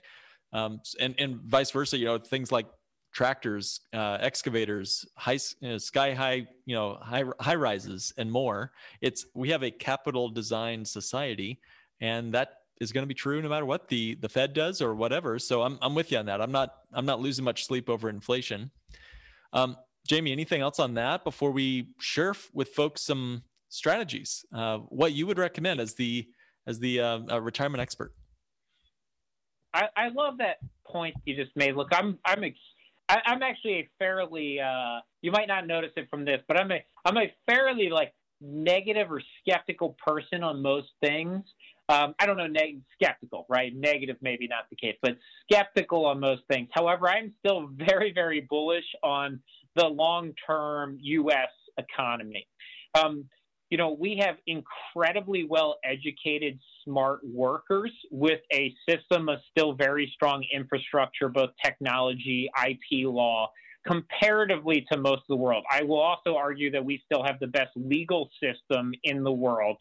um, 0.52 0.80
and 1.00 1.14
and 1.18 1.40
vice 1.42 1.70
versa. 1.70 1.96
You 1.96 2.06
know 2.06 2.18
things 2.18 2.52
like 2.52 2.66
tractors, 3.12 3.80
uh, 3.92 4.18
excavators, 4.20 5.06
high 5.16 5.38
you 5.60 5.68
know, 5.70 5.78
sky 5.78 6.12
high, 6.12 6.46
you 6.66 6.74
know 6.74 6.98
high 7.00 7.24
high 7.40 7.54
rises 7.54 8.12
and 8.18 8.30
more. 8.30 8.72
It's 9.00 9.26
we 9.34 9.50
have 9.50 9.62
a 9.62 9.70
capital 9.70 10.28
design 10.28 10.84
society, 10.84 11.60
and 12.00 12.34
that 12.34 12.58
is 12.80 12.92
going 12.92 13.02
to 13.02 13.08
be 13.08 13.14
true 13.14 13.40
no 13.40 13.48
matter 13.48 13.64
what 13.64 13.88
the 13.88 14.16
the 14.16 14.28
Fed 14.28 14.52
does 14.52 14.82
or 14.82 14.94
whatever. 14.94 15.38
So 15.38 15.62
I'm 15.62 15.78
I'm 15.80 15.94
with 15.94 16.12
you 16.12 16.18
on 16.18 16.26
that. 16.26 16.40
I'm 16.40 16.52
not 16.52 16.74
I'm 16.92 17.06
not 17.06 17.20
losing 17.20 17.44
much 17.44 17.64
sleep 17.64 17.88
over 17.88 18.08
inflation. 18.08 18.70
Um, 19.52 19.76
Jamie, 20.06 20.32
anything 20.32 20.60
else 20.60 20.78
on 20.78 20.94
that 20.94 21.24
before 21.24 21.50
we 21.50 21.88
share 21.98 22.34
with 22.52 22.68
folks 22.70 23.02
some 23.02 23.42
strategies. 23.74 24.44
Uh, 24.54 24.78
what 24.88 25.12
you 25.12 25.26
would 25.26 25.38
recommend 25.38 25.80
as 25.80 25.94
the 25.94 26.28
as 26.66 26.78
the 26.78 27.00
uh, 27.00 27.18
uh, 27.30 27.40
retirement 27.40 27.82
expert? 27.82 28.14
I, 29.74 29.88
I, 29.96 30.08
love 30.08 30.38
that 30.38 30.58
point 30.86 31.14
you 31.26 31.34
just 31.34 31.54
made. 31.56 31.74
Look, 31.74 31.88
I'm 31.92 32.18
I'm 32.24 32.44
ex- 32.44 32.56
I, 33.08 33.20
am 33.26 33.42
actually 33.42 33.74
a 33.74 33.88
fairly 33.98 34.60
uh, 34.60 35.00
you 35.20 35.32
might 35.32 35.48
not 35.48 35.66
notice 35.66 35.90
it 35.96 36.08
from 36.08 36.24
this, 36.24 36.40
but 36.46 36.58
I'm 36.58 36.70
a 36.70 36.84
I'm 37.04 37.16
a 37.16 37.32
fairly 37.46 37.90
like 37.90 38.14
negative 38.40 39.10
or 39.10 39.20
skeptical 39.40 39.96
person 40.04 40.42
on 40.42 40.62
most 40.62 40.88
things. 41.02 41.42
Um, 41.88 42.14
I 42.18 42.24
don't 42.24 42.38
know, 42.38 42.46
neg- 42.46 42.80
skeptical, 42.94 43.44
right? 43.50 43.74
Negative, 43.76 44.16
maybe 44.22 44.48
not 44.48 44.70
the 44.70 44.76
case, 44.76 44.96
but 45.02 45.18
skeptical 45.50 46.06
on 46.06 46.18
most 46.18 46.42
things. 46.50 46.68
However, 46.72 47.08
I'm 47.08 47.34
still 47.40 47.68
very, 47.74 48.12
very 48.12 48.40
bullish 48.40 48.86
on 49.02 49.40
the 49.76 49.86
long 49.86 50.32
term 50.46 50.98
U.S. 51.02 51.50
economy. 51.76 52.46
Um, 52.94 53.24
you 53.70 53.78
know, 53.78 53.96
we 53.98 54.20
have 54.24 54.36
incredibly 54.46 55.44
well 55.44 55.76
educated, 55.84 56.58
smart 56.84 57.20
workers 57.24 57.90
with 58.10 58.40
a 58.52 58.74
system 58.88 59.28
of 59.28 59.38
still 59.50 59.72
very 59.72 60.10
strong 60.14 60.44
infrastructure, 60.52 61.28
both 61.28 61.50
technology, 61.64 62.48
IP 62.66 63.06
law, 63.06 63.50
comparatively 63.86 64.86
to 64.90 64.98
most 64.98 65.20
of 65.20 65.28
the 65.28 65.36
world. 65.36 65.64
I 65.70 65.82
will 65.82 66.00
also 66.00 66.36
argue 66.36 66.70
that 66.72 66.84
we 66.84 67.02
still 67.04 67.24
have 67.24 67.38
the 67.40 67.46
best 67.46 67.70
legal 67.74 68.30
system 68.42 68.92
in 69.02 69.24
the 69.24 69.32
world. 69.32 69.76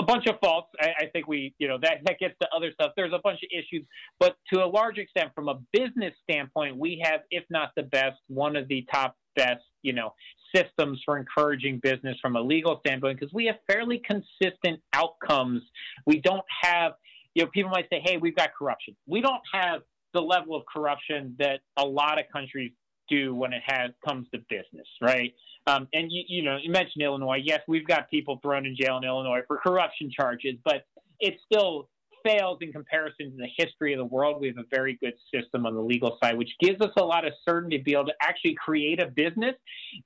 A 0.00 0.04
bunch 0.04 0.26
of 0.28 0.38
faults. 0.40 0.68
I, 0.80 0.90
I 1.00 1.06
think 1.12 1.26
we, 1.26 1.54
you 1.58 1.66
know, 1.66 1.78
that, 1.82 1.98
that 2.04 2.20
gets 2.20 2.34
to 2.40 2.48
other 2.54 2.70
stuff. 2.72 2.92
There's 2.96 3.12
a 3.12 3.18
bunch 3.18 3.40
of 3.42 3.48
issues, 3.52 3.84
but 4.20 4.36
to 4.52 4.62
a 4.62 4.66
large 4.66 4.98
extent, 4.98 5.30
from 5.34 5.48
a 5.48 5.58
business 5.72 6.14
standpoint, 6.22 6.76
we 6.76 7.02
have, 7.04 7.22
if 7.30 7.44
not 7.50 7.72
the 7.76 7.82
best, 7.82 8.18
one 8.28 8.54
of 8.54 8.68
the 8.68 8.86
top 8.92 9.16
best, 9.34 9.64
you 9.82 9.92
know, 9.92 10.14
systems 10.54 11.00
for 11.04 11.18
encouraging 11.18 11.80
business 11.82 12.16
from 12.20 12.36
a 12.36 12.40
legal 12.40 12.80
standpoint 12.84 13.18
because 13.18 13.32
we 13.32 13.46
have 13.46 13.56
fairly 13.70 14.00
consistent 14.04 14.80
outcomes. 14.92 15.62
We 16.06 16.20
don't 16.20 16.44
have, 16.62 16.92
you 17.34 17.44
know, 17.44 17.50
people 17.52 17.70
might 17.70 17.88
say, 17.90 18.00
hey, 18.04 18.16
we've 18.16 18.36
got 18.36 18.50
corruption. 18.58 18.96
We 19.06 19.20
don't 19.20 19.42
have 19.52 19.82
the 20.14 20.20
level 20.20 20.56
of 20.56 20.64
corruption 20.72 21.36
that 21.38 21.60
a 21.76 21.84
lot 21.84 22.18
of 22.18 22.24
countries 22.32 22.72
do 23.08 23.34
when 23.34 23.52
it 23.52 23.62
has 23.66 23.90
comes 24.06 24.26
to 24.32 24.38
business, 24.50 24.86
right? 25.00 25.34
Um, 25.66 25.88
and 25.92 26.10
you, 26.10 26.22
you 26.28 26.42
know, 26.42 26.58
you 26.60 26.70
mentioned 26.70 27.02
Illinois. 27.02 27.40
Yes, 27.42 27.60
we've 27.68 27.86
got 27.86 28.10
people 28.10 28.38
thrown 28.42 28.66
in 28.66 28.76
jail 28.78 28.98
in 28.98 29.04
Illinois 29.04 29.40
for 29.46 29.58
corruption 29.58 30.10
charges, 30.10 30.54
but 30.64 30.84
it's 31.20 31.40
still 31.50 31.88
fails 32.28 32.58
in 32.60 32.72
comparison 32.72 33.30
to 33.30 33.36
the 33.36 33.48
history 33.56 33.92
of 33.94 33.98
the 33.98 34.04
world. 34.04 34.40
We 34.40 34.48
have 34.48 34.58
a 34.58 34.64
very 34.70 34.98
good 35.00 35.14
system 35.34 35.66
on 35.66 35.74
the 35.74 35.80
legal 35.80 36.18
side, 36.22 36.36
which 36.36 36.50
gives 36.60 36.80
us 36.80 36.90
a 36.96 37.02
lot 37.02 37.26
of 37.26 37.32
certainty 37.48 37.78
to 37.78 37.84
be 37.84 37.92
able 37.92 38.06
to 38.06 38.14
actually 38.22 38.54
create 38.54 39.00
a 39.00 39.06
business 39.06 39.54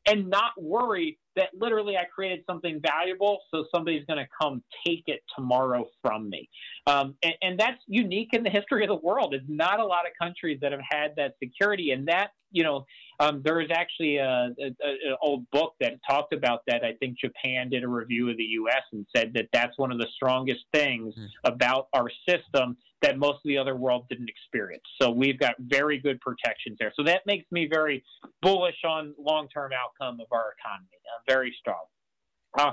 and 0.07 0.29
not 0.29 0.53
worry 0.57 1.19
that 1.37 1.49
literally 1.59 1.97
I 1.97 2.05
created 2.05 2.45
something 2.47 2.81
valuable, 2.81 3.41
so 3.51 3.65
somebody's 3.75 4.05
going 4.07 4.19
to 4.19 4.29
come 4.41 4.63
take 4.87 5.05
it 5.07 5.21
tomorrow 5.37 5.87
from 6.03 6.29
me. 6.29 6.49
Um, 6.87 7.15
and, 7.23 7.35
and, 7.43 7.59
that's 7.59 7.81
unique 7.87 8.31
in 8.33 8.43
the 8.43 8.51
history 8.51 8.83
of 8.83 8.89
the 8.89 8.97
world. 8.97 9.33
There's 9.33 9.43
not 9.47 9.79
a 9.79 9.85
lot 9.85 10.07
of 10.07 10.13
countries 10.21 10.59
that 10.63 10.73
have 10.73 10.81
had 10.89 11.15
that 11.17 11.35
security, 11.43 11.93
and 11.93 12.09
that 12.09 12.31
you 12.53 12.63
know, 12.63 12.87
um, 13.19 13.41
there 13.45 13.57
was 13.57 13.69
actually 13.73 14.19
an 14.19 14.55
old 15.21 15.51
book 15.51 15.75
that 15.81 15.95
talked 16.09 16.33
about 16.33 16.61
that. 16.67 16.85
I 16.85 16.93
think 17.01 17.19
Japan 17.19 17.71
did 17.71 17.83
a 17.83 17.89
review 17.89 18.31
of 18.31 18.37
the 18.37 18.45
U.S. 18.45 18.83
and 18.93 19.07
said 19.15 19.33
that 19.35 19.49
that's 19.53 19.77
one 19.79 19.91
of 19.91 19.99
the 19.99 20.07
strongest 20.15 20.65
things 20.73 21.15
mm. 21.15 21.27
about 21.45 21.89
our 21.93 22.11
system 22.29 22.77
that 23.03 23.19
most 23.19 23.37
of 23.37 23.43
the 23.45 23.59
other 23.59 23.77
world 23.77 24.07
didn't 24.09 24.29
experience. 24.29 24.85
So 25.01 25.11
we've 25.11 25.39
got 25.39 25.55
very 25.59 25.99
good 25.99 26.21
protections 26.21 26.77
there. 26.79 26.93
So 26.97 27.03
that 27.05 27.23
makes 27.27 27.51
me 27.51 27.69
very 27.71 28.05
bullish 28.41 28.77
on 28.85 29.15
long-term 29.19 29.73
outcome 29.73 30.21
of 30.21 30.27
our 30.33 30.55
economy. 30.59 30.89
Uh, 31.05 31.23
very 31.29 31.55
strong. 31.61 31.85
Uh, 32.57 32.73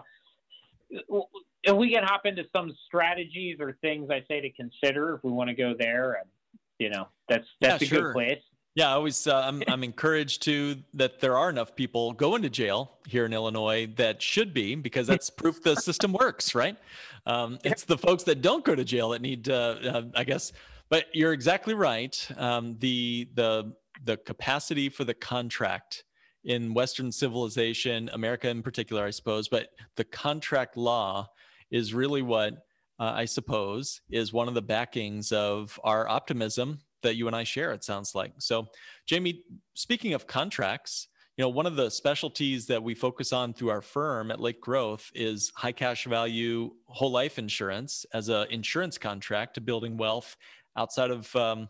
if 1.64 1.76
we 1.76 1.92
can 1.92 2.04
hop 2.04 2.26
into 2.26 2.44
some 2.56 2.74
strategies 2.86 3.58
or 3.60 3.78
things 3.82 4.10
I 4.10 4.24
say 4.28 4.42
to 4.42 4.50
consider 4.52 5.16
if 5.16 5.24
we 5.24 5.32
want 5.32 5.50
to 5.50 5.56
go 5.56 5.74
there, 5.78 6.14
and 6.14 6.30
you 6.78 6.90
know 6.90 7.08
that's 7.28 7.48
that's 7.62 7.82
yeah, 7.82 7.88
a 7.88 7.90
sure. 7.90 8.02
good 8.04 8.14
place. 8.14 8.42
Yeah, 8.76 8.90
I 8.90 8.94
always 8.94 9.26
uh, 9.26 9.42
I'm 9.46 9.64
I'm 9.68 9.84
encouraged 9.84 10.44
to 10.44 10.78
that 10.94 11.20
there 11.20 11.38
are 11.38 11.50
enough 11.50 11.76
people 11.76 12.14
going 12.14 12.44
to 12.44 12.50
jail 12.50 12.92
here 13.08 13.26
in 13.26 13.34
Illinois 13.34 13.88
that 13.98 14.22
should 14.22 14.54
be 14.54 14.76
because 14.76 15.08
that's 15.08 15.30
proof 15.30 15.62
the 15.64 15.76
system 15.76 16.14
works, 16.14 16.54
right? 16.54 16.78
Um, 17.26 17.58
it's 17.64 17.84
the 17.84 17.98
folks 17.98 18.24
that 18.24 18.42
don't 18.42 18.64
go 18.64 18.76
to 18.76 18.84
jail 18.84 19.10
that 19.10 19.22
need, 19.22 19.50
uh, 19.50 19.76
uh, 19.84 20.02
I 20.16 20.24
guess. 20.24 20.54
But 20.90 21.06
you're 21.14 21.34
exactly 21.34 21.74
right. 21.74 22.28
Um, 22.38 22.78
the 22.80 23.30
the 23.34 23.74
the 24.04 24.18
capacity 24.18 24.90
for 24.90 25.04
the 25.04 25.14
contract 25.14 26.04
in 26.44 26.74
Western 26.74 27.12
civilization, 27.12 28.10
America 28.14 28.50
in 28.50 28.62
particular, 28.64 29.04
I 29.04 29.10
suppose, 29.10 29.50
but 29.50 29.70
the 29.96 30.06
contract 30.06 30.78
law 30.78 31.28
is 31.70 31.94
really 31.94 32.22
what 32.22 32.54
uh, 33.00 33.14
I 33.16 33.26
suppose 33.26 34.02
is 34.10 34.32
one 34.32 34.48
of 34.48 34.54
the 34.54 34.62
backings 34.62 35.32
of 35.32 35.80
our 35.84 36.08
optimism 36.08 36.80
that 37.02 37.16
you 37.16 37.28
and 37.28 37.36
I 37.36 37.44
share. 37.44 37.72
It 37.72 37.84
sounds 37.84 38.16
like 38.16 38.34
so. 38.40 38.68
Jamie, 39.06 39.44
speaking 39.74 40.14
of 40.14 40.28
contracts, 40.28 41.08
you 41.40 41.44
know, 41.46 41.50
one 41.50 41.66
of 41.66 41.78
the 41.78 41.90
specialties 41.90 42.66
that 42.68 42.84
we 42.84 42.94
focus 42.94 43.32
on 43.32 43.54
through 43.54 43.70
our 43.70 43.82
firm 43.82 44.30
at 44.30 44.42
Lake 44.42 44.60
Growth 44.60 45.10
is 45.16 45.54
high 45.56 45.72
cash 45.72 46.04
value 46.04 46.72
whole 46.88 47.12
life 47.12 47.40
insurance 47.40 48.06
as 48.14 48.28
an 48.28 48.48
insurance 48.50 48.98
contract 48.98 49.54
to 49.54 49.62
building 49.62 49.96
wealth 49.96 50.36
outside 50.76 51.12
of 51.12 51.34
um, 51.38 51.70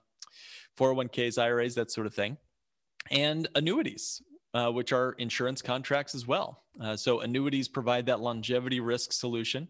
401ks, 0.79 1.37
IRAs, 1.37 1.75
that 1.75 1.91
sort 1.91 2.07
of 2.07 2.15
thing, 2.15 2.37
and 3.11 3.47
annuities, 3.53 4.23
uh, 4.55 4.71
which 4.71 4.91
are 4.91 5.11
insurance 5.19 5.61
contracts 5.61 6.15
as 6.15 6.25
well. 6.25 6.63
Uh, 6.81 6.95
so 6.95 7.19
annuities 7.19 7.67
provide 7.67 8.07
that 8.07 8.21
longevity 8.21 8.79
risk 8.79 9.13
solution. 9.13 9.67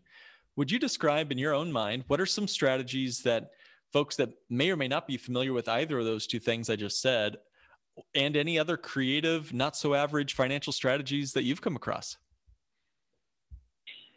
Would 0.56 0.72
you 0.72 0.80
describe 0.80 1.32
in 1.32 1.38
your 1.38 1.54
own 1.54 1.72
mind 1.72 2.06
what 2.08 2.22
are 2.22 2.26
some 2.26 2.48
strategies 2.48 3.22
that 3.24 3.52
folks 3.92 4.16
that 4.18 4.30
may 4.50 4.70
or 4.70 4.76
may 4.76 4.88
not 4.88 5.08
be 5.08 5.18
familiar 5.18 5.54
with 5.54 5.68
either 5.68 6.00
of 6.00 6.06
those 6.06 6.28
two 6.28 6.40
things 6.40 6.70
I 6.70 6.76
just 6.76 7.02
said 7.02 7.38
and 8.16 8.36
any 8.38 8.58
other 8.58 8.78
creative, 8.78 9.54
not 9.54 9.76
so 9.76 9.94
average 9.94 10.34
financial 10.34 10.74
strategies 10.74 11.34
that 11.34 11.44
you've 11.44 11.62
come 11.62 11.76
across? 11.76 12.18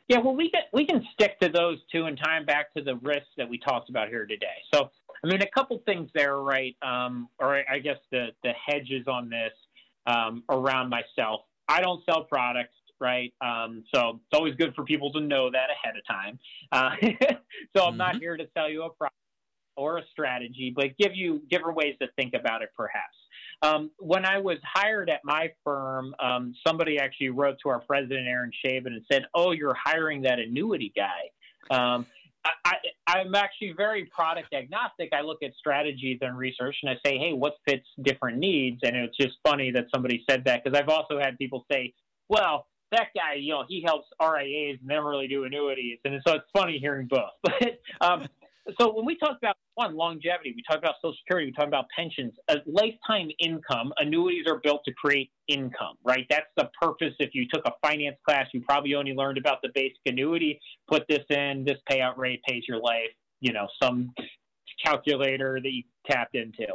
Yeah, 0.08 0.18
well, 0.18 0.34
we 0.34 0.50
can 0.50 0.62
we 0.72 0.84
can 0.84 1.06
stick 1.14 1.38
to 1.40 1.48
those 1.48 1.78
two 1.90 2.04
and 2.04 2.18
tie 2.22 2.36
them 2.36 2.44
back 2.44 2.74
to 2.74 2.82
the 2.82 2.96
risks 2.96 3.30
that 3.36 3.48
we 3.48 3.58
talked 3.58 3.88
about 3.88 4.08
here 4.08 4.26
today. 4.26 4.46
So, 4.74 4.90
I 5.24 5.26
mean, 5.26 5.40
a 5.40 5.46
couple 5.46 5.80
things 5.86 6.10
there, 6.14 6.36
right? 6.36 6.76
Um, 6.82 7.28
or 7.38 7.62
I 7.70 7.78
guess 7.78 7.96
the 8.10 8.28
the 8.42 8.52
hedges 8.66 9.06
on 9.06 9.30
this 9.30 9.52
um, 10.06 10.42
around 10.50 10.90
myself. 10.90 11.42
I 11.68 11.80
don't 11.80 12.04
sell 12.04 12.24
products, 12.24 12.74
right? 13.00 13.32
Um, 13.40 13.84
so 13.94 14.20
it's 14.26 14.38
always 14.38 14.54
good 14.56 14.74
for 14.74 14.84
people 14.84 15.12
to 15.12 15.20
know 15.20 15.50
that 15.50 15.68
ahead 15.70 15.94
of 15.96 16.06
time. 16.06 16.38
Uh, 16.72 16.90
so 17.76 17.84
I'm 17.84 17.92
mm-hmm. 17.92 17.98
not 17.98 18.16
here 18.16 18.36
to 18.36 18.46
sell 18.54 18.68
you 18.68 18.82
a 18.82 18.90
product 18.90 19.16
or 19.76 19.98
a 19.98 20.02
strategy, 20.10 20.72
but 20.74 20.96
give 20.98 21.14
you 21.14 21.42
different 21.50 21.76
ways 21.76 21.94
to 22.00 22.08
think 22.16 22.34
about 22.34 22.62
it, 22.62 22.70
perhaps. 22.76 23.16
Um, 23.62 23.90
when 23.98 24.26
I 24.26 24.38
was 24.38 24.58
hired 24.64 25.08
at 25.08 25.20
my 25.24 25.52
firm, 25.62 26.14
um, 26.18 26.54
somebody 26.66 26.98
actually 26.98 27.30
wrote 27.30 27.56
to 27.62 27.68
our 27.68 27.78
president, 27.80 28.26
Aaron 28.26 28.50
Schaben, 28.64 28.88
and 28.88 29.04
said, 29.10 29.26
"Oh, 29.34 29.52
you're 29.52 29.74
hiring 29.74 30.22
that 30.22 30.40
annuity 30.40 30.92
guy." 30.94 31.30
Um, 31.70 32.06
I, 32.44 33.20
am 33.20 33.36
actually 33.36 33.72
very 33.76 34.06
product 34.06 34.52
agnostic. 34.52 35.10
I 35.12 35.20
look 35.20 35.44
at 35.44 35.54
strategies 35.54 36.18
and 36.22 36.36
research, 36.36 36.74
and 36.82 36.90
I 36.90 36.94
say, 37.08 37.18
"Hey, 37.18 37.32
what 37.32 37.54
fits 37.64 37.86
different 38.02 38.38
needs?" 38.38 38.80
And 38.82 38.96
it's 38.96 39.16
just 39.16 39.38
funny 39.44 39.70
that 39.70 39.86
somebody 39.94 40.24
said 40.28 40.44
that 40.46 40.64
because 40.64 40.76
I've 40.76 40.88
also 40.88 41.18
had 41.18 41.38
people 41.38 41.64
say, 41.70 41.94
"Well." 42.28 42.66
That 42.90 43.08
guy, 43.16 43.36
you 43.36 43.54
know, 43.54 43.64
he 43.66 43.80
helps 43.80 44.06
RIAs 44.20 44.78
and 44.86 45.06
really 45.06 45.26
do 45.26 45.44
annuities, 45.44 45.98
and 46.04 46.20
so 46.26 46.34
it's 46.34 46.44
funny 46.52 46.78
hearing 46.78 47.06
both. 47.06 47.30
But 47.42 47.80
um, 48.02 48.28
so 48.78 48.94
when 48.94 49.04
we 49.04 49.16
talk 49.16 49.36
about 49.38 49.56
one 49.74 49.96
longevity, 49.96 50.52
we 50.54 50.62
talk 50.68 50.78
about 50.78 50.94
Social 51.02 51.16
Security, 51.24 51.46
we 51.48 51.52
talk 51.52 51.66
about 51.66 51.86
pensions, 51.96 52.32
a 52.48 52.58
lifetime 52.66 53.28
income. 53.40 53.92
Annuities 53.98 54.44
are 54.46 54.60
built 54.62 54.82
to 54.84 54.92
create 54.94 55.30
income, 55.48 55.96
right? 56.04 56.26
That's 56.30 56.46
the 56.56 56.70
purpose. 56.80 57.14
If 57.18 57.30
you 57.34 57.46
took 57.52 57.66
a 57.66 57.72
finance 57.82 58.16
class, 58.26 58.46
you 58.52 58.60
probably 58.60 58.94
only 58.94 59.14
learned 59.14 59.38
about 59.38 59.58
the 59.62 59.70
basic 59.74 59.98
annuity. 60.06 60.60
Put 60.88 61.04
this 61.08 61.24
in, 61.30 61.64
this 61.64 61.78
payout 61.90 62.16
rate 62.16 62.40
pays 62.46 62.62
your 62.68 62.78
life. 62.78 63.10
You 63.40 63.52
know, 63.52 63.66
some 63.82 64.12
calculator 64.84 65.58
that 65.60 65.72
you 65.72 65.82
tapped 66.10 66.34
into. 66.34 66.66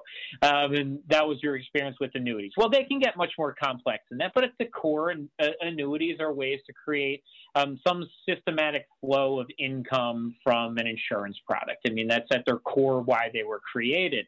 Um, 0.42 0.74
and 0.74 1.00
that 1.10 1.28
was 1.28 1.38
your 1.42 1.56
experience 1.56 1.98
with 2.00 2.12
annuities. 2.16 2.52
Well, 2.58 2.70
they 2.70 2.84
can 2.84 3.00
get 3.00 3.18
much 3.18 3.32
more 3.38 3.54
complex 3.54 4.04
than 4.10 4.18
that, 4.20 4.32
but 4.34 4.44
at 4.44 4.52
the 4.60 4.66
core, 4.66 5.14
uh, 5.40 5.48
annuities 5.62 6.18
are 6.20 6.34
ways 6.34 6.60
to 6.68 6.74
create 6.74 7.24
um, 7.56 7.80
some 7.88 8.08
systematic 8.28 8.88
flow 9.02 9.40
of 9.40 9.48
income 9.58 10.36
from 10.44 10.78
an 10.78 10.88
insurance 10.88 11.38
product. 11.46 11.80
I 11.88 11.92
mean, 11.92 12.08
that's 12.08 12.28
at 12.32 12.44
their 12.46 12.60
core 12.60 13.02
why 13.02 13.30
they 13.34 13.44
were 13.44 13.60
created. 13.60 14.26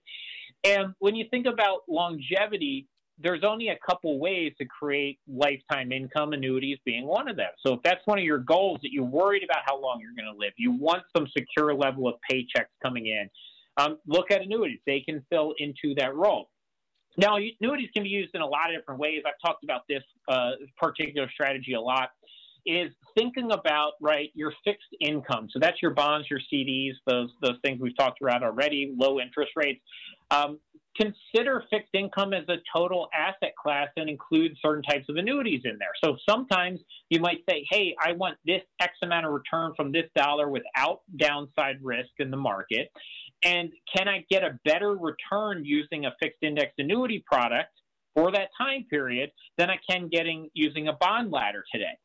And 0.63 0.93
when 0.99 1.15
you 1.15 1.25
think 1.31 1.45
about 1.45 1.81
longevity, 1.87 2.87
there's 3.21 3.43
only 3.43 3.67
a 3.67 3.77
couple 3.85 4.17
ways 4.17 4.53
to 4.59 4.65
create 4.65 5.19
lifetime 5.27 5.91
income, 5.91 6.33
annuities 6.33 6.77
being 6.85 7.05
one 7.05 7.27
of 7.27 7.35
them. 7.35 7.49
So 7.65 7.73
if 7.73 7.81
that's 7.83 8.01
one 8.05 8.17
of 8.17 8.23
your 8.23 8.37
goals 8.37 8.79
that 8.81 8.91
you're 8.91 9.03
worried 9.03 9.43
about 9.43 9.59
how 9.65 9.79
long 9.79 9.99
you're 9.99 10.15
going 10.15 10.33
to 10.33 10.39
live, 10.39 10.53
you 10.57 10.71
want 10.71 11.03
some 11.15 11.27
secure 11.37 11.73
level 11.73 12.07
of 12.07 12.15
paychecks 12.31 12.71
coming 12.81 13.07
in, 13.07 13.29
um, 13.79 13.97
look 14.05 14.31
at 14.31 14.41
annuities. 14.41 14.79
They 14.85 15.01
can 15.01 15.23
fill 15.29 15.53
into 15.57 15.95
that 15.97 16.15
role. 16.15 16.49
Now, 17.17 17.37
annuities 17.37 17.89
can 17.93 18.03
be 18.03 18.09
used 18.09 18.31
in 18.33 18.41
a 18.41 18.47
lot 18.47 18.69
of 18.69 18.79
different 18.79 18.99
ways. 18.99 19.23
I've 19.25 19.33
talked 19.45 19.63
about 19.63 19.81
this 19.89 20.03
uh, 20.27 20.51
particular 20.77 21.29
strategy 21.33 21.73
a 21.73 21.81
lot. 21.81 22.09
Is 22.65 22.91
thinking 23.17 23.51
about 23.51 23.93
right 24.01 24.29
your 24.35 24.53
fixed 24.65 24.93
income. 24.99 25.47
So 25.51 25.59
that's 25.59 25.81
your 25.81 25.91
bonds, 25.91 26.27
your 26.29 26.41
CDs, 26.53 26.91
those 27.07 27.29
those 27.41 27.55
things 27.63 27.79
we've 27.81 27.97
talked 27.97 28.21
about 28.21 28.43
already. 28.43 28.93
Low 28.95 29.19
interest 29.19 29.53
rates. 29.55 29.81
Um, 30.29 30.59
consider 30.99 31.63
fixed 31.69 31.93
income 31.93 32.33
as 32.33 32.43
a 32.49 32.57
total 32.75 33.07
asset 33.13 33.53
class 33.61 33.87
and 33.95 34.09
include 34.09 34.55
certain 34.63 34.83
types 34.83 35.05
of 35.09 35.15
annuities 35.15 35.61
in 35.63 35.77
there. 35.79 35.93
So 36.03 36.17
sometimes 36.27 36.81
you 37.09 37.19
might 37.19 37.39
say, 37.49 37.65
hey, 37.71 37.95
I 37.99 38.11
want 38.13 38.37
this 38.45 38.61
X 38.81 38.93
amount 39.01 39.25
of 39.25 39.31
return 39.31 39.73
from 39.75 39.91
this 39.91 40.05
dollar 40.15 40.49
without 40.49 41.01
downside 41.17 41.77
risk 41.81 42.09
in 42.19 42.29
the 42.29 42.37
market. 42.37 42.91
And 43.43 43.71
can 43.95 44.07
I 44.07 44.25
get 44.29 44.43
a 44.43 44.59
better 44.65 44.95
return 44.95 45.63
using 45.63 46.05
a 46.05 46.11
fixed 46.21 46.43
index 46.43 46.73
annuity 46.77 47.23
product 47.25 47.71
for 48.15 48.31
that 48.31 48.49
time 48.57 48.85
period 48.89 49.31
than 49.57 49.69
I 49.69 49.77
can 49.89 50.09
getting 50.09 50.49
using 50.53 50.87
a 50.87 50.93
bond 50.93 51.31
ladder 51.31 51.63
today? 51.71 51.97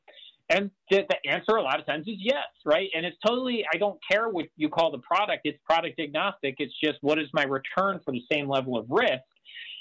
And 0.50 0.70
the, 0.90 1.04
the, 1.08 1.30
answer 1.30 1.56
a 1.56 1.62
lot 1.62 1.80
of 1.80 1.86
times 1.86 2.06
is 2.06 2.16
yes, 2.18 2.44
right? 2.66 2.88
And 2.94 3.06
it's 3.06 3.16
totally, 3.26 3.64
I 3.72 3.78
don't 3.78 3.98
care 4.10 4.28
what 4.28 4.46
you 4.56 4.68
call 4.68 4.90
the 4.92 4.98
product, 4.98 5.40
it's 5.44 5.58
product 5.64 5.98
agnostic. 5.98 6.56
It's 6.58 6.74
just 6.82 6.98
what 7.00 7.18
is 7.18 7.28
my 7.32 7.44
return 7.44 8.00
for 8.04 8.12
the 8.12 8.22
same 8.30 8.48
level 8.48 8.76
of 8.76 8.86
risk? 8.90 9.22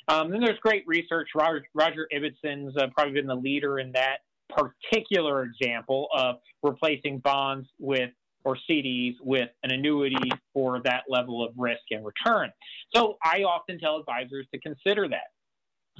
Um, 0.08 0.32
and 0.34 0.42
there's 0.42 0.60
great 0.60 0.84
research. 0.88 1.30
Roger, 1.36 1.66
Roger 1.74 2.08
Ibbotson's 2.14 2.76
uh, 2.78 2.88
probably 2.96 3.14
been 3.14 3.28
the 3.28 3.36
leader 3.36 3.80
in 3.80 3.92
that 3.94 4.20
particular 4.50 5.44
example 5.44 6.08
of 6.16 6.36
replacing 6.62 7.20
bonds 7.20 7.68
with 7.80 8.12
or 8.44 8.58
CDs 8.70 9.14
with 9.22 9.50
an 9.64 9.72
annuity 9.72 10.32
for 10.54 10.82
that 10.84 11.04
level 11.10 11.44
of 11.44 11.54
risk 11.58 11.82
and 11.92 12.06
return. 12.06 12.50
So 12.94 13.18
I 13.24 13.44
often 13.44 13.80
tell 13.80 13.98
advisors 13.98 14.48
to 14.54 14.60
consider 14.60 15.08
that. 15.10 15.32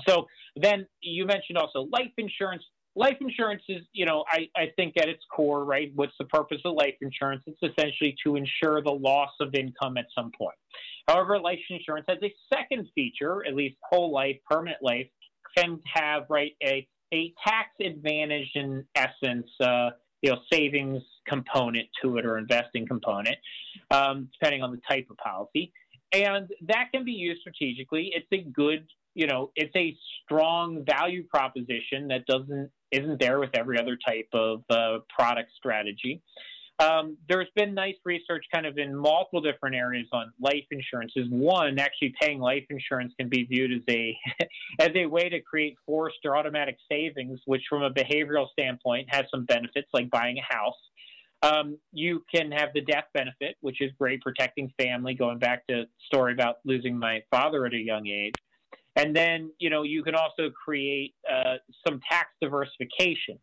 So 0.08 0.28
then 0.56 0.88
you 1.02 1.26
mentioned 1.26 1.58
also 1.58 1.88
life 1.92 2.12
insurance. 2.18 2.64
Life 2.96 3.18
insurance 3.22 3.64
is, 3.70 3.82
you 3.92 4.06
know, 4.06 4.24
I, 4.30 4.50
I 4.56 4.68
think 4.76 4.98
at 4.98 5.10
its 5.10 5.24
core, 5.36 5.66
right? 5.66 5.92
What's 5.96 6.14
the 6.20 6.26
purpose 6.26 6.60
of 6.64 6.76
life 6.76 6.94
insurance? 7.02 7.42
It's 7.48 7.58
essentially 7.64 8.16
to 8.24 8.36
ensure 8.36 8.84
the 8.84 8.92
loss 8.92 9.32
of 9.40 9.56
income 9.56 9.98
at 9.98 10.06
some 10.16 10.32
point. 10.38 10.56
However, 11.08 11.40
life 11.40 11.60
insurance 11.70 12.06
has 12.08 12.20
a 12.24 12.34
second 12.54 12.88
feature, 12.94 13.46
at 13.48 13.56
least 13.56 13.78
whole 13.90 14.12
life, 14.12 14.38
permanent 14.50 14.82
life, 14.82 15.08
can 15.58 15.80
have, 15.92 16.24
right, 16.30 16.52
a, 16.64 16.88
a 17.14 17.34
tax 17.46 17.70
advantage 17.82 18.52
in 18.56 18.86
essence, 18.96 19.50
uh, 19.60 19.90
you 20.24 20.32
know 20.32 20.40
savings 20.52 21.04
component 21.28 21.88
to 22.02 22.18
it 22.18 22.26
or 22.26 22.40
investing 22.40 22.88
component, 22.88 23.38
um, 23.92 24.30
depending 24.34 24.64
on 24.64 24.72
the 24.72 24.82
type 24.90 25.06
of 25.12 25.18
policy. 25.18 25.72
And 26.12 26.50
that 26.68 26.90
can 26.92 27.06
be 27.06 27.12
used 27.12 27.42
strategically. 27.42 28.12
It's 28.16 28.28
a 28.32 28.50
good 28.52 28.88
you 29.16 29.28
know, 29.28 29.52
it's 29.56 29.76
a 29.76 29.96
strong 30.24 30.84
value 30.86 31.24
proposition 31.24 32.08
that 32.08 32.26
doesn't 32.26 32.72
isn't 32.92 33.20
there 33.20 33.40
with 33.40 33.52
every 33.56 33.80
other 33.80 33.98
type 34.06 34.28
of 34.34 34.64
uh, 34.70 35.00
product 35.10 35.52
strategy. 35.58 36.22
Um, 36.80 37.18
there's 37.30 37.50
been 37.56 37.74
nice 37.74 37.96
research 38.04 38.46
kind 38.52 38.66
of 38.66 38.78
in 38.78 38.96
multiple 38.96 39.42
different 39.42 39.76
areas 39.76 40.08
on 40.12 40.34
life 40.42 40.66
insurances. 40.72 41.28
One, 41.30 41.78
actually 41.78 42.14
paying 42.20 42.40
life 42.40 42.66
insurance 42.70 43.14
can 43.18 43.30
be 43.30 43.44
viewed 43.44 43.72
as 43.72 43.84
a 43.90 44.18
as 44.80 44.90
a 44.96 45.06
way 45.06 45.30
to 45.30 45.40
create 45.40 45.76
forced 45.86 46.18
or 46.26 46.36
automatic 46.36 46.78
savings, 46.90 47.40
which 47.46 47.62
from 47.70 47.84
a 47.84 47.92
behavioral 47.92 48.50
standpoint 48.52 49.08
has 49.12 49.26
some 49.30 49.46
benefits 49.46 49.88
like 49.94 50.10
buying 50.10 50.38
a 50.40 50.54
house. 50.54 50.74
Um, 51.44 51.78
you 51.92 52.24
can 52.34 52.52
have 52.54 52.70
the 52.74 52.82
death 52.82 53.06
benefit, 53.14 53.58
which 53.62 53.82
is 53.82 53.92
great 54.00 54.22
protecting 54.22 54.72
family, 54.80 55.14
going 55.14 55.40
back 55.40 55.68
to 55.68 55.84
story 56.08 56.34
about 56.34 56.56
losing 56.64 56.98
my 56.98 57.22
father 57.30 57.66
at 57.66 57.74
a 57.74 57.78
young 57.78 58.08
age. 58.08 58.34
And 58.96 59.16
then, 59.16 59.52
you 59.60 59.70
know, 59.70 59.84
you 59.84 60.04
can 60.04 60.16
also 60.16 60.52
create 60.52 61.16
uh, 61.30 61.56
some 61.86 62.00
tax 62.10 62.30
diversification 62.42 63.40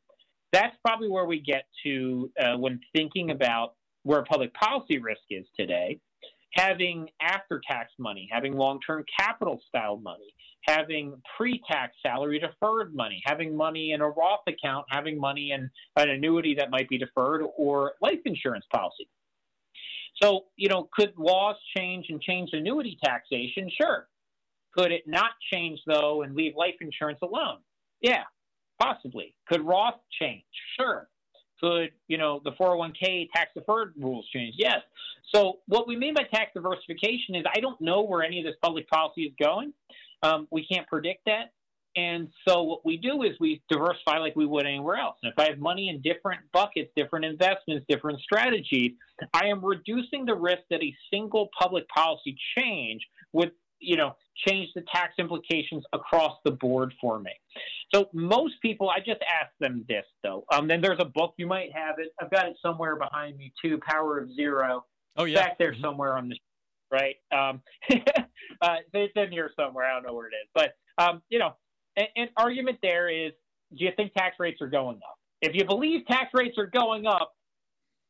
that's 0.53 0.77
probably 0.85 1.09
where 1.09 1.27
we 1.27 1.41
get 1.41 1.65
to 1.85 2.31
uh, 2.43 2.57
when 2.57 2.81
thinking 2.95 3.31
about 3.31 3.75
where 4.03 4.23
public 4.23 4.53
policy 4.55 4.99
risk 4.99 5.21
is 5.31 5.47
today. 5.59 5.99
Having 6.55 7.09
after 7.21 7.61
tax 7.69 7.93
money, 7.99 8.29
having 8.33 8.55
long 8.55 8.81
term 8.85 9.05
capital 9.17 9.61
style 9.69 9.99
money, 9.99 10.35
having 10.67 11.15
pre 11.37 11.63
tax 11.71 11.95
salary 12.05 12.41
deferred 12.41 12.93
money, 12.93 13.23
having 13.25 13.57
money 13.57 13.93
in 13.93 14.01
a 14.01 14.09
Roth 14.09 14.41
account, 14.49 14.85
having 14.91 15.19
money 15.19 15.53
in 15.53 15.71
an 15.97 16.09
annuity 16.09 16.57
that 16.59 16.71
might 16.71 16.89
be 16.89 16.99
deferred, 16.99 17.43
or 17.57 17.93
life 18.03 18.19
insurance 18.25 18.65
policy. 18.73 19.09
So, 20.21 20.47
you 20.57 20.69
know, 20.69 20.89
could 20.93 21.13
laws 21.17 21.57
change 21.77 22.07
and 22.09 22.21
change 22.21 22.51
annuity 22.53 22.99
taxation? 23.03 23.71
Sure. 23.81 24.09
Could 24.77 24.93
it 24.93 25.05
not 25.07 25.31
change, 25.53 25.81
though, 25.87 26.23
and 26.23 26.35
leave 26.35 26.55
life 26.57 26.75
insurance 26.81 27.21
alone? 27.23 27.59
Yeah, 28.01 28.25
Possibly. 28.81 29.35
Could 29.49 29.63
Roth 29.63 30.01
change? 30.21 30.45
Sure. 30.79 31.09
Could, 31.61 31.91
you 32.09 32.17
know, 32.17 32.41
the 32.43 32.53
401k 32.53 33.29
tax 33.35 33.51
deferred 33.55 33.93
rules 33.99 34.27
change? 34.33 34.55
Yes. 34.57 34.79
So 35.35 35.59
what 35.67 35.87
we 35.87 35.97
mean 35.97 36.15
by 36.15 36.23
tax 36.23 36.53
diversification 36.55 37.35
is 37.35 37.45
I 37.55 37.61
don't 37.61 37.81
know 37.81 38.03
where 38.03 38.23
any 38.23 38.39
of 38.39 38.47
this 38.47 38.57
public 38.63 38.89
policy 38.89 39.23
is 39.23 39.33
going. 39.41 39.75
Um, 40.23 40.49
we 40.51 40.67
can't 40.67 40.87
predict 40.89 41.27
that. 41.27 41.53
And 41.97 42.29
so 42.47 42.63
what 42.63 42.85
we 42.85 42.97
do 42.97 43.23
is 43.25 43.33
we 43.41 43.63
diversify 43.69 44.19
like 44.19 44.37
we 44.37 44.47
would 44.47 44.65
anywhere 44.65 44.97
else. 44.97 45.17
And 45.23 45.33
if 45.33 45.39
I 45.39 45.51
have 45.51 45.59
money 45.59 45.89
in 45.89 46.01
different 46.01 46.41
buckets, 46.53 46.91
different 46.95 47.25
investments, 47.25 47.85
different 47.89 48.21
strategies, 48.21 48.93
I 49.35 49.47
am 49.47 49.65
reducing 49.65 50.25
the 50.25 50.35
risk 50.35 50.63
that 50.71 50.83
a 50.83 50.95
single 51.13 51.49
public 51.59 51.89
policy 51.89 52.37
change 52.57 53.05
would 53.33 53.51
you 53.81 53.97
know, 53.97 54.15
change 54.47 54.69
the 54.75 54.83
tax 54.93 55.15
implications 55.19 55.85
across 55.93 56.39
the 56.45 56.51
board 56.51 56.95
for 57.01 57.19
me. 57.19 57.33
So 57.95 58.09
most 58.13 58.55
people, 58.63 58.91
I 58.91 58.99
just 58.99 59.21
ask 59.23 59.51
them 59.59 59.85
this 59.89 60.05
though. 60.23 60.45
Um, 60.53 60.69
then 60.69 60.81
there's 60.81 61.01
a 61.01 61.05
book 61.05 61.35
you 61.37 61.47
might 61.47 61.71
have 61.75 61.99
it. 61.99 62.13
I've 62.21 62.31
got 62.31 62.47
it 62.47 62.57
somewhere 62.63 62.97
behind 62.97 63.37
me 63.37 63.53
too. 63.63 63.79
Power 63.87 64.19
of 64.19 64.33
Zero. 64.35 64.85
Oh 65.17 65.25
yeah, 65.25 65.47
back 65.47 65.59
there 65.59 65.73
mm-hmm. 65.73 65.83
somewhere 65.83 66.17
on 66.17 66.29
the 66.29 66.37
right. 66.91 67.17
Um, 67.33 67.63
uh, 68.63 68.77
it's 68.93 69.13
in 69.17 69.33
here 69.33 69.51
somewhere. 69.59 69.85
I 69.85 69.95
don't 69.95 70.07
know 70.07 70.15
where 70.15 70.29
it 70.29 70.35
is, 70.35 70.49
but 70.55 70.75
um, 71.03 71.23
you 71.29 71.39
know, 71.39 71.55
an, 71.97 72.07
an 72.17 72.29
argument 72.37 72.79
there 72.83 73.09
is: 73.09 73.33
Do 73.77 73.85
you 73.85 73.91
think 73.97 74.13
tax 74.15 74.37
rates 74.39 74.61
are 74.61 74.69
going 74.69 74.97
up? 74.97 75.19
If 75.43 75.55
you 75.55 75.65
believe 75.65 76.07
tax 76.07 76.31
rates 76.35 76.59
are 76.59 76.67
going 76.67 77.07
up, 77.07 77.33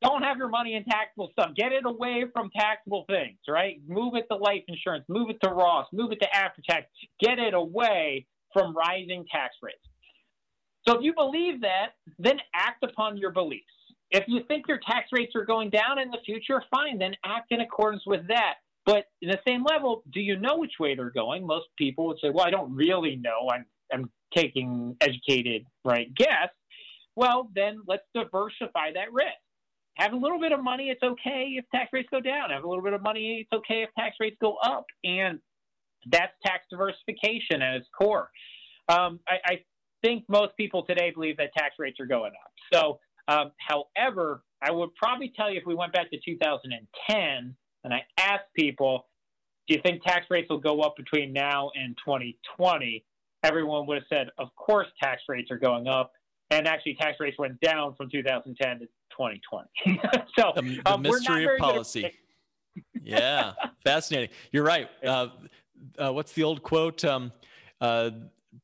don't 0.02 0.22
have 0.22 0.38
your 0.38 0.48
money 0.48 0.74
in 0.74 0.84
taxable 0.84 1.28
stuff. 1.32 1.50
Get 1.54 1.72
it 1.72 1.84
away 1.84 2.24
from 2.32 2.50
taxable 2.56 3.04
things, 3.08 3.38
right? 3.48 3.80
Move 3.86 4.14
it 4.14 4.26
to 4.30 4.36
life 4.36 4.62
insurance, 4.68 5.04
move 5.08 5.28
it 5.30 5.38
to 5.42 5.50
Roth, 5.50 5.86
move 5.92 6.12
it 6.12 6.20
to 6.20 6.34
after 6.34 6.62
tax. 6.68 6.86
Get 7.20 7.38
it 7.38 7.54
away 7.54 8.26
from 8.52 8.74
rising 8.74 9.26
tax 9.30 9.54
rates. 9.62 9.78
So 10.88 10.96
if 10.96 11.02
you 11.02 11.12
believe 11.14 11.60
that, 11.60 11.90
then 12.18 12.38
act 12.54 12.82
upon 12.82 13.18
your 13.18 13.30
beliefs. 13.30 13.64
If 14.10 14.24
you 14.26 14.40
think 14.48 14.66
your 14.66 14.80
tax 14.84 15.08
rates 15.12 15.32
are 15.36 15.44
going 15.44 15.70
down 15.70 15.98
in 15.98 16.10
the 16.10 16.18
future, 16.24 16.62
fine, 16.70 16.98
then 16.98 17.14
act 17.24 17.52
in 17.52 17.60
accordance 17.60 18.02
with 18.06 18.26
that. 18.28 18.54
But 18.86 19.04
in 19.20 19.28
the 19.28 19.38
same 19.46 19.62
level, 19.62 20.02
do 20.12 20.20
you 20.20 20.38
know 20.38 20.56
which 20.56 20.72
way 20.80 20.94
they're 20.94 21.10
going? 21.10 21.46
Most 21.46 21.66
people 21.76 22.06
would 22.08 22.16
say, 22.20 22.30
well, 22.30 22.46
I 22.46 22.50
don't 22.50 22.74
really 22.74 23.16
know. 23.16 23.48
I'm, 23.52 23.66
I'm 23.92 24.10
taking 24.34 24.96
educated, 25.00 25.64
right, 25.84 26.12
guess. 26.14 26.48
Well, 27.14 27.50
then 27.54 27.82
let's 27.86 28.02
diversify 28.14 28.92
that 28.94 29.12
risk 29.12 29.36
have 29.96 30.12
a 30.12 30.16
little 30.16 30.40
bit 30.40 30.52
of 30.52 30.62
money, 30.62 30.88
it's 30.88 31.02
okay 31.02 31.54
if 31.56 31.64
tax 31.70 31.90
rates 31.92 32.08
go 32.10 32.20
down. 32.20 32.50
Have 32.50 32.64
a 32.64 32.68
little 32.68 32.84
bit 32.84 32.92
of 32.92 33.02
money, 33.02 33.40
it's 33.42 33.52
okay 33.52 33.82
if 33.82 33.90
tax 33.98 34.16
rates 34.20 34.36
go 34.40 34.56
up. 34.56 34.86
And 35.04 35.40
that's 36.10 36.32
tax 36.44 36.64
diversification 36.70 37.62
at 37.62 37.76
its 37.76 37.88
core. 37.96 38.30
Um, 38.88 39.20
I, 39.28 39.34
I, 39.44 39.58
think 40.02 40.24
most 40.30 40.56
people 40.56 40.82
today 40.86 41.10
believe 41.14 41.36
that 41.36 41.52
tax 41.52 41.74
rates 41.78 42.00
are 42.00 42.06
going 42.06 42.32
up. 42.32 42.52
So, 42.72 43.00
um, 43.28 43.52
however, 43.58 44.42
I 44.62 44.70
would 44.70 44.94
probably 44.94 45.30
tell 45.36 45.50
you 45.50 45.58
if 45.58 45.66
we 45.66 45.74
went 45.74 45.92
back 45.92 46.10
to 46.10 46.18
2010 46.24 47.56
and 47.84 47.94
I 47.94 48.00
asked 48.18 48.46
people, 48.56 49.04
do 49.68 49.74
you 49.74 49.80
think 49.82 50.02
tax 50.02 50.24
rates 50.30 50.48
will 50.48 50.58
go 50.58 50.80
up 50.80 50.96
between 50.96 51.34
now 51.34 51.70
and 51.74 51.94
2020? 52.04 53.04
Everyone 53.44 53.86
would 53.86 53.96
have 53.98 54.04
said, 54.08 54.30
of 54.38 54.48
course, 54.56 54.86
tax 55.02 55.20
rates 55.28 55.50
are 55.50 55.58
going 55.58 55.86
up. 55.86 56.12
And 56.50 56.66
actually, 56.66 56.96
tax 57.00 57.18
rates 57.20 57.38
went 57.38 57.60
down 57.60 57.94
from 57.94 58.10
2010 58.10 58.80
to 58.80 58.86
2020. 59.20 60.00
so 60.36 60.52
the, 60.56 60.62
the 60.82 60.92
um, 60.92 61.02
mystery 61.02 61.44
of 61.44 61.58
policy. 61.58 62.10
yeah, 63.02 63.52
fascinating. 63.84 64.30
You're 64.52 64.64
right. 64.64 64.88
Uh, 65.02 65.28
uh, 65.98 66.12
what's 66.12 66.32
the 66.32 66.42
old 66.42 66.62
quote? 66.62 67.02
Um, 67.06 67.32
uh, 67.80 68.10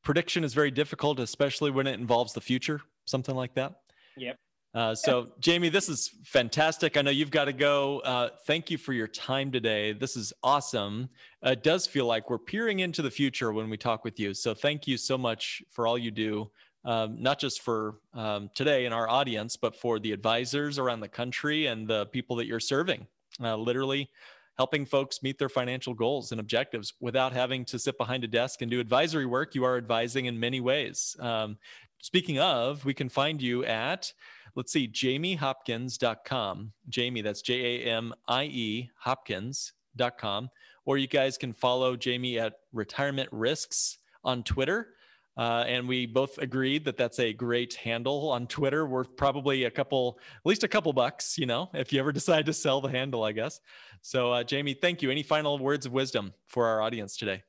prediction 0.02 0.44
is 0.44 0.52
very 0.52 0.70
difficult, 0.70 1.18
especially 1.18 1.70
when 1.70 1.86
it 1.86 1.98
involves 1.98 2.34
the 2.34 2.42
future. 2.42 2.82
Something 3.07 3.34
like 3.34 3.54
that. 3.54 3.80
Yep. 4.18 4.38
Uh, 4.74 4.94
so, 4.94 5.28
Jamie, 5.40 5.70
this 5.70 5.88
is 5.88 6.11
fantastic. 6.24 6.98
I 6.98 7.02
know 7.02 7.11
you've 7.11 7.30
got 7.30 7.46
to 7.46 7.54
go. 7.54 8.00
Uh, 8.00 8.28
thank 8.46 8.70
you 8.70 8.76
for 8.76 8.92
your 8.92 9.07
time 9.07 9.50
today. 9.50 9.94
This 9.94 10.14
is 10.14 10.34
awesome. 10.42 11.09
Uh, 11.44 11.52
it 11.52 11.62
does 11.62 11.86
feel 11.86 12.04
like 12.04 12.28
we're 12.28 12.38
peering 12.38 12.80
into 12.80 13.00
the 13.00 13.11
future 13.11 13.50
when 13.50 13.70
we 13.70 13.78
talk 13.78 14.04
with 14.04 14.20
you. 14.20 14.34
So, 14.34 14.52
thank 14.52 14.86
you 14.86 14.98
so 14.98 15.16
much 15.16 15.62
for 15.70 15.86
all 15.86 15.96
you 15.96 16.11
do 16.11 16.50
um, 16.87 17.20
not 17.20 17.39
just 17.39 17.61
for 17.61 17.97
um, 18.14 18.49
today 18.55 18.87
in 18.87 18.93
our 18.93 19.09
audience, 19.09 19.57
but 19.57 19.74
for 19.74 19.99
the 19.99 20.12
advisors 20.12 20.78
around 20.78 21.01
the 21.01 21.09
country 21.09 21.66
and 21.66 21.87
the 21.87 22.07
people 22.07 22.37
that 22.37 22.47
you're 22.47 22.61
serving. 22.61 23.07
Uh, 23.43 23.57
literally 23.57 24.09
helping 24.57 24.87
folks 24.87 25.22
meet 25.22 25.39
their 25.39 25.49
financial 25.49 25.93
goals 25.93 26.32
and 26.32 26.41
objectives 26.41 26.95
without 27.01 27.32
having 27.32 27.64
to 27.66 27.78
sit 27.78 27.99
behind 27.99 28.24
a 28.24 28.28
desk 28.28 28.62
and 28.62 28.70
do 28.70 28.80
advisory 28.80 29.26
work. 29.26 29.55
You 29.55 29.64
are 29.64 29.76
advising 29.76 30.26
in 30.26 30.41
many 30.41 30.61
ways. 30.61 31.14
Um, 31.18 31.59
speaking 32.01 32.39
of, 32.39 32.84
we 32.84 32.95
can 32.95 33.09
find 33.09 33.43
you 33.43 33.64
at, 33.64 34.12
let's 34.55 34.72
see, 34.72 34.89
jamiehopkins.com. 34.89 36.72
Jamie, 36.89 37.20
that's 37.20 37.43
J 37.43 37.84
A 37.84 37.93
M 37.93 38.14
I 38.28 38.45
E 38.45 38.91
Hopkins.com. 38.99 40.51
Or 40.84 40.99
you 40.99 41.09
guys 41.09 41.37
can 41.37 41.53
follow 41.53 41.97
Jamie 41.97 42.39
at 42.39 42.55
Retirement 42.72 43.28
Risks 43.32 43.99
on 44.24 44.45
Twitter. 44.45 44.91
Uh, 45.37 45.64
and 45.66 45.87
we 45.87 46.07
both 46.07 46.39
agreed 46.39 46.84
that 46.84 46.97
that's 46.97 47.18
a 47.18 47.32
great 47.32 47.74
handle 47.74 48.30
on 48.30 48.47
Twitter, 48.47 48.87
worth 48.87 49.16
probably 49.16 49.64
a 49.64 49.70
couple, 49.70 50.18
at 50.34 50.47
least 50.47 50.64
a 50.64 50.68
couple 50.68 50.93
bucks, 50.93 51.37
you 51.37 51.45
know, 51.45 51.68
if 51.74 51.93
you 51.93 52.01
ever 52.01 52.12
decide 52.20 52.47
to 52.47 52.53
sell 52.53 52.80
the 52.80 52.89
handle, 52.89 53.22
I 53.22 53.32
guess. 53.32 53.61
So, 54.01 54.32
uh, 54.32 54.45
Jamie, 54.45 54.74
thank 54.74 55.03
you. 55.03 55.11
Any 55.11 55.22
final 55.22 55.59
words 55.59 55.84
of 55.84 55.93
wisdom 55.93 56.32
for 56.47 56.66
our 56.66 56.80
audience 56.80 57.16
today? 57.16 57.43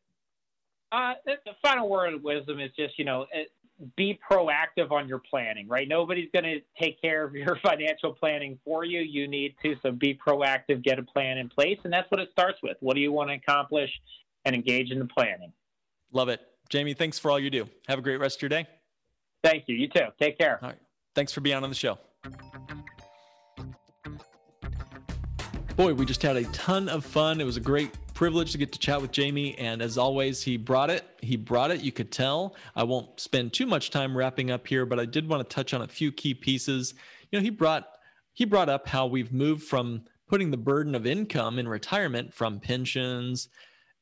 Uh, 0.92 1.14
the 1.26 1.54
final 1.62 1.90
word 1.90 2.14
of 2.14 2.24
wisdom 2.24 2.60
is 2.60 2.72
just, 2.78 2.98
you 2.98 3.06
know, 3.06 3.26
eh, 3.34 3.44
be 3.96 4.20
proactive 4.30 4.92
on 4.92 5.08
your 5.08 5.20
planning, 5.20 5.68
right? 5.68 5.88
Nobody's 5.88 6.30
going 6.34 6.46
to 6.46 6.60
take 6.82 7.00
care 7.02 7.24
of 7.24 7.36
your 7.36 7.58
financial 7.62 8.14
planning 8.14 8.60
for 8.66 8.84
you. 8.84 9.00
You 9.00 9.28
need 9.28 9.56
to, 9.64 9.76
so 9.82 9.92
be 9.92 10.18
proactive, 10.26 10.84
get 10.84 11.00
a 11.00 11.04
plan 11.04 11.38
in 11.38 11.48
place. 11.48 11.78
And 11.84 11.94
that's 11.94 12.10
what 12.12 12.20
it 12.20 12.30
starts 12.32 12.60
with. 12.64 12.78
What 12.82 12.96
do 12.96 13.02
you 13.02 13.12
want 13.12 13.30
to 13.30 13.36
accomplish 13.36 13.92
and 14.46 14.56
engage 14.56 14.92
in 14.92 15.00
the 15.00 15.06
planning? 15.06 15.54
Love 16.12 16.30
it. 16.30 16.42
Jamie, 16.70 16.93
thanks 16.93 17.18
for 17.18 17.32
all 17.32 17.39
you 17.39 17.49
do. 17.49 17.68
Have 17.88 17.99
a 17.99 18.01
great 18.01 18.20
rest 18.20 18.38
of 18.38 18.41
your 18.43 18.49
day. 18.49 18.68
Thank 19.43 19.65
you. 19.68 19.76
You 19.76 19.88
too. 19.88 20.07
Take 20.20 20.38
care. 20.38 20.59
All 20.61 20.70
right. 20.70 20.78
Thanks 21.15 21.32
for 21.32 21.41
being 21.41 21.55
on 21.55 21.70
the 21.70 21.76
show. 21.76 21.97
Boy, 25.76 25.93
we 25.93 26.05
just 26.05 26.22
had 26.24 26.36
a 26.36 26.43
ton 26.45 26.89
of 26.89 27.05
fun. 27.05 27.39
It 27.39 27.43
was 27.43 27.55
a 27.55 27.61
great 27.61 27.91
privilege 28.13 28.51
to 28.51 28.57
get 28.57 28.72
to 28.72 28.80
chat 28.80 28.99
with 28.99 29.11
Jamie. 29.11 29.55
And 29.59 29.82
as 29.82 29.97
always, 29.97 30.41
he 30.41 30.57
brought 30.57 30.89
it. 30.89 31.05
He 31.22 31.36
brought 31.36 31.70
it. 31.70 31.82
You 31.82 31.91
could 31.91 32.11
tell. 32.11 32.55
I 32.76 32.84
won't 32.84 33.20
spend 33.20 33.53
too 33.53 33.68
much 33.68 33.91
time 33.91 34.18
wrapping 34.18 34.49
up 34.49 34.65
here, 34.65 34.86
but 34.88 34.99
I 34.99 35.05
did 35.05 35.30
want 35.30 35.47
to 35.47 35.55
touch 35.55 35.74
on 35.74 35.84
a 35.84 35.88
few 35.88 36.11
key 36.11 36.34
pieces. 36.34 36.95
You 37.32 37.39
know, 37.39 37.43
he 37.43 37.51
brought 37.51 37.88
he 38.34 38.45
brought 38.45 38.70
up 38.70 38.88
how 38.88 39.05
we've 39.05 39.32
moved 39.32 39.63
from 39.63 40.03
putting 40.28 40.51
the 40.51 40.57
burden 40.57 40.95
of 40.95 41.05
income 41.05 41.59
in 41.59 41.68
retirement 41.68 42.34
from 42.34 42.59
pensions 42.59 43.49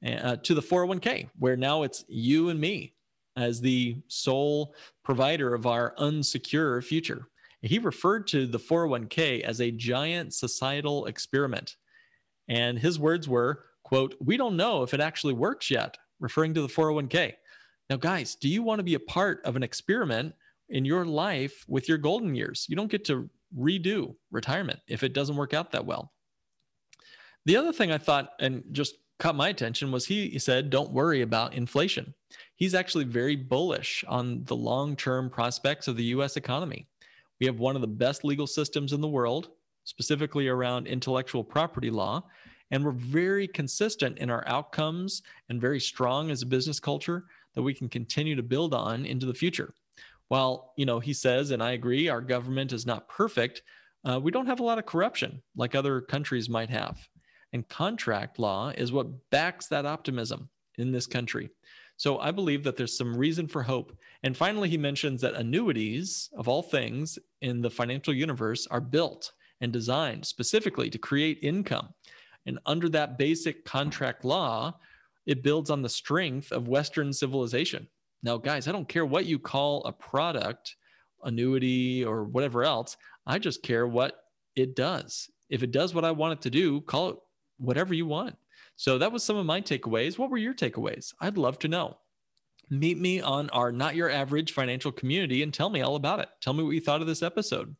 uh, 0.06 0.38
to 0.38 0.54
the 0.54 0.62
401k, 0.62 1.30
where 1.38 1.58
now 1.58 1.84
it's 1.84 2.06
you 2.08 2.50
and 2.50 2.60
me 2.60 2.94
as 3.38 3.60
the 3.60 3.98
sole 4.08 4.74
provider 5.04 5.54
of 5.54 5.66
our 5.66 5.94
unsecure 6.00 6.84
future. 6.84 7.28
He 7.62 7.80
referred 7.80 8.28
to 8.28 8.46
the 8.46 8.60
401k 8.60 9.42
as 9.42 9.60
a 9.60 9.72
giant 9.72 10.34
societal 10.34 11.06
experiment. 11.06 11.78
And 12.48 12.78
his 12.78 13.00
words 13.00 13.28
were, 13.28 13.66
quote, 13.84 14.16
we 14.20 14.38
don't 14.38 14.56
know 14.56 14.84
if 14.84 14.94
it 14.94 15.02
actually 15.02 15.34
works 15.34 15.72
yet. 15.72 15.98
referring 16.20 16.54
to 16.54 16.62
the 16.62 16.68
401k. 16.68 17.34
Now, 17.90 17.98
guys, 17.98 18.36
do 18.36 18.48
you 18.48 18.64
want 18.64 18.80
to 18.80 18.84
be 18.84 18.94
a 18.94 19.00
part 19.00 19.42
of 19.44 19.56
an 19.56 19.64
experiment 19.64 20.34
in 20.70 20.86
your 20.86 21.06
life 21.06 21.66
with 21.68 21.90
your 21.90 21.98
golden 21.98 22.34
years? 22.34 22.66
You 22.70 22.76
don't 22.76 22.90
get 22.90 23.04
to 23.06 23.30
redo 23.58 24.16
retirement 24.32 24.80
if 24.88 25.04
it 25.04 25.14
doesn't 25.14 25.36
work 25.36 25.54
out 25.54 25.72
that 25.72 25.86
well. 25.86 26.14
The 27.46 27.58
other 27.58 27.74
thing 27.74 27.92
I 27.92 27.98
thought 27.98 28.30
and 28.40 28.64
just 28.72 28.96
caught 29.20 29.36
my 29.36 29.50
attention 29.50 29.92
was 29.92 30.06
he 30.06 30.38
said, 30.40 30.70
don't 30.70 30.92
worry 30.92 31.22
about 31.22 31.54
inflation. 31.54 32.14
He's 32.56 32.76
actually 32.76 33.06
very 33.06 33.36
bullish 33.36 34.04
on 34.08 34.44
the 34.46 34.56
long 34.56 34.96
term 34.96 35.30
prospects 35.30 35.88
of 35.88 35.98
the 35.98 36.06
US 36.06 36.38
economy. 36.38 36.88
We 37.40 37.46
have 37.46 37.60
one 37.60 37.76
of 37.76 37.82
the 37.82 37.88
best 37.88 38.24
legal 38.24 38.48
systems 38.48 38.94
in 38.94 39.02
the 39.02 39.08
world, 39.08 39.50
specifically 39.84 40.48
around 40.48 40.88
intellectual 40.88 41.44
property 41.44 41.90
law. 41.90 42.24
And 42.72 42.84
we're 42.84 42.92
very 42.92 43.48
consistent 43.48 44.18
in 44.18 44.30
our 44.30 44.44
outcomes 44.48 45.22
and 45.50 45.62
very 45.62 45.80
strong 45.80 46.32
as 46.32 46.42
a 46.42 46.48
business 46.48 46.80
culture 46.80 47.26
that 47.54 47.62
we 47.62 47.74
can 47.74 47.88
continue 47.88 48.36
to 48.36 48.44
build 48.44 48.74
on 48.74 49.06
into 49.06 49.26
the 49.26 49.34
future. 49.34 49.74
While, 50.30 50.74
you 50.76 50.86
know, 50.86 51.00
he 51.00 51.14
says, 51.14 51.52
and 51.52 51.62
I 51.62 51.72
agree, 51.72 52.10
our 52.10 52.22
government 52.22 52.74
is 52.74 52.86
not 52.86 53.08
perfect, 53.08 53.62
uh, 54.04 54.20
we 54.20 54.32
don't 54.32 54.48
have 54.48 54.60
a 54.60 54.64
lot 54.64 54.80
of 54.80 54.86
corruption 54.86 55.42
like 55.56 55.76
other 55.76 56.02
countries 56.02 56.50
might 56.50 56.70
have. 56.70 56.98
And 57.54 57.68
contract 57.70 58.40
law 58.40 58.70
is 58.70 58.92
what 58.92 59.30
backs 59.30 59.68
that 59.68 59.86
optimism 59.86 60.50
in 60.78 60.92
this 60.92 61.08
country. 61.08 61.50
So 61.98 62.20
I 62.20 62.32
believe 62.32 62.64
that 62.64 62.76
there's 62.76 62.98
some 62.98 63.16
reason 63.16 63.48
for 63.48 63.64
hope. 63.64 63.98
And 64.24 64.36
finally, 64.36 64.70
he 64.70 64.78
mentions 64.78 65.22
that 65.22 65.36
annuities, 65.36 66.30
of 66.36 66.48
all 66.48 66.62
things 66.62 67.18
in 67.42 67.62
the 67.62 67.70
financial 67.70 68.14
universe, 68.14 68.68
are 68.68 68.82
built 68.82 69.32
and 69.62 69.72
designed 69.72 70.26
specifically 70.26 70.90
to 70.90 70.98
create 70.98 71.40
income. 71.42 71.94
And 72.46 72.60
under 72.66 72.90
that 72.90 73.18
basic 73.18 73.64
contract 73.64 74.26
law, 74.26 74.78
it 75.26 75.44
builds 75.44 75.70
on 75.70 75.82
the 75.82 75.90
strength 75.90 76.52
of 76.52 76.68
Western 76.68 77.14
civilization. 77.14 77.88
Now, 78.22 78.38
guys, 78.38 78.68
I 78.68 78.72
don't 78.72 78.90
care 78.90 79.06
what 79.06 79.26
you 79.26 79.40
call 79.40 79.84
a 79.84 79.92
product, 79.92 80.76
annuity, 81.24 82.04
or 82.04 82.26
whatever 82.26 82.64
else. 82.64 82.98
I 83.26 83.40
just 83.40 83.64
care 83.64 83.88
what 83.88 84.20
it 84.56 84.76
does. 84.76 85.30
If 85.50 85.64
it 85.64 85.72
does 85.72 85.94
what 85.94 86.06
I 86.06 86.12
want 86.12 86.34
it 86.34 86.42
to 86.42 86.50
do, 86.50 86.82
call 86.82 87.10
it 87.10 87.18
whatever 87.58 87.94
you 87.94 88.06
want. 88.06 88.36
So 88.76 88.98
that 88.98 89.12
was 89.12 89.24
some 89.24 89.38
of 89.38 89.46
my 89.46 89.62
takeaways. 89.62 90.18
What 90.18 90.30
were 90.30 90.38
your 90.38 90.54
takeaways? 90.54 91.14
I'd 91.22 91.38
love 91.38 91.60
to 91.60 91.68
know. 91.68 91.98
Meet 92.70 93.00
me 93.00 93.22
on 93.22 93.50
our 93.52 93.72
Not 93.72 93.96
Your 93.96 94.10
Average 94.10 94.54
financial 94.54 94.92
community 94.92 95.44
and 95.44 95.54
tell 95.54 95.70
me 95.70 95.82
all 95.82 95.96
about 95.96 96.20
it. 96.20 96.30
Tell 96.42 96.54
me 96.54 96.64
what 96.64 96.72
you 96.72 96.82
thought 96.82 97.02
of 97.02 97.08
this 97.08 97.24
episode. 97.24 97.76